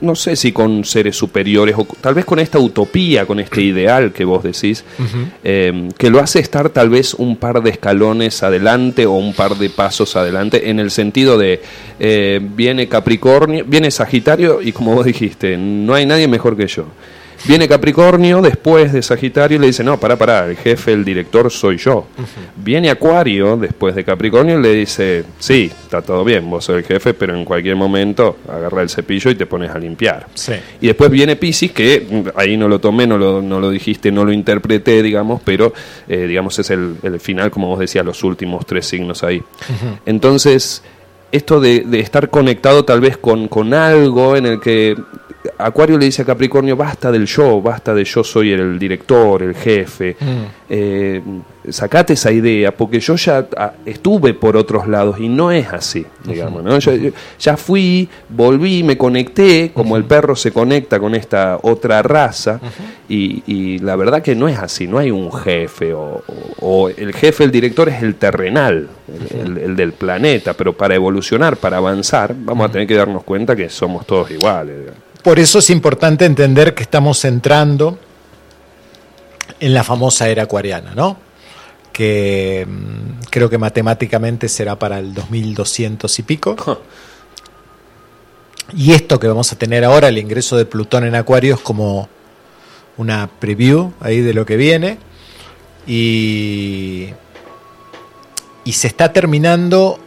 [0.00, 4.12] no sé si con seres superiores, o tal vez con esta utopía, con este ideal
[4.12, 4.84] que vos decís,
[5.44, 9.56] eh, que lo hace estar tal vez un par de escalones adelante o un par
[9.56, 11.60] de pasos adelante, en el sentido de,
[11.98, 16.86] eh, viene Capricornio, viene Sagitario y como vos dijiste, no hay nadie mejor que yo.
[17.46, 21.50] Viene Capricornio después de Sagitario y le dice, no, pará, pará, el jefe, el director
[21.50, 22.06] soy yo.
[22.56, 26.84] Viene Acuario después de Capricornio y le dice, sí, está todo bien, vos sos el
[26.84, 30.26] jefe, pero en cualquier momento agarra el cepillo y te pones a limpiar.
[30.34, 30.52] Sí.
[30.80, 34.12] Y después viene Pisces, que mm, ahí no lo tomé, no lo, no lo dijiste,
[34.12, 35.72] no lo interpreté, digamos, pero
[36.08, 39.42] eh, digamos es el, el final, como vos decías, los últimos tres signos ahí.
[40.04, 40.82] Entonces,
[41.32, 44.96] esto de, de estar conectado tal vez con, con algo en el que
[45.56, 49.54] Acuario le dice a Capricornio, basta del yo, basta de yo soy el director, el
[49.54, 50.14] jefe.
[50.68, 51.22] Eh,
[51.70, 56.04] sacate esa idea, porque yo ya ah, estuve por otros lados y no es así,
[56.24, 56.62] digamos.
[56.62, 56.78] ¿no?
[56.78, 62.02] Yo- yo ya fui, volví, me conecté, como el perro se conecta con esta otra
[62.02, 62.60] raza,
[63.08, 66.88] y, y la verdad que no es así, no hay un jefe, o, o- o
[66.90, 68.88] el jefe, el director es el terrenal,
[69.30, 73.24] el, el- el del planeta, pero para evolucionar, para avanzar, vamos a tener que darnos
[73.24, 74.78] cuenta que somos todos iguales.
[74.80, 75.00] digamos.
[75.22, 77.98] Por eso es importante entender que estamos entrando
[79.58, 81.18] en la famosa era acuariana, ¿no?
[81.92, 86.82] Que mm, creo que matemáticamente será para el 2200 y pico.
[88.74, 92.08] Y esto que vamos a tener ahora, el ingreso de Plutón en Acuario, es como
[92.96, 94.98] una preview ahí de lo que viene.
[95.86, 97.08] Y,
[98.64, 99.98] y se está terminando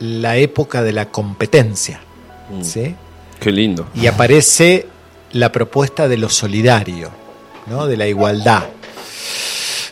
[0.00, 2.00] la época de la competencia.
[2.62, 2.94] ¿sí?
[3.40, 3.86] Qué lindo.
[3.94, 4.86] y aparece
[5.32, 7.10] la propuesta de lo solidario,
[7.66, 7.86] ¿no?
[7.86, 8.64] de la igualdad.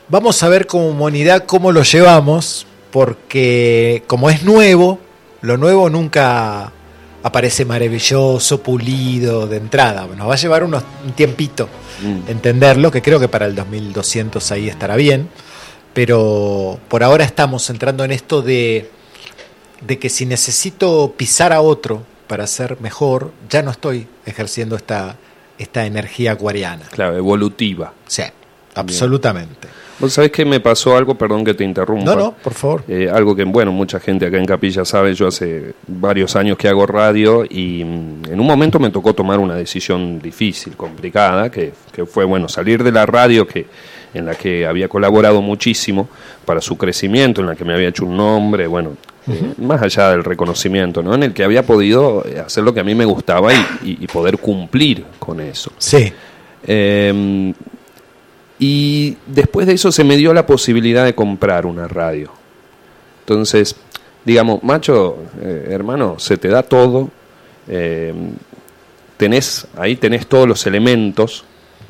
[0.08, 4.98] Vamos a ver como humanidad cómo lo llevamos, porque como es nuevo,
[5.42, 6.72] lo nuevo nunca
[7.22, 10.06] aparece maravilloso, pulido de entrada.
[10.16, 11.68] Nos va a llevar unos- un tiempito
[12.02, 12.30] Mm.
[12.30, 15.28] entenderlo, que creo que para el 2200 ahí estará bien,
[15.92, 18.90] pero por ahora estamos entrando en esto de,
[19.80, 25.16] de que si necesito pisar a otro para ser mejor, ya no estoy ejerciendo esta,
[25.58, 26.86] esta energía acuariana.
[26.90, 27.92] Claro, evolutiva.
[28.06, 28.22] Sí,
[28.74, 29.68] absolutamente.
[29.98, 32.14] Vos sabés que me pasó algo, perdón que te interrumpa.
[32.14, 32.84] No, no, por favor.
[32.86, 36.68] Eh, algo que, bueno, mucha gente acá en Capilla sabe, yo hace varios años que
[36.68, 41.72] hago radio y mm, en un momento me tocó tomar una decisión difícil, complicada, que,
[41.92, 43.66] que fue, bueno, salir de la radio que
[44.12, 46.08] en la que había colaborado muchísimo
[46.44, 48.96] para su crecimiento, en la que me había hecho un nombre, bueno,
[49.58, 51.14] más allá del reconocimiento, ¿no?
[51.14, 53.98] En el que había podido eh, hacer lo que a mí me gustaba y, y-
[54.02, 55.70] y poder cumplir con eso.
[55.78, 56.12] Sí,
[56.68, 57.52] Eh,
[58.58, 62.30] y después de eso se me dio la posibilidad de comprar una radio.
[63.20, 63.76] Entonces,
[64.24, 67.10] digamos, macho, eh, hermano, se te da todo.
[67.68, 68.14] eh,
[69.16, 71.44] tenés, ahí tenés todos los elementos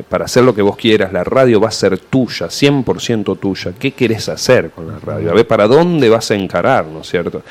[0.08, 1.12] para hacer lo que vos quieras.
[1.12, 3.72] La radio va a ser tuya, 100% tuya.
[3.78, 5.30] ¿Qué querés hacer con la radio?
[5.30, 7.42] A ver, ¿para dónde vas a encarar, no es cierto?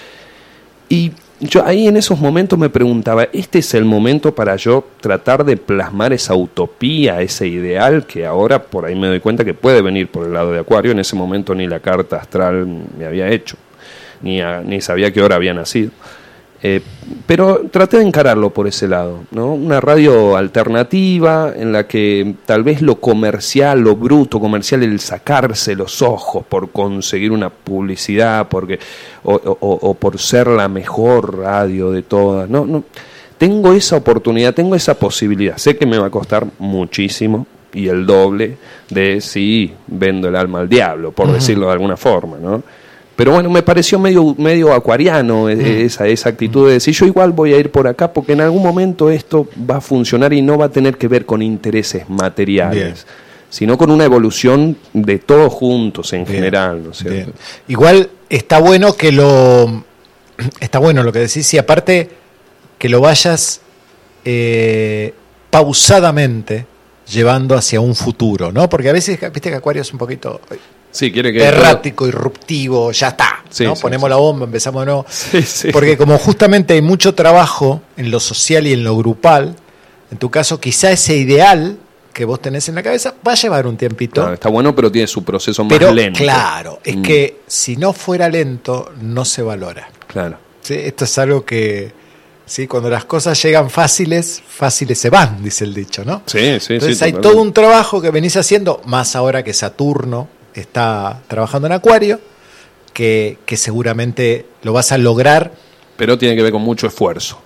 [0.89, 5.43] Y yo ahí en esos momentos me preguntaba, ¿este es el momento para yo tratar
[5.43, 9.81] de plasmar esa utopía, ese ideal que ahora por ahí me doy cuenta que puede
[9.81, 10.91] venir por el lado de Acuario?
[10.91, 12.65] En ese momento ni la carta astral
[12.97, 13.57] me había hecho,
[14.22, 15.91] ni, ni sabía qué hora había nacido.
[16.64, 16.82] Eh,
[17.27, 19.53] pero traté de encararlo por ese lado, ¿no?
[19.53, 25.76] Una radio alternativa en la que tal vez lo comercial, lo bruto comercial, el sacarse
[25.76, 28.80] los ojos por conseguir una publicidad, porque
[29.23, 32.84] o, o- o por ser la mejor radio de todas, no, no.
[33.38, 35.57] Tengo esa oportunidad, tengo esa posibilidad.
[35.57, 38.57] Sé que me va a costar muchísimo y el doble
[38.90, 42.64] de si vendo el alma al diablo, por decirlo de alguna forma, ¿no?
[43.16, 47.32] Pero bueno, me pareció medio, medio acuariano eh, esa, esa actitud de decir, yo igual
[47.32, 50.58] voy a ir por acá porque en algún momento esto va a funcionar y no
[50.58, 52.96] va a tener que ver con intereses materiales, Bien.
[53.50, 57.16] sino con una evolución de todos juntos en Bien, general, ¿no es cierto?
[57.16, 57.34] bien.
[57.70, 59.84] Igual está bueno que lo.
[60.60, 62.10] Está bueno lo que decís, y aparte
[62.78, 63.62] que lo vayas
[64.26, 65.14] eh,
[65.50, 66.66] pausadamente
[67.10, 68.68] llevando hacia un futuro, ¿no?
[68.68, 70.42] Porque a veces, viste que Acuario es un poquito
[70.95, 71.43] Sí, quiere que...
[71.43, 73.43] errático, irruptivo, ya está.
[73.49, 73.76] Sí, ¿no?
[73.76, 74.09] sí, Ponemos sí.
[74.09, 75.69] la bomba, empezamos sí.
[75.72, 79.55] Porque como justamente hay mucho trabajo en lo social y en lo grupal,
[80.09, 81.77] en tu caso quizá ese ideal
[82.13, 84.22] que vos tenés en la cabeza va a llevar un tiempito.
[84.22, 86.17] Claro, está bueno, pero tiene su proceso más pero lento.
[86.19, 89.89] claro, es Mm, que si no fuera lento, no se valora.
[90.07, 90.38] Claro.
[90.69, 91.91] Esto es algo que,
[92.45, 92.67] ¿sí?
[92.67, 96.22] cuando las cosas llegan fáciles, fáciles se van, dice el dicho, ¿no?
[96.26, 96.73] Sí, sí, sí.
[96.76, 97.22] Entonces hay totalmente.
[97.22, 100.30] todo un trabajo que venís haciendo, más ahora que Saturno
[100.61, 102.19] está trabajando en Acuario,
[102.94, 105.52] que, que seguramente lo vas a lograr.
[105.98, 107.41] Pero tiene que ver con mucho esfuerzo.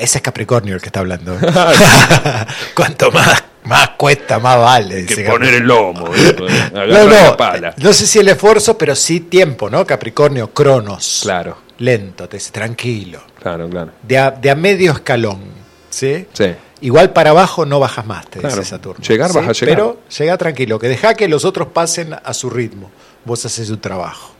[0.00, 1.38] Ese es Capricornio el que está hablando.
[2.74, 5.06] Cuanto más, más cuesta, más vale.
[5.06, 6.36] Que poner el lomo, ¿eh?
[6.72, 7.74] No, la no, pala.
[7.78, 9.86] no sé si el esfuerzo, pero sí tiempo, ¿no?
[9.86, 11.20] Capricornio, Cronos.
[11.22, 13.22] Claro, Lento, te dice, tranquilo.
[13.40, 13.92] claro, claro.
[14.02, 15.40] De a, de a medio escalón,
[15.90, 16.26] ¿sí?
[16.32, 16.46] Sí.
[16.82, 18.56] Igual para abajo no bajas más, te Claro.
[18.56, 19.02] dice Saturno.
[19.04, 19.76] Llegar, vas a llegar.
[19.76, 22.90] Pero llega tranquilo, que deja que los otros pasen a su ritmo.
[23.24, 24.32] Vos haces tu trabajo.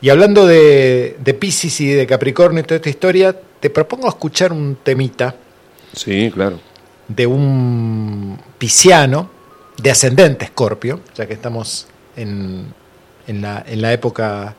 [0.00, 4.52] Y hablando de, de Pisces y de Capricornio y toda esta historia, te propongo escuchar
[4.52, 5.34] un temita
[5.94, 6.58] Sí, claro.
[7.08, 9.30] de un pisciano
[9.76, 11.86] de ascendente Escorpio, ya que estamos
[12.16, 12.72] en,
[13.26, 14.54] en la, en la época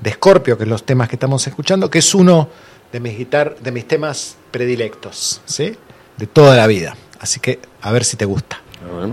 [0.00, 2.48] de Escorpio, que es los temas que estamos escuchando, que es uno
[2.92, 5.76] de mis, guitar, de mis temas predilectos, ¿sí?
[6.16, 6.96] De toda la vida.
[7.20, 8.60] Así que a ver si te gusta.
[8.84, 9.08] Ah.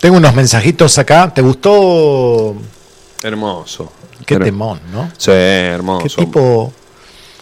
[0.00, 1.32] Tengo unos mensajitos acá.
[1.32, 2.54] ¿Te gustó?
[3.22, 3.92] Hermoso.
[4.24, 5.10] Qué Her- temón, ¿no?
[5.16, 6.02] Sí, hermoso.
[6.18, 6.72] ¿Qué tipo?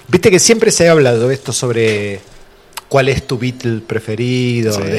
[0.08, 2.20] Viste que siempre se ha hablado de esto sobre
[2.88, 4.82] cuál es tu Beatle preferido, Sí.
[4.82, 4.90] de,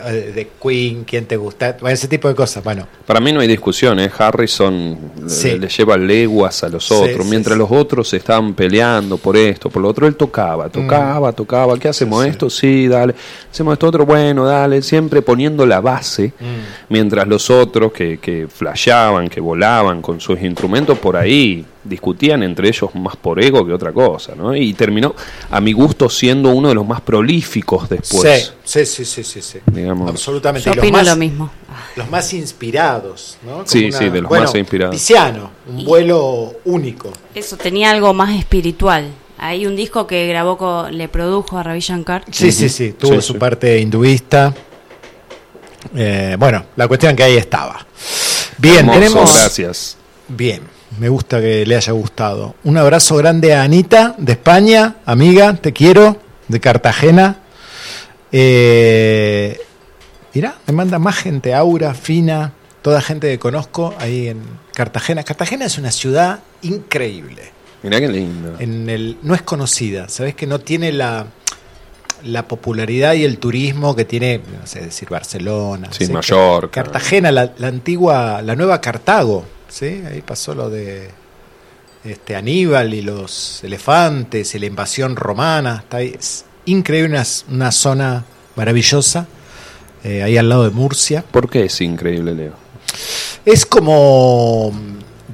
[0.00, 2.64] de- de Queen, quién te gusta, bueno, ese tipo de cosas.
[2.64, 4.10] Bueno, Para mí no hay discusión, ¿eh?
[4.16, 5.58] Harrison le- Sí.
[5.58, 9.82] le, lleva leguas a los Sí, otros, mientras los otros estaban peleando por esto, por
[9.82, 12.28] lo otro, él tocaba, tocaba, tocaba, ¿qué hacemos Mm.
[12.30, 12.48] Esto?
[12.48, 13.14] Sí, dale,
[13.52, 16.88] hacemos esto otro, bueno, dale, siempre poniendo la base, Mm.
[16.92, 22.68] mientras los otros que, que flasheaban, que volaban con sus instrumentos por ahí, discutían entre
[22.68, 24.54] ellos más por ego que otra cosa, ¿no?
[24.54, 25.14] Y terminó,
[25.50, 28.52] a mi gusto, siendo uno de los más prolíficos después.
[28.64, 29.58] sí, sí, sí, sí, sí.
[29.66, 30.10] Digamos.
[30.10, 30.66] Absolutamente.
[30.66, 31.50] Yo Y los opino más- lo mismo.
[31.96, 33.52] Los más inspirados, ¿no?
[33.52, 34.94] Como Sí, sí, de los bueno, más inspirados.
[34.94, 37.10] Tiziano, un vuelo único.
[37.34, 39.08] Eso tenía algo más espiritual.
[39.38, 42.24] Hay un disco que grabó, co- le produjo a Ravi Shankar.
[42.30, 43.38] Sí, sí, sí, tuvo Sí, su sí.
[43.38, 44.52] parte hinduista.
[45.94, 47.86] Eh, bueno, la cuestión que ahí estaba.
[48.58, 49.34] Bien, Hermoso, tenemos.
[49.34, 49.96] gracias.
[50.28, 50.60] Bien,
[50.98, 52.54] me gusta que le haya gustado.
[52.64, 56.18] Un abrazo grande a Anita de España, amiga, te quiero,
[56.48, 57.38] de Cartagena.
[58.32, 59.60] Eh,
[60.34, 62.52] mirá, me manda más gente, Aura, Fina,
[62.82, 64.42] toda gente que conozco ahí en
[64.74, 65.22] Cartagena.
[65.22, 67.52] Cartagena es una ciudad increíble.
[67.82, 68.56] Mirá qué lindo.
[68.58, 71.26] En el, no es conocida, sabes que no tiene la,
[72.24, 75.88] la popularidad y el turismo que tiene, no sé decir, Barcelona.
[75.92, 76.12] Sí.
[76.12, 76.82] Mallorca.
[76.82, 80.02] Cartagena, la, la antigua, la nueva Cartago, ¿sí?
[80.06, 81.08] Ahí pasó lo de
[82.04, 85.80] este Aníbal y los elefantes y la invasión romana.
[85.82, 86.14] Está ahí.
[86.18, 88.24] Es increíble, una, una zona
[88.56, 89.26] maravillosa,
[90.04, 91.24] eh, ahí al lado de Murcia.
[91.30, 92.52] ¿Por qué es increíble, Leo?
[93.44, 94.72] Es como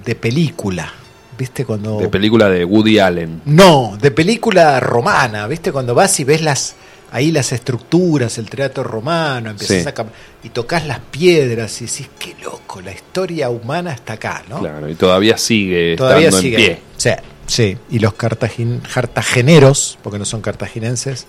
[0.05, 0.93] de película,
[1.37, 1.65] ¿viste?
[1.65, 1.99] Cuando...
[1.99, 3.43] De película de Woody Allen.
[3.45, 5.73] No, de película romana, ¿viste?
[5.73, 6.77] Cuando vas y ves las
[7.17, 9.89] ahí las estructuras, el teatro romano, empiezas Sí.
[9.89, 10.05] a
[10.43, 14.61] y tocas las piedras y decís, qué loco, la historia humana está acá, ¿no?
[14.61, 16.57] Claro, y todavía sigue Todavía estando sigue.
[16.57, 16.83] en pie.
[16.97, 17.11] Sí,
[17.47, 21.27] sí, y los cartagin- cartageneros, porque no son cartaginenses,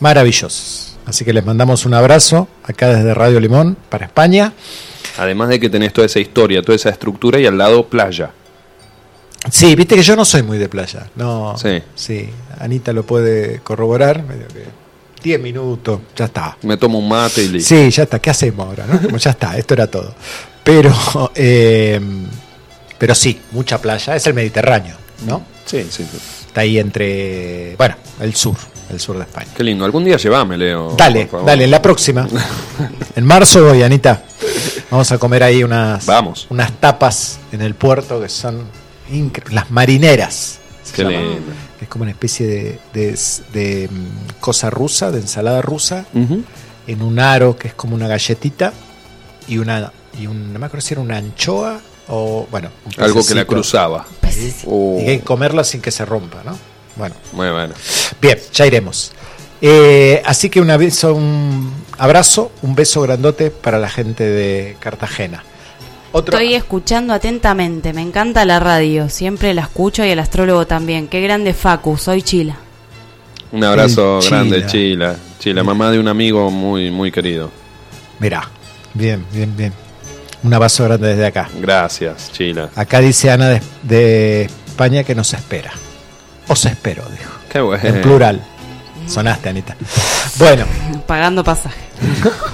[0.00, 0.96] maravillosos.
[1.06, 4.52] Así que les mandamos un abrazo acá desde Radio Limón para España.
[5.18, 8.30] Además de que tenés toda esa historia, toda esa estructura y al lado playa.
[9.50, 11.08] Sí, viste que yo no soy muy de playa.
[11.16, 11.82] No, Sí.
[11.94, 14.22] sí, Anita lo puede corroborar.
[14.22, 14.64] medio que
[15.24, 16.56] 10 minutos, ya está.
[16.62, 17.74] Me tomo un mate y listo.
[17.74, 18.18] Sí, ya está.
[18.20, 18.84] ¿Qué hacemos ahora?
[18.86, 19.00] no?
[19.00, 20.14] Como ya está, esto era todo.
[20.62, 20.92] Pero,
[21.34, 21.98] eh,
[22.98, 24.14] pero sí, mucha playa.
[24.14, 24.96] Es el Mediterráneo,
[25.26, 25.42] ¿no?
[25.64, 26.18] Sí, sí, sí.
[26.48, 28.54] Está ahí entre, bueno, el sur,
[28.90, 29.48] el sur de España.
[29.56, 29.84] Qué lindo.
[29.86, 30.94] Algún día llévame, Leo.
[30.96, 32.28] Dale, dale, en la próxima.
[33.16, 34.24] En marzo voy, Anita.
[34.90, 36.46] Vamos a comer ahí unas, Vamos.
[36.50, 38.62] unas tapas en el puerto que son
[39.10, 40.58] incre- las marineras.
[40.94, 41.20] Qué llaman.
[41.22, 41.52] lindo.
[41.84, 43.18] Es como una especie de, de-
[43.52, 46.04] de, mm, cosa rusa, de ensalada rusa,
[46.86, 48.72] en un aro que es como una galletita
[49.46, 53.24] y una, y un, no me acuerdo si era una anchoa o, bueno, un Algo
[53.24, 54.06] que la cruzaba.
[54.66, 56.58] Oh, Y hay que comerla sin que se rompa, ¿no?
[56.96, 57.14] Bueno.
[57.32, 57.74] Muy bueno.
[58.20, 59.12] Bien, ya iremos.
[59.60, 65.42] Eh, así que un aviso, un abrazo, un beso grandote para la gente de Cartagena.
[66.16, 71.08] Otro, Estoy escuchando atentamente, me encanta la radio, siempre la escucho y el astrólogo también.
[71.08, 72.56] Qué grande Facu, soy Chila.
[73.50, 74.68] Un abrazo El grande, Chila.
[74.68, 75.16] Chila.
[75.40, 77.50] Chila, mamá de un amigo muy, muy querido.
[78.20, 78.48] Mirá,
[78.94, 79.72] bien, bien, bien.
[80.44, 81.48] Un abrazo grande desde acá.
[81.60, 82.70] Gracias, Chila.
[82.76, 85.72] Acá dice Ana de, de España que nos espera.
[86.46, 87.32] Os espero, dijo.
[87.48, 87.82] Qué bueno.
[87.88, 88.40] En plural.
[89.06, 89.76] Sonaste, Anita.
[90.38, 90.64] Bueno,
[91.06, 91.80] Pagando pasaje.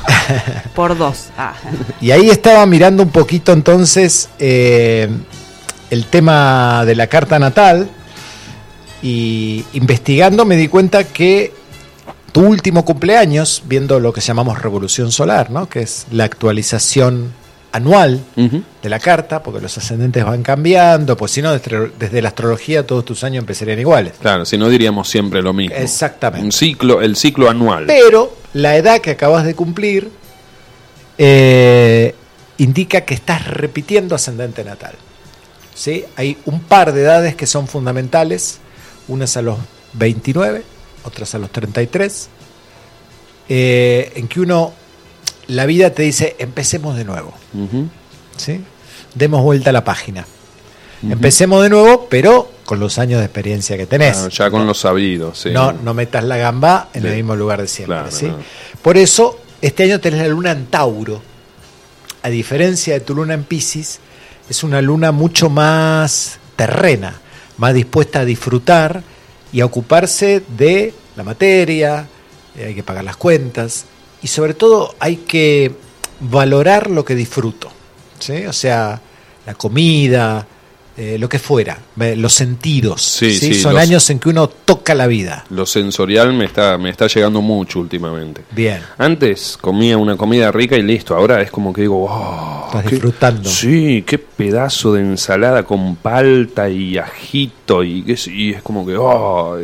[0.74, 1.28] Por dos.
[1.36, 1.54] Ah.
[2.00, 5.08] y ahí estaba mirando un poquito entonces eh,
[5.90, 7.88] el tema de la carta natal
[9.02, 11.52] y investigando me di cuenta que
[12.32, 15.68] tu último cumpleaños, viendo lo que llamamos revolución solar, ¿no?
[15.68, 17.32] que es la actualización
[17.72, 22.30] anual de la carta, porque los ascendentes van cambiando, pues si no, desde, desde la
[22.30, 24.14] astrología todos tus años empezarían iguales.
[24.20, 25.76] Claro, si no diríamos siempre lo mismo.
[25.76, 26.44] Exactamente.
[26.44, 27.86] Un ciclo, el ciclo anual.
[27.86, 30.10] Pero la edad que acabas de cumplir
[31.18, 32.14] eh,
[32.58, 34.94] indica que estás repitiendo ascendente natal.
[35.74, 36.04] ¿Sí?
[36.16, 38.58] Hay un par de edades que son fundamentales,
[39.08, 39.58] unas a los
[39.94, 40.62] 29,
[41.04, 42.28] otras a los 33,
[43.48, 44.72] eh, en que uno,
[45.50, 47.34] la vida te dice, empecemos de nuevo.
[48.36, 48.60] ¿sí?
[49.14, 50.26] Demos vuelta a la página.
[51.02, 54.12] Empecemos de nuevo, pero con los años de experiencia que tenés.
[54.12, 55.50] Claro, ya con los sabidos, sí.
[55.50, 57.96] No, no metas la gamba en el mismo lugar de siempre.
[57.96, 58.26] Claro, ¿sí?
[58.26, 58.36] no.
[58.82, 61.22] Por eso, este año tenés la luna en Tauro.
[62.22, 63.98] A diferencia de tu luna en Pisces,
[64.48, 67.18] es una luna mucho más terrena,
[67.56, 69.02] más dispuesta a disfrutar
[69.52, 72.06] y a ocuparse de la materia,
[72.56, 73.86] eh, hay que pagar las cuentas
[74.22, 75.72] y sobre todo hay que
[76.20, 77.70] valorar lo que disfruto.
[78.18, 78.44] ¿sí?
[78.46, 79.00] O sea,
[79.46, 80.46] la comida,
[80.96, 83.00] eh, lo que fuera, los sentidos.
[83.02, 83.54] Sí, ¿sí?
[83.54, 85.46] sí, Son los- años en que uno toca la vida.
[85.48, 88.42] Lo sensorial me está, me está llegando mucho últimamente.
[88.50, 88.82] Bien.
[88.98, 91.14] Antes comía una comida rica y listo.
[91.16, 92.66] Ahora es como que digo, wow.
[92.66, 93.48] Estás qué- disfrutando.
[93.48, 99.56] Sí, qué pedazo de ensalada con palta y ajito y, y es como que, oh,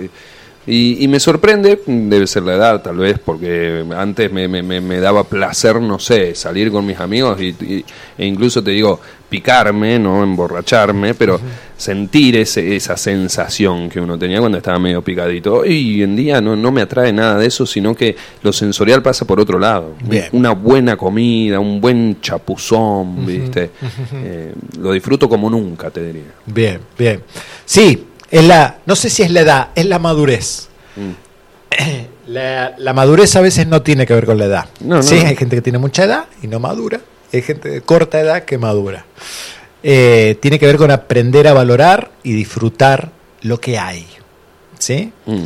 [0.67, 5.25] y, y me sorprende, debe ser la edad tal vez, porque antes me, me- daba
[5.25, 7.85] placer, no sé, salir con mis amigos y, y-
[8.19, 11.39] e incluso te digo, picarme, no emborracharme, pero
[11.77, 15.55] sentir ese, esa sensación que uno tenía cuando estaba medio picadito.
[15.59, 19.25] Hoy en día no, no me atrae nada de eso, sino que lo sensorial pasa
[19.25, 19.95] por otro lado.
[20.05, 20.27] Bien.
[20.33, 23.71] Una buena comida, un buen chapuzón, ¿viste?
[24.15, 26.33] Eh, lo disfruto como nunca, te diría.
[26.47, 27.21] Bien, bien.
[27.65, 30.69] Sí, es la, no sé si es la edad, es la madurez.
[32.27, 34.65] La, la madurez a veces no tiene que ver con la edad.
[34.81, 35.03] No, no.
[35.05, 37.01] Sí, hay gente que tiene mucha edad y no madura.
[37.33, 39.05] Hay gente de corta edad que madura.
[39.85, 43.13] Eh, tiene que ver con aprender a valorar y disfrutar
[43.43, 44.05] lo que hay.
[44.77, 45.13] ¿Sí?
[45.27, 45.45] Mm.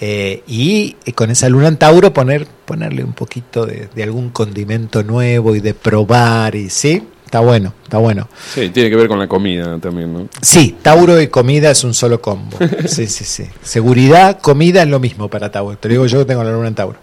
[0.00, 4.28] Eh, y eh, con esa luna en Tauro poner, ponerle un poquito de, de algún
[4.28, 6.54] condimento nuevo y de probar.
[6.56, 7.02] y ¿Sí?
[7.28, 8.26] Está bueno, está bueno.
[8.54, 10.28] Sí, tiene que ver con la comida también, ¿no?
[10.40, 12.56] Sí, Tauro y comida es un solo combo.
[12.86, 13.44] Sí, sí, sí.
[13.62, 15.76] Seguridad, comida es lo mismo para Tauro.
[15.76, 16.98] Te lo digo yo que tengo la luna en Tauro.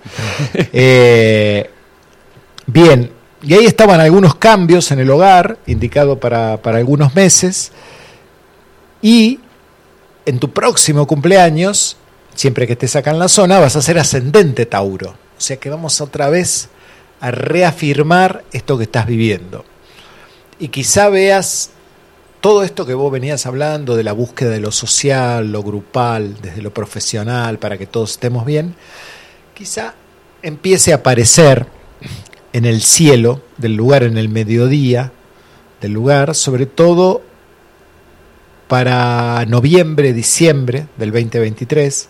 [0.74, 1.70] Eh,
[2.66, 3.12] bien,
[3.44, 7.72] y ahí estaban algunos cambios en el hogar, indicado para, para algunos meses.
[9.04, 9.40] Y
[10.26, 11.98] en tu próximo cumpleaños,
[12.34, 15.10] siempre que estés acá en la zona, vas a ser ascendente Tauro.
[15.38, 16.70] O sea que vamos otra vez
[17.20, 19.66] a reafirmar esto que estás viviendo.
[20.60, 21.72] Y quizá veas
[22.42, 26.62] todo esto que vos venías hablando de la búsqueda de lo social, lo grupal, desde
[26.62, 28.76] lo profesional, para que todos estemos bien,
[29.54, 29.96] quizá
[30.42, 31.66] empiece a aparecer
[32.54, 35.12] en el cielo del lugar, en el mediodía
[35.82, 37.22] del lugar, sobre todo
[38.68, 42.10] para noviembre, diciembre del 2023.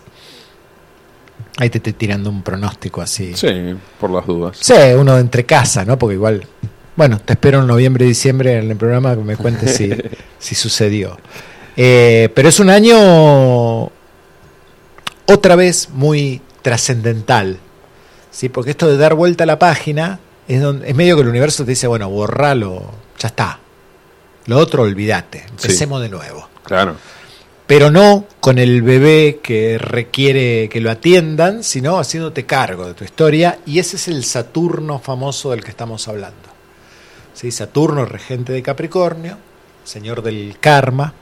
[1.58, 3.34] Ahí te estoy tirando un pronóstico así.
[3.34, 4.58] Sí, por las dudas.
[4.60, 5.98] Sí, uno de entre casa, ¿no?
[5.98, 6.46] Porque igual,
[6.96, 9.90] bueno, te espero en noviembre, diciembre en el programa que me cuentes si,
[10.38, 11.18] si sucedió.
[11.76, 13.90] Eh, pero es un año
[15.26, 17.58] otra vez muy trascendental,
[18.30, 18.48] ¿sí?
[18.48, 21.64] Porque esto de dar vuelta a la página es, donde, es medio que el universo
[21.64, 22.82] te dice, bueno, borralo,
[23.18, 23.60] ya está.
[24.46, 26.96] Lo otro, olvídate, empecemos de nuevo Claro.
[27.66, 33.04] pero no con el bebé que requiere que lo atiendan, sino haciéndote cargo de tu
[33.04, 36.55] historia, y ese es el Saturno famoso del que estamos hablando.
[37.36, 37.50] ¿Sí?
[37.52, 39.36] Saturno, regente de Capricornio,
[39.84, 41.12] señor del karma.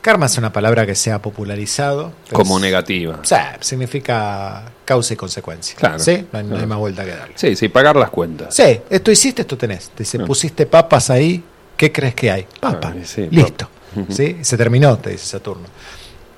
[0.00, 2.12] Karma es una palabra que se ha popularizado.
[2.32, 3.18] Como es- negativa.
[3.22, 5.76] o sea, significa causa y consecuencia.
[5.76, 5.98] Claro.
[5.98, 6.26] ¿Sí?
[6.32, 6.66] No hay, no hay Claro.
[6.68, 7.34] más vuelta que darle.
[7.36, 8.54] Sí, sí, pagar las cuentas.
[8.54, 9.90] Sí, esto hiciste, esto tenés.
[9.90, 11.44] Te dice, pusiste papas ahí,
[11.76, 12.46] ¿qué crees que hay?
[12.58, 12.94] Papa.
[12.96, 13.68] Ah, sí, Listo.
[14.08, 14.38] ¿Sí?
[14.40, 15.66] Se terminó, te dice Saturno.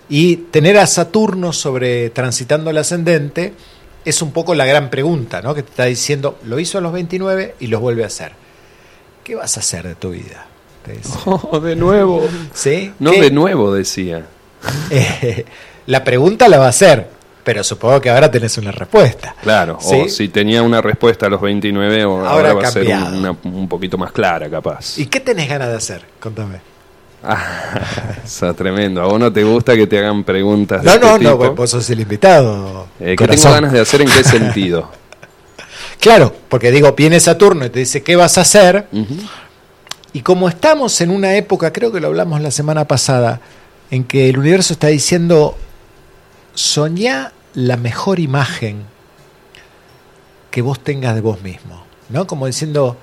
[0.09, 3.54] Y tener a Saturno sobre transitando el ascendente
[4.04, 5.54] es un poco la gran pregunta, ¿no?
[5.54, 8.32] Que te está diciendo, lo hizo a los 29 y los vuelve a hacer.
[9.24, 10.46] ¿Qué vas a hacer de tu vida?
[11.26, 12.26] Oh, de nuevo.
[12.52, 12.92] ¿Sí?
[12.98, 14.26] No ¿Qué- de nuevo, decía.
[14.90, 15.44] Eh,
[15.86, 17.08] la pregunta la va a hacer,
[17.44, 19.34] pero supongo que ahora tenés una respuesta.
[19.42, 20.02] Claro, ¿Sí?
[20.06, 23.36] o si tenía una respuesta a los 29, o Ahora ahora, va a ser una-
[23.44, 24.98] un poquito más clara, capaz.
[24.98, 26.02] ¿Y qué tenés ganas de hacer?
[26.20, 26.60] Contame.
[27.24, 27.80] Ah,
[28.24, 29.00] está tremendo.
[29.02, 31.36] ¿A vos no te gusta que te hagan preguntas de No, este no, no, tipo?
[31.36, 32.86] vos- vos sos el invitado.
[33.00, 34.90] Eh, ¿Qué tengo ganas de hacer en qué sentido?
[36.02, 38.88] Claro, porque digo, viene Saturno y te dice, ¿qué vas a hacer?
[40.12, 43.40] Y como estamos en una época, creo que lo hablamos la semana pasada,
[43.88, 45.56] en que el universo está diciendo,
[46.54, 48.82] soñá la mejor imagen
[50.50, 52.26] que vos tengas de vos mismo, ¿no?
[52.26, 52.96] Como diciendo,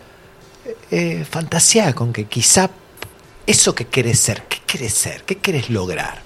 [0.91, 2.69] eh, fantasía con que quizá
[3.47, 5.23] eso que querés ser, ¿qué querés ser?
[5.23, 6.21] ¿Qué querés lograr?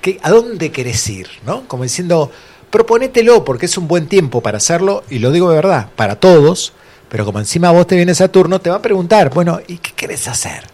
[0.00, 1.28] ¿Qué, ¿A dónde querés ir?
[1.44, 1.68] ¿no?
[1.68, 2.32] Como diciendo,
[2.74, 6.72] proponételo porque es un buen tiempo para hacerlo, y lo digo de verdad, para todos,
[7.08, 10.26] pero como encima vos te viene Saturno, te va a preguntar, bueno, ¿y qué querés
[10.26, 10.64] hacer?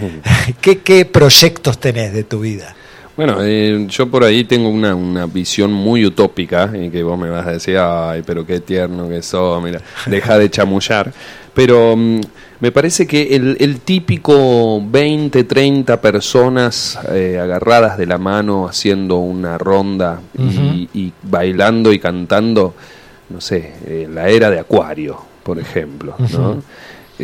[0.60, 2.76] ¿Qué, ¿Qué proyectos tenés de tu vida?
[3.16, 7.28] Bueno, eh, yo por ahí tengo una, una visión muy utópica y que vos me
[7.28, 11.12] vas a decir, ay, pero qué tierno que sos, mira, deja de chamullar.
[11.52, 12.20] Pero mm,
[12.60, 19.16] me parece que el, el típico 20, 30 personas eh, agarradas de la mano haciendo
[19.16, 22.74] una ronda y, y bailando y cantando,
[23.30, 26.62] no sé, eh, la era de Acuario, por ejemplo, ¿no?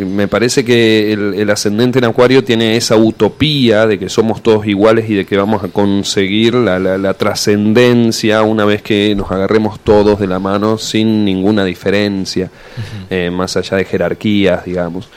[0.05, 4.67] Me parece que el, el ascendente en Acuario tiene esa utopía de que somos todos
[4.67, 9.31] iguales y de que vamos a conseguir la, la- la trascendencia una vez que nos
[9.31, 12.51] agarremos todos de la mano sin ninguna diferencia,
[13.11, 15.09] eh, más allá de jerarquías, digamos.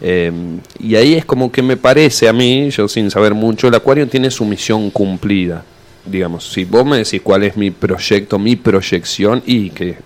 [0.00, 0.30] Eh,
[0.78, 4.06] y ahí es como que me parece a mí, yo sin saber mucho, el Acuario
[4.06, 5.64] tiene su misión cumplida.
[6.04, 9.96] Digamos, si vos me decís cuál es mi proyecto, mi proyección, y que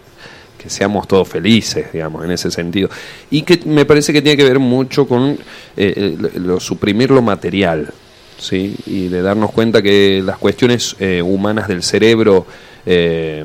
[0.61, 2.89] que seamos todos felices, digamos, en ese sentido.
[3.31, 5.37] Y que me parece que tiene que ver mucho con eh,
[5.77, 7.93] eh, lo, suprimir lo material,
[8.39, 8.77] ¿sí?
[8.87, 12.47] Y de darnos cuenta que las cuestiones eh, humanas del cerebro,
[12.87, 13.45] eh,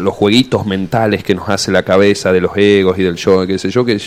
[0.00, 3.58] los jueguitos mentales que nos hace la cabeza de los egos y del yo, qué
[3.58, 3.98] sé yo, que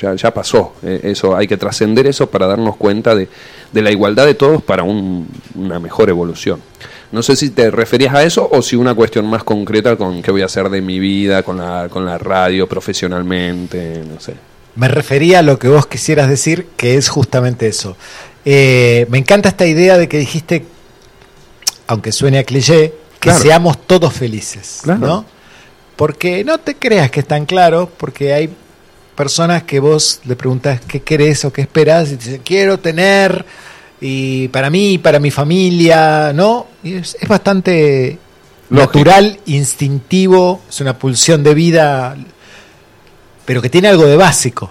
[0.00, 0.74] ya, ya pasó.
[0.82, 3.28] Eh, eso Hay que trascender eso para darnos cuenta de,
[3.72, 6.60] de la igualdad de todos para un- una mejor evolución.
[7.12, 10.30] No sé si te referías a eso o si una cuestión más concreta con qué
[10.30, 14.34] voy a hacer de mi vida, con la, con la radio, profesionalmente, no sé.
[14.76, 17.96] Me refería a lo que vos quisieras decir, que es justamente eso.
[18.44, 20.64] Eh, me encanta esta idea de que dijiste,
[21.86, 23.38] aunque suene a cliché, que Claro.
[23.42, 25.06] seamos todos felices, Claro.
[25.06, 25.24] ¿no?
[25.96, 28.48] Porque no te creas que es tan claro, porque hay
[29.14, 33.44] personas que vos le preguntas qué querés o qué esperás y te dicen, quiero tener,
[34.02, 36.66] y para mí, para mi familia, ¿no?
[36.82, 38.18] Y es, es bastante
[38.68, 38.98] Lógico.
[38.98, 42.16] natural, instintivo, es una pulsión de vida,
[43.46, 44.70] pero que tiene algo de básico.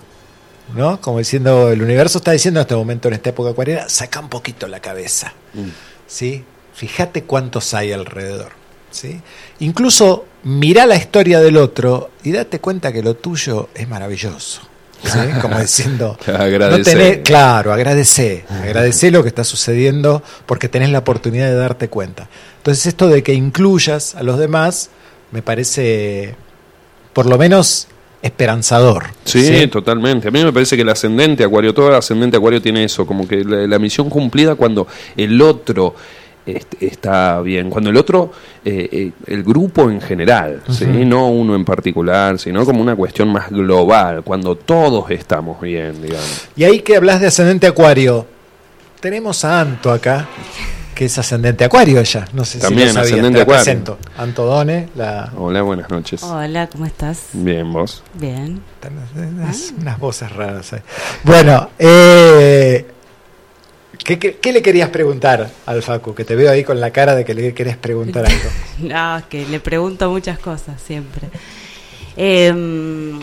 [0.76, 1.02] ¿no?
[1.02, 4.30] Como diciendo, el universo está diciendo en este momento, en esta época acuariana, saca un
[4.30, 5.34] poquito la cabeza,
[6.08, 6.44] ¿sí?
[6.74, 8.54] Fíjate cuántos hay alrededor,
[8.90, 9.20] ¿sí?
[9.60, 14.62] Incluso mira la historia del otro y date cuenta que lo tuyo es maravilloso,
[15.04, 15.20] ¿sí?
[15.42, 21.48] Como diciendo, no tenés- claro, agradece, agradece lo que está sucediendo porque tenés la oportunidad
[21.48, 22.28] de darte cuenta.
[22.58, 24.90] Entonces esto de que incluyas a los demás
[25.32, 26.36] me parece,
[27.14, 27.88] por lo menos,
[28.22, 29.06] esperanzador.
[29.24, 30.28] Sí, totalmente.
[30.28, 33.28] A mí me parece que el ascendente acuario, todo el ascendente acuario tiene eso, como
[33.28, 34.88] que la, la misión cumplida cuando
[35.18, 35.96] el otro
[36.46, 38.32] est- está bien, cuando el otro,
[38.66, 40.86] eh, eh, el grupo en general, ¿sí?
[40.86, 46.48] No uno en particular, sino como una cuestión más global, cuando todos estamos bien, digamos.
[46.56, 48.26] Y ahí que hablas de ascendente acuario,
[49.00, 50.28] tenemos a Anto acá,
[50.94, 52.26] que es ascendente acuario ella.
[52.34, 53.64] No sé También, si lo sabías, ascendente te la acuario.
[53.64, 53.98] presento.
[54.18, 56.22] Anto Done, la, Hola, buenas noches.
[56.22, 57.30] Hola, ¿cómo estás?
[57.34, 58.04] Bien, vos.
[58.14, 58.62] Bien.
[59.38, 60.82] unas, unas voces raras ahí.
[61.24, 62.86] Bueno, eh,
[64.04, 66.14] ¿qué, qué, qué le querías preguntar al Facu?
[66.14, 68.50] Que te veo ahí con la cara de que le querés preguntar algo.
[68.80, 71.30] No, es que le pregunto muchas cosas siempre.
[72.18, 73.20] Em,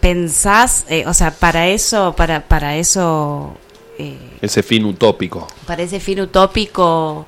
[0.00, 3.56] ¿Pensás, eh, o sea, para eso, para, para eso,
[3.98, 5.48] eh, Ese fin utópico.
[5.66, 7.26] para ese fin utópico,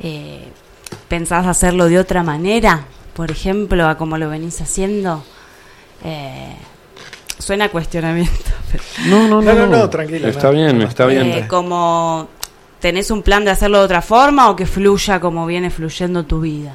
[0.00, 0.44] eh,
[1.08, 2.86] ¿pensás hacerlo de otra manera?
[3.14, 5.22] Por ejemplo, a como lo venís haciendo.
[7.38, 8.32] Suena a cuestionamiento.
[8.72, 10.52] pero- No, no, No, no, no, tranquila, Está no.
[10.54, 11.26] bien, está bien.
[11.28, 12.28] Eh, como
[12.80, 16.40] tenés un plan de hacerlo de otra forma o que fluya como viene fluyendo tu
[16.40, 16.74] vida.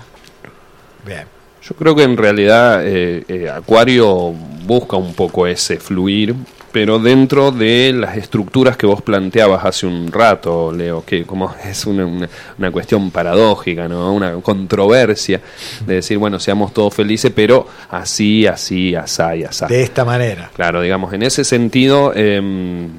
[1.05, 1.25] Bien.
[1.61, 4.31] Yo creo que en realidad eh, eh, Acuario
[4.65, 6.35] busca un poco ese fluir,
[6.73, 11.85] pero dentro de las estructuras que vos planteabas hace un rato, Leo, que como es
[11.85, 12.27] una, una-
[12.57, 14.11] una cuestión paradójica, ¿no?
[14.11, 15.39] una controversia
[15.85, 19.67] de decir, bueno, seamos todos felices, pero así, así, asá y asá.
[19.67, 20.49] De esta manera.
[20.55, 22.89] Claro, digamos, en ese sentido, em,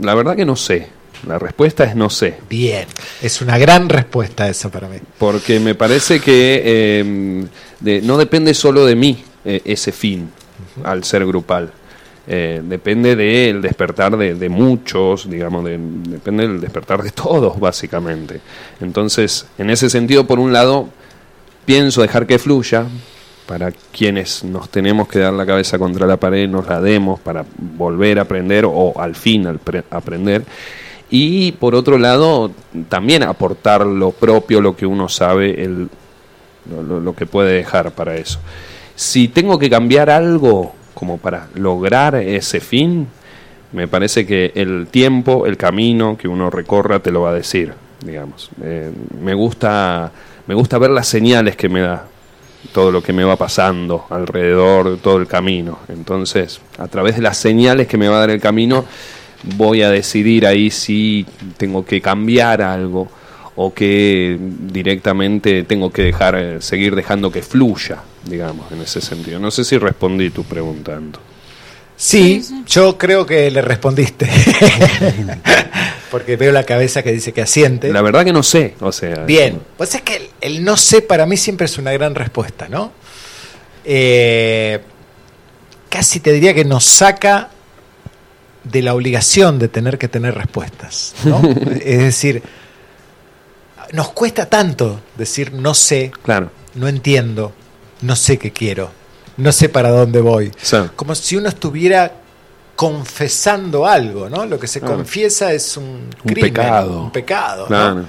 [0.00, 0.88] la verdad que no sé.
[1.26, 2.34] La respuesta es no sé.
[2.48, 2.86] Bien.
[3.22, 4.98] Es una gran respuesta esa para mí.
[5.18, 7.44] Porque me parece que eh,
[7.80, 10.30] de- no depende solo de mí eh, ese fin
[10.84, 11.72] al ser grupal.
[12.30, 18.40] Eh, depende del despertar de, muchos, digamos, de- depende del despertar de todos, básicamente.
[18.82, 20.88] Entonces, en ese sentido, por un lado,
[21.64, 22.84] pienso dejar que fluya
[23.46, 27.46] para quienes nos tenemos que dar la cabeza contra la pared, nos la demos para
[27.56, 30.44] volver a aprender o al fin al pre- aprender.
[31.10, 32.50] Y por otro lado,
[32.90, 35.88] también aportar lo propio, lo que uno sabe, el,
[36.86, 38.38] lo- lo que puede dejar para eso.
[38.94, 43.06] Si tengo que cambiar algo como para lograr ese fin,
[43.70, 47.72] me parece que el tiempo, el camino que uno recorra te lo va a decir,
[48.04, 48.50] digamos.
[48.62, 50.10] Eh, me gusta
[50.48, 52.06] me gusta ver las señales que me da
[52.72, 55.78] todo lo que me va pasando alrededor, todo el camino.
[55.88, 58.84] Entonces, a través de las señales que me va a dar el camino,
[59.56, 61.26] voy a decidir ahí si
[61.58, 63.08] tengo que cambiar algo
[63.60, 69.40] o que directamente tengo que dejar eh, seguir dejando que fluya, digamos, en ese sentido.
[69.40, 70.94] No sé si respondí tu pregunta.
[70.94, 71.18] Anto.
[71.96, 74.30] Sí, yo creo que le respondiste.
[76.12, 77.92] Porque veo la cabeza que dice que asiente.
[77.92, 81.02] La verdad que no sé, o sea, Bien, pues es que el, el no sé
[81.02, 82.92] para mí siempre es una gran respuesta, ¿no?
[83.84, 84.78] Eh,
[85.88, 87.50] casi te diría que nos saca
[88.62, 91.14] de la obligación de tener que tener respuestas.
[91.24, 91.40] ¿no?
[91.84, 92.42] es decir,
[93.92, 96.50] nos cuesta tanto decir no sé, Claro.
[96.74, 97.52] no entiendo,
[98.02, 98.90] no sé qué quiero,
[99.36, 100.50] no sé para dónde voy.
[100.60, 100.76] Sí.
[100.96, 102.12] Como si uno estuviera
[102.76, 104.46] confesando algo, ¿no?
[104.46, 104.96] Lo que se Claro.
[104.96, 107.02] confiesa es un, Un crimen, pecado.
[107.02, 107.62] un pecado.
[107.62, 107.66] ¿no?
[107.68, 108.04] Claro.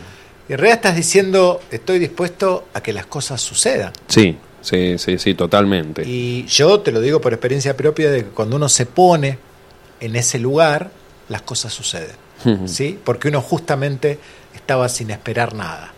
[0.48, 3.92] Y en realidad estás diciendo, estoy dispuesto a que las cosas sucedan.
[4.08, 6.04] Sí, sí, sí, sí, totalmente.
[6.08, 9.38] Y yo te lo digo por experiencia propia de que cuando uno se pone
[10.00, 10.92] en ese lugar,
[11.30, 12.16] las cosas suceden.
[12.68, 12.98] ¿Sí?
[13.04, 14.18] Porque uno justamente
[14.54, 15.94] estaba sin esperar nada.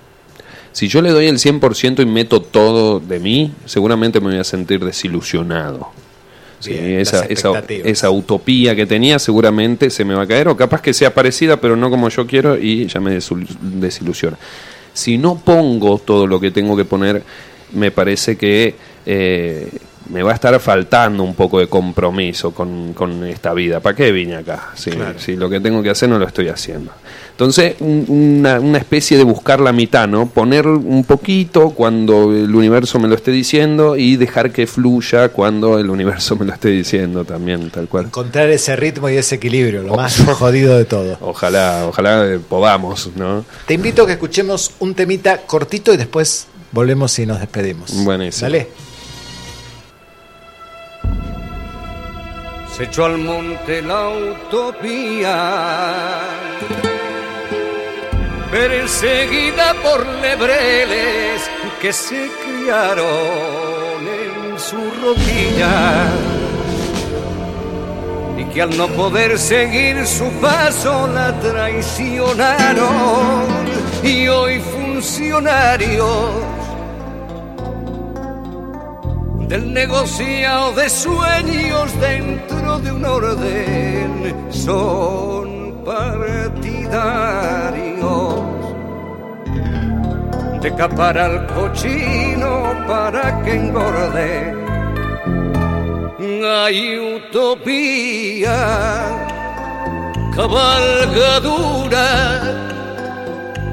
[0.71, 4.43] Si yo le doy el 100% y meto todo de mí, seguramente me voy a
[4.43, 5.89] sentir desilusionado.
[6.59, 11.11] Sí, esa, utopía que tenía seguramente se me va a caer, o capaz que sea
[11.13, 14.37] parecida, pero no como yo quiero, y ya me desilusiona.
[14.93, 17.23] Si no pongo todo lo que tengo que poner,
[17.73, 18.75] me parece que
[19.05, 19.69] eh,
[20.09, 23.79] me va a estar faltando un poco de compromiso con, con esta vida.
[23.79, 24.69] ¿Para qué vine acá?
[24.75, 25.19] Si, Claro.
[25.19, 26.91] si lo que tengo que hacer no lo estoy haciendo.
[27.31, 28.05] Entonces, un-
[28.39, 30.27] una, una especie de buscar la mitad, ¿no?
[30.27, 35.79] Poner un poquito cuando el universo me lo esté diciendo y dejar que fluya cuando
[35.79, 38.05] el universo me lo esté diciendo también, tal cual.
[38.05, 41.17] Encontrar ese ritmo y ese equilibrio, lo más jodido de todo.
[41.21, 43.45] Ojalá, ojalá eh, podamos, ¿no?
[43.65, 47.91] Te invito a que escuchemos un temita cortito y después volvemos y nos despedimos.
[48.03, 48.49] Buenísimo.
[48.49, 48.90] Dale.
[52.81, 55.37] Se echó al monte la utopía,
[58.49, 61.43] perseguida por lebreles
[61.79, 66.07] que se criaron en su rodilla
[68.39, 73.45] y que al no poder seguir su paso la traicionaron
[74.03, 76.60] y hoy funcionarios
[79.51, 86.63] del negociado de sueños dentro de un orden son partidarios
[90.61, 94.55] de capar al cochino para que engorde.
[96.47, 98.57] Hay utopía,
[100.33, 102.07] cabalgadura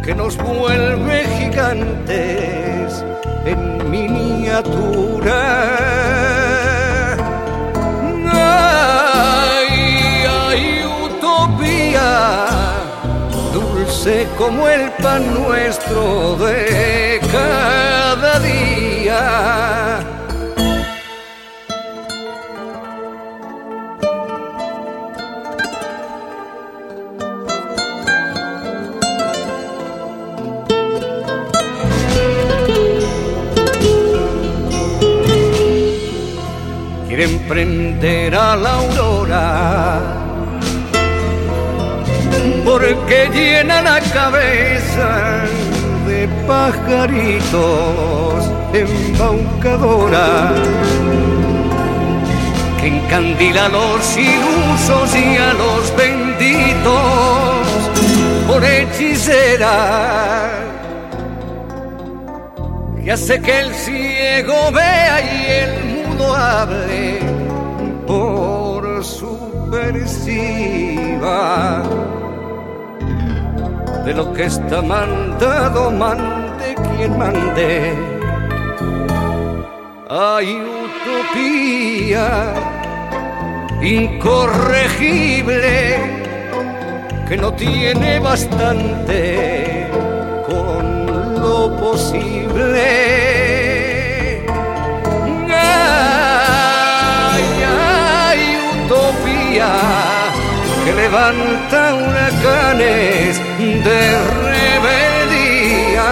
[0.05, 3.05] que nos vuelve gigantes
[3.45, 5.40] en miniatura.
[9.51, 9.69] Ay,
[10.27, 12.36] hay utopía,
[13.52, 19.88] dulce como el pan nuestro de cada día.
[37.49, 40.01] Quieren prender a la aurora.
[42.65, 45.45] Porque llena la cabeza
[46.07, 47.55] de pajaritos
[48.73, 50.53] embaucadora
[52.81, 57.66] que encandila a los ilusos y a los benditos
[58.47, 60.51] por hechicera.
[63.03, 67.28] Que hace que el ciego vea y el mudo hable
[68.09, 69.93] por supersiva
[74.06, 77.93] de lo que está mandado mande quien mande
[80.09, 80.56] hay
[80.86, 82.55] utopía
[83.82, 85.98] incorregible
[87.28, 89.86] que no tiene bastante
[90.47, 93.38] con lo posible.
[100.99, 103.41] Levanta huracanes
[103.87, 104.01] de
[104.45, 106.11] rebeldía.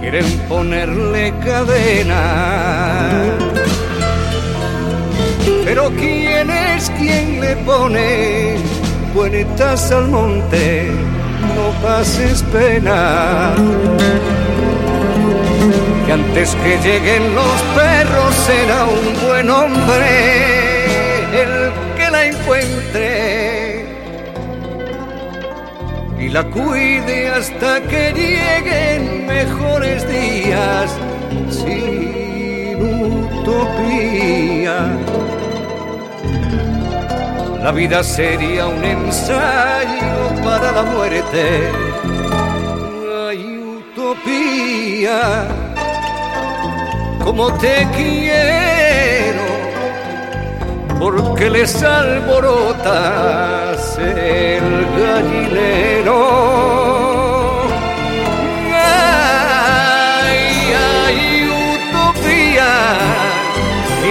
[0.00, 2.22] quieren ponerle cadena.
[5.64, 8.56] Pero ¿quién es quien le pone
[9.14, 10.90] vueltas al monte?
[11.56, 13.54] No pases pena.
[16.06, 20.84] Que antes que lleguen los perros será un buen hombre
[21.42, 23.86] el que la encuentre
[26.20, 30.90] y la cuide hasta que lleguen mejores días
[31.50, 32.82] sin
[33.40, 34.96] utopía.
[37.64, 41.72] La vida sería un ensayo para la muerte.
[43.26, 45.48] Ay, utopía,
[47.24, 49.46] como te quiero,
[51.00, 52.86] porque les alborotas
[53.98, 57.03] el gallinero.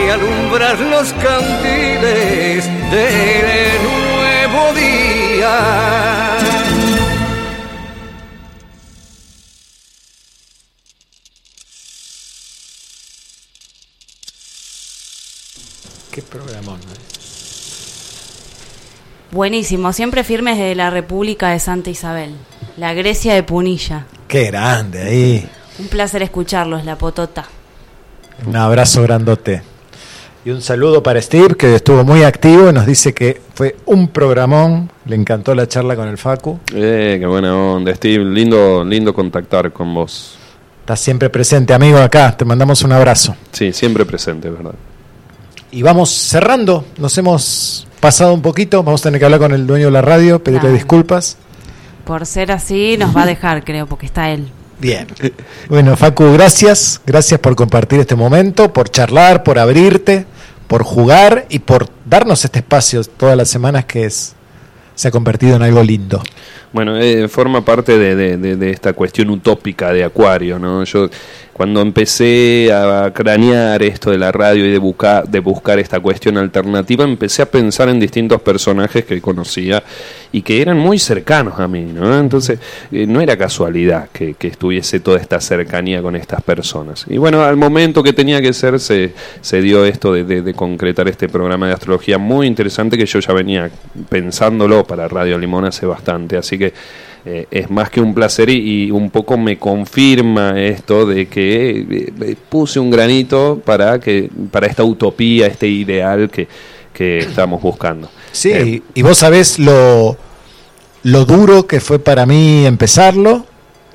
[0.06, 6.38] Y alumbrar los candiles del nuevo día.
[16.12, 16.80] Qué programón.
[19.32, 22.36] Buenísimo, siempre firmes de la República de Santa Isabel,
[22.78, 24.06] la Grecia de Punilla.
[24.28, 25.50] Qué grande ahí.
[25.80, 27.46] Un placer escucharlos, la potota.
[28.46, 29.73] Un abrazo grandote.
[30.46, 34.10] Y un saludo para Steve, que estuvo muy activo y nos dice que fue un
[34.10, 34.92] programón.
[35.06, 36.60] Le encantó la charla con el Facu.
[36.74, 38.26] Eh, qué buena onda, Steve.
[38.26, 40.38] Lindo, lindo contactar con vos.
[40.82, 42.36] Estás siempre presente, amigo, acá.
[42.36, 43.34] Te mandamos un abrazo.
[43.54, 44.76] Sí, siempre presente, ¿verdad?
[45.72, 46.84] Y vamos cerrando.
[46.98, 48.84] Nos hemos pasado un poquito.
[48.84, 51.38] Vamos a tener que hablar con el dueño de la radio, pedirle disculpas.
[52.04, 54.52] Por ser así, nos va a dejar, creo, porque está él.
[54.84, 55.08] Bien.
[55.70, 57.00] Bueno, Facu, gracias.
[57.06, 60.26] Gracias por compartir este momento, por charlar, por abrirte,
[60.68, 64.36] por jugar y por darnos este espacio todas las semanas que es,
[64.94, 66.22] se ha convertido en algo lindo.
[66.74, 70.84] Bueno, eh, forma parte de, de- de- de esta cuestión utópica de Acuario, ¿no?
[70.84, 71.08] Yo
[71.54, 76.38] cuando empecé a cranear esto de la radio y de, buscar de buscar esta cuestión
[76.38, 79.84] alternativa, empecé a pensar en distintos personajes que conocía
[80.34, 82.20] y que eran muy cercanos a mí, ¿no?
[82.20, 82.60] Entonces,
[82.92, 87.06] eh, no era casualidad que, que estuviese toda esta cercanía con estas personas.
[87.08, 91.08] Y bueno, al momento que tenía que ser, se, se dio esto de, de- concretar
[91.08, 93.70] este programa de astrología muy interesante que yo ya venía
[94.10, 96.36] pensándolo para Radio Limón hace bastante.
[96.36, 96.74] Así que
[97.26, 101.70] eh, es más que un placer y, y un poco me confirma esto de que
[101.80, 106.48] eh, eh, puse un granito para que para esta utopía, este ideal que,
[106.92, 108.10] que estamos buscando.
[108.34, 110.18] Sí, Eh, y, vos sabés lo,
[111.04, 113.46] lo duro que fue para mí empezarlo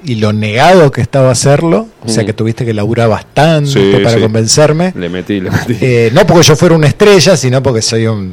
[0.04, 1.88] y lo negado que estaba hacerlo.
[2.04, 2.26] O sea Mm.
[2.26, 4.20] que tuviste que laburar bastante Sí, para sí.
[4.22, 4.92] convencerme.
[4.96, 5.76] le metí, le metí.
[5.80, 8.32] Eh, no porque yo fuera una estrella, sino porque soy un,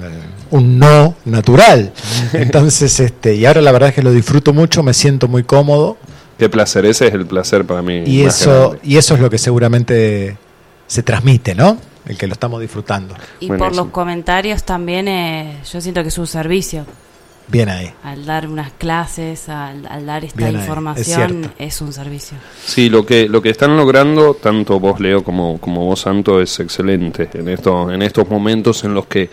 [0.51, 1.91] un no natural.
[2.33, 5.97] Entonces, este, y ahora la verdad es que lo disfruto mucho, me siento muy cómodo
[6.37, 8.03] Qué placer, ese es el placer para mí.
[8.05, 8.79] y eso, grande.
[8.83, 10.37] y eso es lo que seguramente
[10.85, 11.77] se transmite, ¿no?
[12.05, 13.15] El que lo estamos disfrutando.
[13.39, 16.85] Y por los comentarios también, eh, yo siento que es un servicio.
[17.47, 17.91] Bien ahí.
[18.03, 22.37] Al dar unas clases, al, al dar esta Bien ahí, es información, es, un servicio.
[22.63, 26.59] Sí, lo que lo que están logrando tanto vos Leo como como vos Santo es
[26.59, 29.29] excelente en estos en estos momentos en los que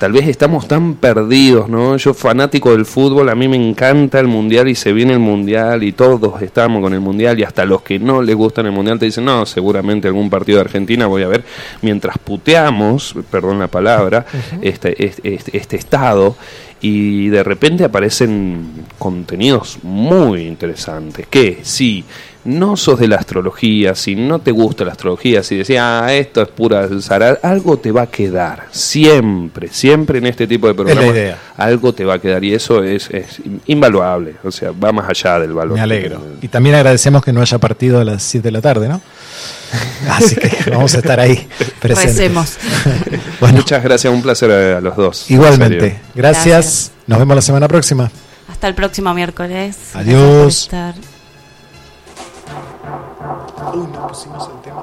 [0.00, 1.94] tal vez estamos tan perdidos, ¿no?
[1.98, 5.82] Yo fanático del fútbol, a mí me encanta el mundial y se viene el mundial
[5.82, 8.98] y todos estamos con el mundial y hasta los que no les gustan el mundial
[8.98, 11.44] te dicen, "No, seguramente algún partido de Argentina voy a ver."
[11.82, 14.24] Mientras puteamos, perdón la palabra,
[14.62, 16.34] este, este este este estado
[16.80, 22.06] y de repente aparecen contenidos muy interesantes que si
[22.44, 26.42] no sos de la astrología, si no te gusta la astrología, si decías, ah, esto
[26.42, 31.04] es pura zarada, algo te va a quedar, siempre, siempre en este tipo de programas,
[31.06, 31.38] idea.
[31.56, 35.38] algo te va a quedar y eso es, es invaluable, o sea, va más allá
[35.40, 35.74] del valor.
[35.74, 36.22] Me alegro.
[36.40, 39.00] Y también agradecemos que no haya partido a las 7 de la tarde, ¿no?
[40.10, 41.46] Así que vamos a estar ahí
[41.80, 42.30] presentes.
[43.40, 45.30] Bueno, Muchas gracias, un placer a, a los dos.
[45.30, 45.98] en igualmente.
[46.14, 46.44] Gracias.
[46.46, 46.92] Gracias.
[47.06, 48.10] Nos vemos la semana próxima.
[48.48, 49.76] Hasta el próximo miércoles.
[49.94, 50.68] Adiós.
[53.74, 54.82] Uy, no pusimos el tema.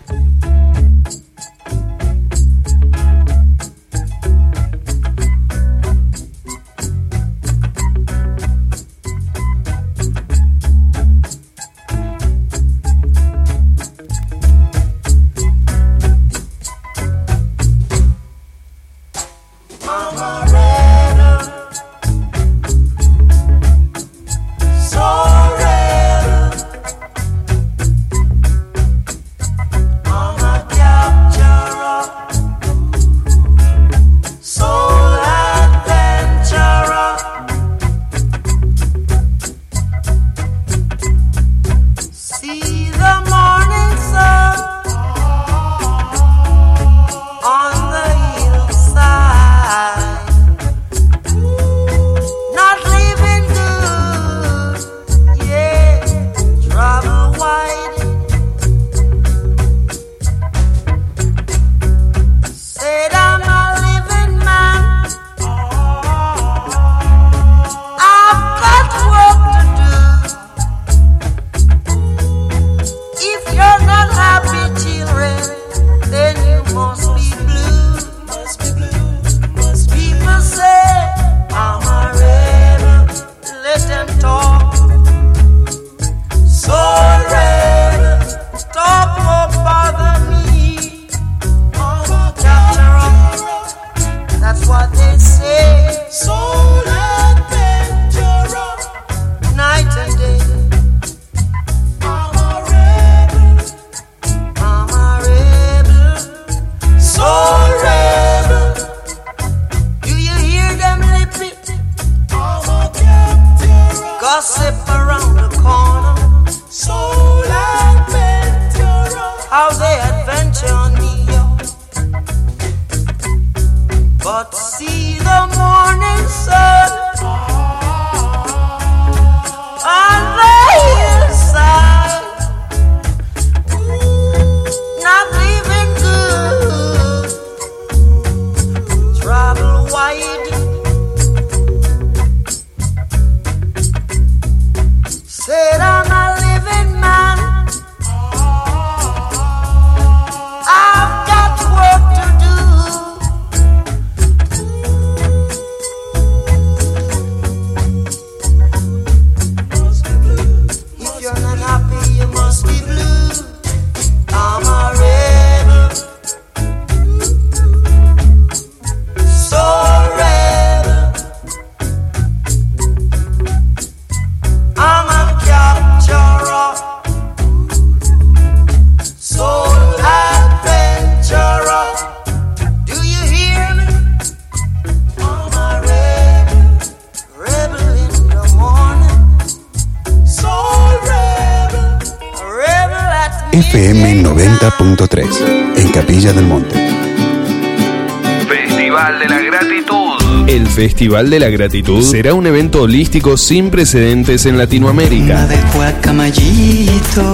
[201.11, 205.45] Festival de la Gratitud será un evento holístico sin precedentes en Latinoamérica.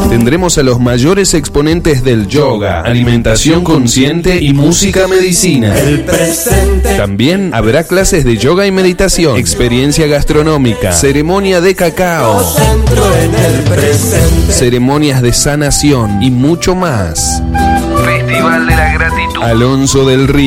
[0.09, 5.75] Tendremos a los mayores exponentes del yoga, alimentación consciente y música medicina.
[6.97, 12.43] También habrá clases de yoga y meditación, experiencia gastronómica, ceremonia de cacao,
[14.49, 17.43] ceremonias de sanación y mucho más.
[18.03, 19.43] Festival de la Gratitud.
[19.43, 20.45] Alonso del Río.